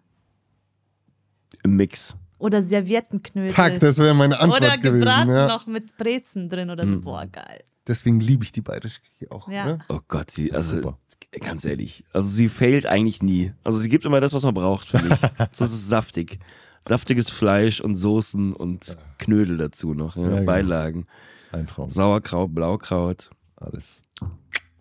[1.64, 2.16] Im Mix.
[2.38, 3.52] Oder Serviettenknödel.
[3.52, 5.00] Fuck, das wäre meine Antwort oder gewesen.
[5.02, 5.48] gebraten Ja.
[5.48, 7.00] noch mit Brezen drin oder so.
[7.00, 7.64] Boah, geil.
[7.88, 9.48] Deswegen liebe ich die bayerische Küche auch.
[9.48, 9.66] Ja.
[9.66, 9.80] Ne?
[9.90, 10.98] Oh Gott, sie, also Super.
[11.40, 13.54] Ganz ehrlich, also sie failt eigentlich nie.
[13.64, 15.20] Also sie gibt immer das, was man braucht, finde ich.
[15.38, 16.40] das ist saftig.
[16.88, 20.46] Saftiges Fleisch und Soßen und Knödel dazu noch, ja, Ja, genau.
[20.46, 21.06] Beilagen.
[21.52, 21.90] Ein Traum.
[21.90, 23.30] Sauerkraut, Blaukraut.
[23.56, 24.02] Alles.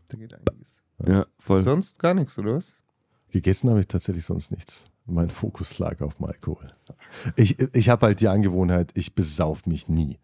[0.09, 0.83] Da geht einiges.
[1.07, 1.63] Ja, voll.
[1.63, 2.83] Sonst gar nichts, oder was?
[3.31, 4.87] Gegessen habe ich tatsächlich sonst nichts.
[5.07, 6.73] Mein Fokus lag auf dem Alkohol.
[7.37, 10.19] Ich, ich habe halt die Angewohnheit, ich besauf mich nie.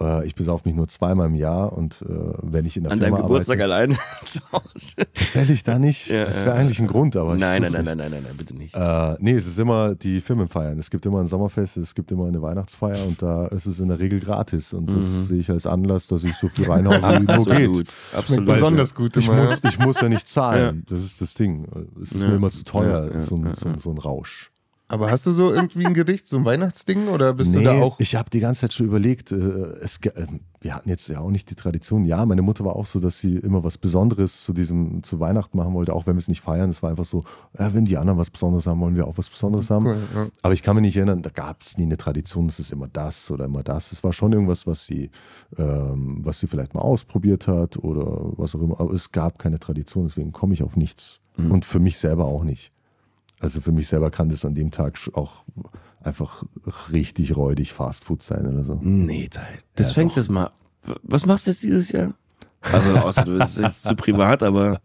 [0.00, 2.06] Äh, Ich besauf mich nur zweimal im Jahr und äh,
[2.42, 4.96] wenn ich in der An deinem Firma Geburtstag arbeite, allein zu Hause.
[5.14, 6.08] tatsächlich da nicht.
[6.08, 7.86] Ja, das ja, wäre eigentlich ein Grund, aber Nein, nein, nein, nicht.
[7.86, 8.74] nein, nein, nein, nein, bitte nicht.
[8.74, 10.78] Äh, nee, es ist immer die Firmenfeiern.
[10.78, 13.88] Es gibt immer ein Sommerfest, es gibt immer eine Weihnachtsfeier und da ist es in
[13.88, 14.74] der Regel gratis.
[14.74, 17.68] Und das sehe ich als Anlass, dass ich so viel reinhaue, wie nur geht.
[18.12, 18.18] Mhm.
[18.18, 18.46] Absolut.
[18.46, 20.84] Besonders gut Ich muss, ich muss ja nicht zahlen.
[20.90, 21.66] Das ist das Ding.
[22.02, 22.28] Es ist Ja.
[22.28, 24.50] mir immer zu teuer, Ja, ja, so, ein, ja, so, ein- so ein Rausch.
[24.88, 27.98] Aber hast du so irgendwie ein Gericht, so ein Weihnachtsding oder bist du da auch?
[27.98, 30.26] ich habe die ganze Zeit schon überlegt, äh, es, äh,
[30.60, 32.04] wir hatten jetzt ja auch nicht die Tradition.
[32.04, 35.56] Ja, meine Mutter war auch so, dass sie immer was Besonderes zu diesem, zu Weihnachten
[35.56, 36.70] machen wollte, auch wenn wir es nicht feiern.
[36.70, 37.24] Es war einfach so,
[37.58, 39.86] ja, wenn die anderen was Besonderes haben, wollen wir auch was Besonderes haben.
[39.86, 40.26] Cool, ja.
[40.42, 42.86] Aber ich kann mich nicht erinnern, da gab es nie eine Tradition, es ist immer
[42.86, 43.90] das oder immer das.
[43.90, 45.10] Es war schon irgendwas, was sie,
[45.58, 48.06] ähm, was sie vielleicht mal ausprobiert hat oder
[48.36, 48.78] was auch immer.
[48.78, 51.20] Aber es gab keine Tradition, deswegen komme ich auf nichts.
[51.38, 52.72] Und für mich selber auch nicht.
[53.40, 55.44] Also für mich selber kann das an dem Tag auch
[56.02, 56.44] einfach
[56.92, 58.78] richtig räudig Fastfood sein oder so.
[58.82, 59.58] Nee, Teil.
[59.74, 60.50] Das Ja, fängst jetzt mal.
[61.02, 62.14] Was machst du jetzt dieses Jahr?
[62.62, 64.80] Also außer du bist jetzt zu privat, aber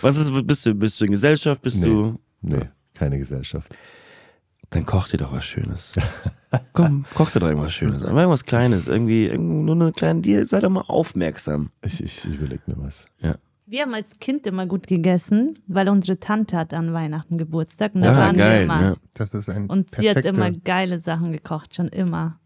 [0.00, 1.86] was ist, bist du, bist du in Gesellschaft, bist Nee.
[1.86, 2.18] du.
[2.42, 3.76] Nee, keine Gesellschaft.
[4.70, 5.92] Dann koch dir doch was Schönes.
[6.72, 8.02] Komm, koch dir doch irgendwas Schönes.
[8.02, 8.86] Einfach irgendwas Kleines.
[8.88, 11.70] Irgendwie, nur eine kleine, dir, sei doch mal aufmerksam.
[11.82, 13.06] Ich, ich, ich überlege mir was.
[13.20, 13.36] Ja.
[13.66, 18.02] Wir haben als Kind immer gut gegessen, weil unsere Tante hat an Weihnachten Geburtstag und
[18.02, 18.64] da Ja, waren wir geil.
[18.64, 18.82] immer.
[18.82, 18.94] Ja.
[19.14, 22.38] Das ist ein Und sie hat immer geile Sachen gekocht, schon immer.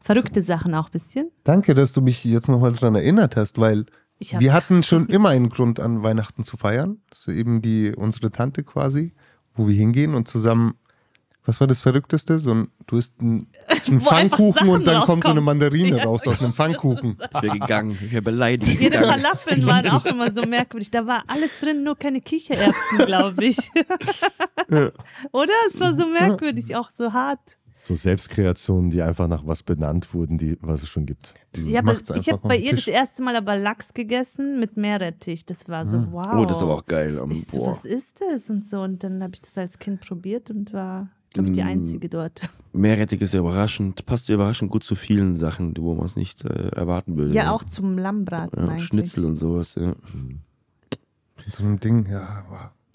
[0.00, 1.30] Verrückte Sachen auch ein bisschen.
[1.44, 3.86] Danke, dass du mich jetzt nochmal dran erinnert hast, weil
[4.18, 6.98] wir hatten schon immer einen Grund an Weihnachten zu feiern.
[7.08, 9.14] Das ist eben die, unsere Tante quasi,
[9.54, 10.74] wo wir hingehen und zusammen,
[11.44, 12.38] was war das Verrückteste?
[12.38, 13.46] So ein, du isst einen,
[13.88, 15.44] einen Pfannkuchen und dann Sachen kommt so eine rauskommen.
[15.44, 17.16] Mandarine Ja, raus aus einem Pfannkuchen.
[17.34, 17.98] Ich wäre gegangen.
[18.02, 18.80] Ich wäre beleidigt.
[18.80, 18.98] Jede.
[18.98, 20.90] Falafeln waren auch immer so merkwürdig.
[20.90, 23.58] Da war alles drin, nur keine Kichererbsen, glaube ich.
[25.32, 25.52] Oder?
[25.72, 27.40] Es war so merkwürdig, auch so hart.
[27.82, 31.32] So Selbstkreationen, die einfach nach was benannt wurden, die, was es schon gibt.
[31.56, 31.82] Dieses Ja,
[32.14, 32.88] ich habe bei ihr das Tisch.
[32.92, 35.46] erste Mal aber Lachs gegessen mit Meerrettich.
[35.46, 36.26] Das war so, wow.
[36.36, 37.18] Oh, das ist aber auch geil.
[37.18, 38.50] Um, Ich so, was ist das?
[38.50, 38.82] Und so.
[38.82, 41.66] Und dann habe ich das als Kind probiert und war, glaube ich, die Mm.
[41.68, 42.40] einzige dort.
[42.72, 46.44] Meerrettich ist ja überraschend, passt ja überraschend gut zu vielen Sachen, wo man es nicht
[46.44, 47.34] äh, erwarten würde.
[47.34, 48.86] Ja, auch zum Lammbraten Ja, eigentlich.
[48.86, 49.94] Schnitzel und sowas, ja.
[51.48, 52.44] So ein Ding, ja.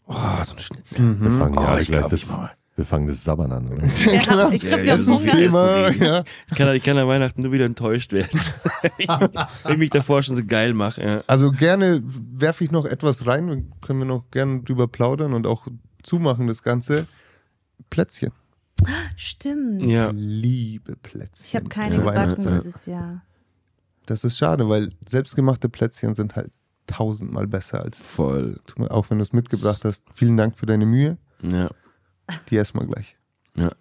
[0.07, 0.13] Oh,
[0.43, 1.19] so ein Schnitzel.
[1.19, 2.51] Wir fangen Oh, ja ich gleich glaub, das, ich mal.
[2.75, 3.67] wir fangen das Sabbern an.
[3.73, 3.83] Oder?
[4.13, 4.53] Ja, Klar.
[4.53, 5.35] ich glaube, Ja, das haben ist Hunger.
[5.35, 6.23] Thema, ja.
[6.49, 8.39] Ich kann, ich kann an Weihnachten nur wieder enttäuscht werden.
[8.97, 9.07] ich,
[9.63, 11.03] wenn ich mich davor schon so geil mache.
[11.03, 11.23] Ja.
[11.27, 15.47] Also gerne werfe ich noch etwas rein, dann können wir noch gerne drüber plaudern und
[15.47, 15.67] auch
[16.03, 17.07] zumachen das Ganze.
[17.89, 18.31] Plätzchen.
[19.15, 19.83] Stimmt.
[19.85, 20.09] Ja.
[20.09, 21.45] Ich liebe Plätzchen.
[21.45, 23.23] Ich habe keine gebacken dieses Jahr.
[24.05, 26.51] Das ist schade, weil selbstgemachte Plätzchen sind halt
[26.87, 28.59] tausendmal besser als, Voll.
[28.89, 30.03] auch wenn du es mitgebracht hast.
[30.13, 31.17] Vielen Dank für deine Mühe.
[31.41, 31.69] Ja.
[32.49, 33.17] Die essen wir gleich.
[33.55, 33.71] ja.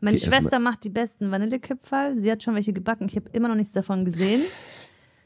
[0.00, 2.20] Meine Die Schwester macht die besten Vanillekipferl.
[2.20, 3.06] Sie hat schon welche gebacken.
[3.08, 4.42] Ich habe immer noch nichts davon gesehen.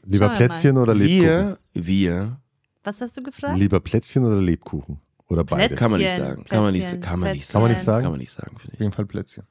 [0.03, 1.23] Lieber Schauen wir Plätzchen oder Lebkuchen?
[1.23, 2.41] Wir, wir,
[2.83, 3.57] Was hast du gefragt?
[3.57, 4.99] Lieber Plätzchen oder Lebkuchen?
[5.29, 5.77] Oder beides?
[5.77, 6.45] kann man nicht sagen.
[6.45, 7.61] Kann man nicht, kann man nicht sagen.
[7.61, 8.03] Kann man nicht sagen?
[8.03, 8.79] Kann man nicht sagen, finde Auf ich.
[8.79, 9.43] jeden Fall Plätzchen.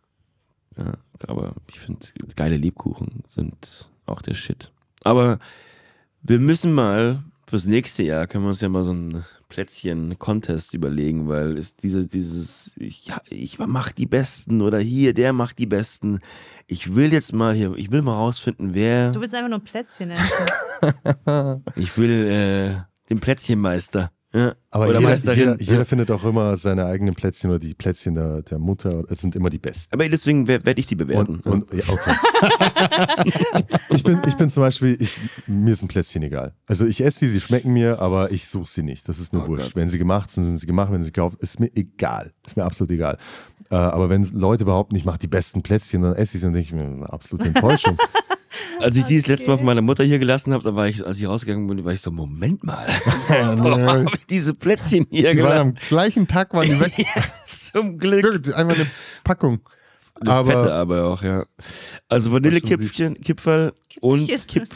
[0.76, 0.92] Ja,
[1.26, 4.72] aber ich finde, geile Lebkuchen sind auch der Shit.
[5.02, 5.38] Aber
[6.22, 11.28] wir müssen mal, fürs nächste Jahr können wir uns ja mal so ein Plätzchen-Contest überlegen,
[11.28, 15.66] weil ist diese, dieses, ich, ja, ich mach die Besten oder hier, der macht die
[15.66, 16.18] Besten.
[16.66, 20.10] Ich will jetzt mal hier, ich will mal rausfinden, wer, Du willst einfach nur Plätzchen
[20.10, 21.62] essen.
[21.76, 24.10] ich will äh, den Plätzchenmeister.
[24.34, 24.54] Ja.
[24.70, 25.84] Aber jeder, jeder, jeder ja.
[25.84, 29.04] findet auch immer seine eigenen Plätzchen oder die Plätzchen der, der Mutter.
[29.08, 29.94] Es sind immer die besten.
[29.94, 31.40] Aber deswegen werde ich die bewerten.
[31.44, 32.12] Und, und, ja, okay.
[33.90, 36.54] ich, bin, ich bin zum Beispiel, ich, mir sind Plätzchen egal.
[36.66, 39.08] Also ich esse sie, sie schmecken mir, aber ich suche sie nicht.
[39.08, 39.68] Das ist mir Oh wurscht.
[39.68, 39.76] Gott.
[39.76, 40.92] Wenn sie gemacht sind, sind sie gemacht.
[40.92, 42.32] Wenn sie gekauft, ist mir egal.
[42.44, 43.16] Ist mir absolut egal.
[43.70, 46.52] Äh, aber wenn Leute behaupten, ich mache die besten Plätzchen, dann esse ich sie und
[46.52, 47.96] denke ich mir, eine absolute Enttäuschung.
[48.80, 51.04] Als ich die das letzte Mal von meiner Mutter hier gelassen habe, da war ich,
[51.06, 52.86] als ich rausgegangen bin, war ich so, Moment mal.
[53.28, 55.60] Warum habe ich diese Plätzchen hier Die waren gelassen?
[55.68, 56.92] am gleichen Tag waren die weg.
[57.48, 58.22] Zum Glück.
[58.24, 58.86] Wirklich, Einfach eine
[59.24, 59.60] Packung.
[60.20, 61.44] Eine Aber- fette aber auch, ja.
[62.08, 64.66] Also Vanillekipfchen, Kipferl und Kip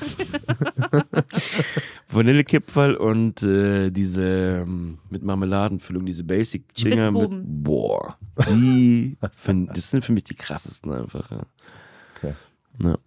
[2.09, 8.16] Vanillekipferl und äh, diese ähm, mit Marmeladenfüllung, diese Basic Dinger mit boah,
[8.51, 11.31] die find, das sind für mich die krassesten einfach.
[11.31, 11.41] Ja.
[12.18, 12.35] Okay.
[12.83, 12.99] Ja.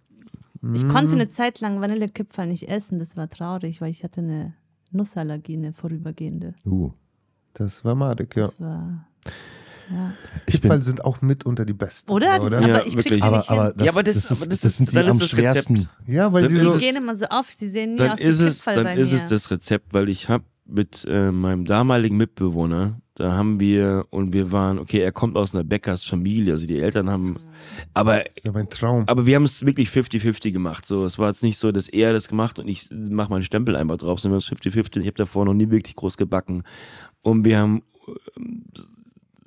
[0.72, 2.98] Ich konnte eine Zeit lang Vanillekipferl nicht essen.
[2.98, 4.54] Das war traurig, weil ich hatte eine
[4.92, 6.54] Nussallergie, eine vorübergehende.
[6.64, 6.92] Uh.
[7.52, 8.46] Das war madig, ja.
[8.46, 9.06] Das war.
[9.90, 10.12] Ja.
[10.46, 12.10] Ich bin, Kipferl sind auch mit unter die besten.
[12.10, 12.38] Oder?
[12.38, 12.58] Das, oder?
[12.58, 13.22] aber Ja, ich krieg wirklich.
[13.22, 13.72] aber, aber, hin.
[13.76, 15.30] das, Ja, aber das- das, ist, aber das das sind die am das Rezept.
[15.30, 15.88] schwersten.
[16.06, 16.78] Ja, weil Dann sie ist so.
[16.78, 19.10] Gehen immer so auf, sie sehen nie Dann aus ist wie es, dann bei ist
[19.10, 19.16] mir.
[19.18, 24.32] es das Rezept, weil ich habe mit äh, meinem damaligen Mitbewohner, da haben wir und
[24.32, 27.36] wir waren, okay, er kommt aus einer Bäckersfamilie, also die Eltern haben,
[27.92, 29.04] aber Das wäre mein Traum.
[29.06, 30.84] aber wir haben es wirklich 50-50 gemacht.
[30.86, 33.76] So, es war jetzt nicht so, dass er das gemacht und ich mache meinen Stempel
[33.76, 35.00] einfach drauf, sondern wir haben es 50-50.
[35.00, 36.64] Ich habe davor noch nie wirklich groß gebacken.
[37.22, 37.82] Und wir haben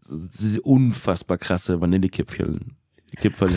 [0.10, 2.60] diese unfassbar krasse Vanillekipferl.
[3.16, 3.50] Kipferl.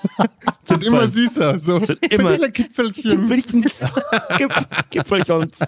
[0.64, 1.58] sind immer süßer.
[1.58, 3.28] So Sind immer- Vanillekipfelchen.
[3.28, 3.94] Kipfelchens.
[4.36, 5.60] Kip- Kipfelchens.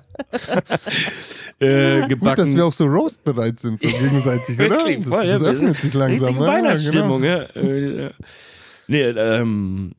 [1.60, 2.36] äh, Gut, gebacken.
[2.36, 4.70] dass wir auch so roastbereit sind, so gegenseitig, oder?
[4.70, 5.48] Wirklich, Das, voll, das ja.
[5.48, 6.34] öffnet sich langsam.
[6.34, 7.38] Ja, Weihnachtsstimmung, genau.
[7.38, 7.62] ja.
[7.62, 8.10] Äh, ja.
[8.86, 9.92] Nee, ähm,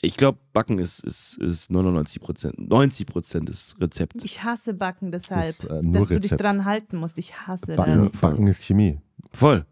[0.00, 4.14] ich glaube, Backen ist, ist, ist 99 Prozent, 90 Prozent ist Rezept.
[4.22, 6.40] Ich hasse Backen deshalb, Das ist, äh, dass du dich Rezept.
[6.42, 7.18] dran halten musst.
[7.18, 8.20] Ich hasse Backen, das.
[8.20, 9.00] Backen ist Chemie.
[9.32, 9.66] Voll.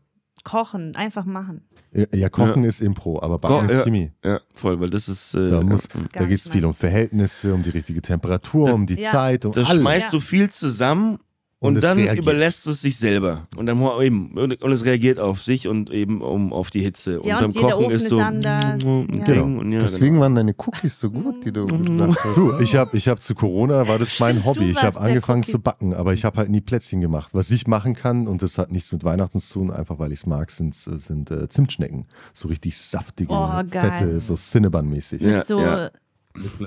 [0.46, 1.62] Kochen, einfach machen.
[1.92, 3.82] Ja, Ja, Kochen ist Impro, aber Backen Ko- ist ja.
[3.82, 4.12] Chemie.
[4.24, 5.34] Ja, voll, weil das ist.
[5.34, 6.00] Äh, Da, muss, ja.
[6.12, 6.72] da geht es viel um.
[6.72, 9.10] Verhältnisse, um die richtige Temperatur, um die Ja.
[9.10, 9.74] Zeit, um Da alles.
[9.80, 10.18] schmeißt Ja.
[10.18, 11.18] du viel zusammen
[11.58, 12.18] und, Und dann reagiert.
[12.22, 13.46] überlässt es sich selber.
[13.56, 17.18] Und dann eben, und, und es reagiert auf sich und eben um auf die Hitze.
[17.24, 18.18] Ja, und und beim Kochen Ofen ist so.
[18.18, 18.82] ist anders.
[18.84, 19.24] ein Ja.
[19.24, 22.36] Ding Und ja, Deswegen waren deine Cookies so gut, die du gemacht hast.
[22.36, 24.60] Du, ich habe ich hab zu Corona, war das mein Stimmt, Hobby.
[24.66, 25.52] du Ich habe angefangen Cookie.
[25.52, 27.30] zu backen, aber ich habe halt nie Plätzchen gemacht.
[27.32, 30.20] Was ich machen kann, und das hat nichts mit Weihnachten zu tun, einfach weil ich
[30.20, 32.06] es mag, sind, sind äh, Zimtschnecken.
[32.34, 35.22] So richtig saftige, Oh, fette, so Cinnabon-mäßig.
[35.22, 35.90] Ja, so, ja.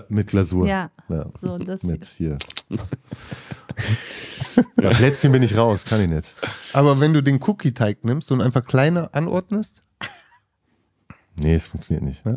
[0.10, 0.68] Mit Glasur.
[0.68, 1.26] Ja, Ja.
[1.40, 1.84] so das.
[1.84, 2.38] Mit hier.
[4.76, 6.34] Bei Plätzchen bin ich raus, kann ich nicht.
[6.74, 9.82] Aber wenn du den Cookie-Teig nimmst und einfach kleiner anordnest,
[11.42, 12.26] Nee, es funktioniert nicht.
[12.26, 12.34] Ja?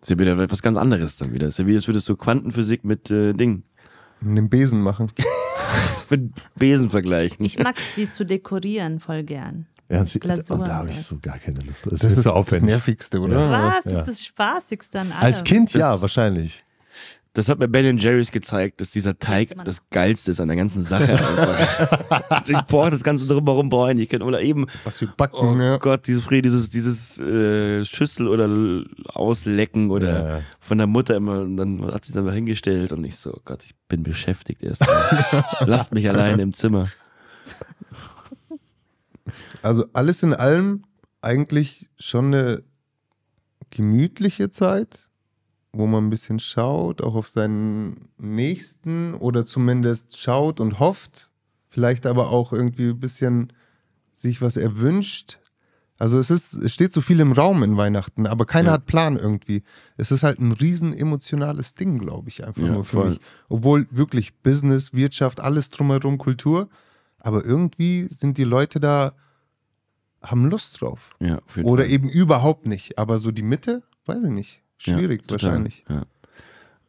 [0.00, 1.48] ist ja wieder etwas ganz anderes dann wieder.
[1.48, 3.64] ist ja wie, als würdest du Quantenphysik mit äh, Ding,
[4.20, 5.10] einen Besen machen.
[6.10, 7.44] mit Besen vergleichen.
[7.44, 9.66] Ich mag sie zu dekorieren voll gern.
[9.88, 11.14] Ja, und sie, Glasur und da habe ich so.
[11.16, 11.86] so gar keine Lust.
[11.86, 12.70] Das, Das ist ist so das aufwendig.
[12.70, 13.50] Nervigste, oder?
[13.50, 13.84] Was?
[13.84, 14.00] Das ja.
[14.00, 15.22] ist das Spaßigste an allem.
[15.22, 16.62] Als Kind ja, Das- wahrscheinlich.
[17.34, 20.56] Das hat mir Ben Jerry's gezeigt, dass dieser Teig mal- das Geilste ist an der
[20.56, 22.42] ganzen Sache einfach.
[22.48, 23.98] ich brauche das Ganze drumherum brauchen.
[23.98, 25.76] Ich kann, oder eben, Was wir backen, oh ja.
[25.76, 28.48] Gott, dieses, Fried, dieses, dieses äh, Schüssel oder
[29.12, 30.42] Auslecken oder Ja, ja.
[30.60, 31.42] von der Mutter immer.
[31.42, 34.62] Und dann hat sie es einfach hingestellt und ich so, oh Gott, ich bin beschäftigt
[34.62, 34.82] erst.
[35.66, 36.88] Lasst mich allein im Zimmer.
[39.66, 40.82] Also alles in allem
[41.22, 42.62] eigentlich schon eine
[43.70, 45.08] gemütliche Zeit,
[45.72, 51.30] wo man ein bisschen schaut, auch auf seinen Nächsten oder zumindest schaut und hofft,
[51.68, 53.52] vielleicht aber auch irgendwie ein bisschen
[54.14, 55.40] sich was erwünscht.
[55.98, 58.72] Also es ist, es steht so viel im Raum in Weihnachten, aber keiner Ja.
[58.74, 59.64] hat Plan irgendwie.
[59.96, 63.08] Es ist halt ein riesen emotionales Ding, glaube ich, einfach Ja, nur für voll.
[63.10, 63.20] mich.
[63.48, 66.68] Obwohl wirklich Business, Wirtschaft, alles drumherum, Kultur.
[67.18, 69.12] Aber irgendwie sind die Leute da,
[70.26, 71.10] haben Lust drauf.
[71.20, 71.92] Ja, Oder Fall.
[71.92, 72.98] eben überhaupt nicht.
[72.98, 74.62] Aber so die Mitte, weiß ich nicht.
[74.78, 75.84] Schwierig Ja, wahrscheinlich.
[75.88, 76.02] Ja,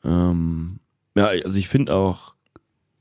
[0.04, 0.80] ähm,
[1.16, 2.36] ja also ich finde auch,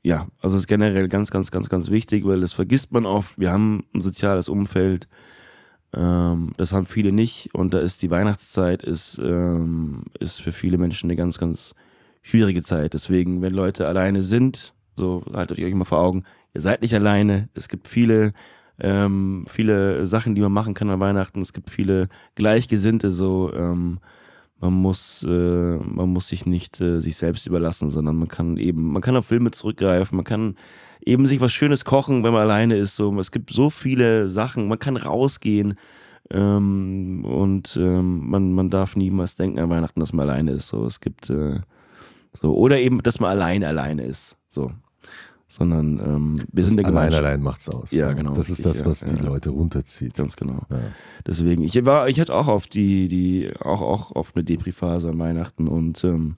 [0.03, 3.37] ja, also es ist generell ganz, ganz, ganz, ganz wichtig, weil das vergisst man oft.
[3.37, 5.07] Wir haben ein soziales Umfeld,
[5.93, 10.77] ähm, das haben viele nicht und da ist die Weihnachtszeit ist, ähm, ist für viele
[10.77, 11.75] Menschen eine ganz, ganz
[12.21, 12.93] schwierige Zeit.
[12.93, 16.23] Deswegen, wenn Leute alleine sind, so haltet euch mal vor Augen,
[16.53, 17.49] ihr seid nicht alleine.
[17.53, 18.33] Es gibt viele
[18.79, 21.41] ähm, viele Sachen, die man machen kann an Weihnachten.
[21.41, 23.99] Es gibt viele Gleichgesinnte, so ähm,
[24.59, 28.91] man muss, äh, man muss sich nicht äh, sich selbst überlassen, sondern man kann eben,
[28.91, 30.55] man kann auf Filme zurückgreifen, man kann
[31.05, 32.95] eben sich was Schönes kochen, wenn man alleine ist.
[32.95, 35.75] So, es gibt so viele Sachen, man kann rausgehen
[36.31, 40.67] ähm, und ähm, man, man darf niemals denken an Weihnachten, dass man alleine ist.
[40.67, 41.59] So, es gibt äh,
[42.33, 44.37] so oder eben, dass man alleine alleine ist.
[44.49, 44.71] So,
[45.47, 47.23] sondern ähm, wir sind eine allein Gemeinschaft.
[47.23, 47.91] allein macht's aus.
[47.91, 49.23] Ja, genau, Das ist das, ja, was die ja.
[49.23, 50.13] Leute runterzieht.
[50.15, 50.61] Ganz genau.
[50.69, 50.79] Ja.
[51.25, 55.19] Deswegen, ich war, ich hatte auch auf die, die, auch, auch auf eine Depri-Phase an
[55.19, 56.35] Weihnachten und ähm,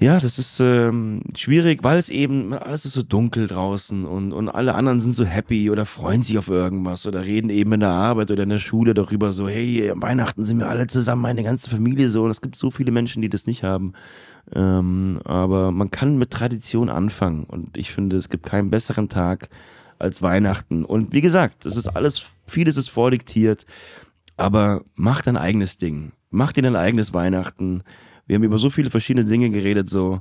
[0.00, 4.48] Ja, das ist ähm, schwierig, weil es eben, alles ist so dunkel draußen und, und
[4.48, 7.90] alle anderen sind so happy oder freuen sich auf irgendwas oder reden eben in der
[7.90, 11.42] Arbeit oder in der Schule darüber so, hey, am Weihnachten sind wir alle zusammen, meine
[11.42, 12.22] ganze Familie so.
[12.22, 13.92] Und es gibt so viele Menschen, die das nicht haben.
[14.54, 19.48] Ähm, aber man kann mit Tradition anfangen und ich finde, es gibt keinen besseren Tag
[19.98, 20.84] als Weihnachten.
[20.84, 23.66] Und wie gesagt, es ist alles, vieles ist vordiktiert,
[24.36, 26.12] aber mach dein eigenes Ding.
[26.30, 27.82] Mach dir dein eigenes Weihnachten
[28.28, 30.20] wir haben über so viele verschiedene Dinge geredet, so.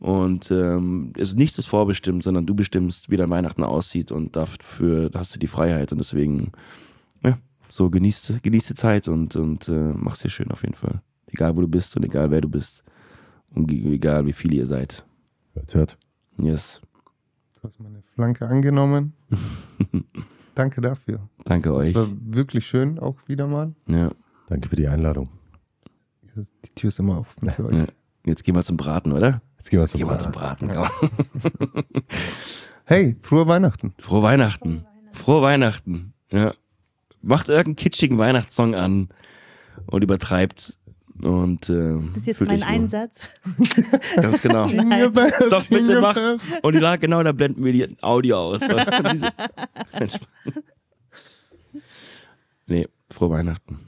[0.00, 5.10] Und ähm, es, nichts ist vorbestimmt, sondern du bestimmst, wie dein Weihnachten aussieht und dafür
[5.14, 5.92] hast du die Freiheit.
[5.92, 6.50] Und deswegen,
[7.22, 7.38] ja,
[7.70, 11.00] so genießt, genießt die Zeit und, und äh, mach's dir schön auf jeden Fall.
[11.28, 12.82] Egal wo du bist und egal wer du bist.
[13.54, 15.04] Und egal wie viele ihr seid.
[15.54, 15.98] Hört, hört.
[16.38, 16.80] Yes.
[17.60, 19.12] Du hast meine Flanke angenommen.
[20.54, 21.20] Danke dafür.
[21.44, 21.94] Danke Das euch.
[21.94, 23.74] war wirklich schön, auch wieder mal.
[23.86, 24.10] Ja.
[24.48, 25.28] Danke für die Einladung.
[26.64, 27.76] Die Tür ist immer offen für euch.
[27.76, 27.86] ja.
[28.26, 29.40] Jetzt gehen wir zum Braten, oder?
[29.58, 30.68] Jetzt gehen wir zum Gehen wir Braten.
[30.68, 31.50] zum Braten.
[31.52, 31.84] komm.
[32.86, 33.94] Hey, frohe Weihnachten.
[33.98, 34.84] Frohe Weihnachten.
[35.12, 36.12] Frohe Weihnachten.
[36.30, 36.52] Ja.
[37.22, 39.08] Macht irgendeinen kitschigen Weihnachtssong an
[39.86, 40.78] und übertreibt.
[41.22, 42.62] Und, äh, Das ist jetzt mein.
[42.62, 43.28] Einsatz.
[44.16, 44.66] Ganz genau.
[44.66, 46.18] Doch, bitte mach.
[46.62, 48.60] Und die lag genau, da blenden wir die Audio aus.
[52.66, 53.78] Nee, frohe Weihnachten.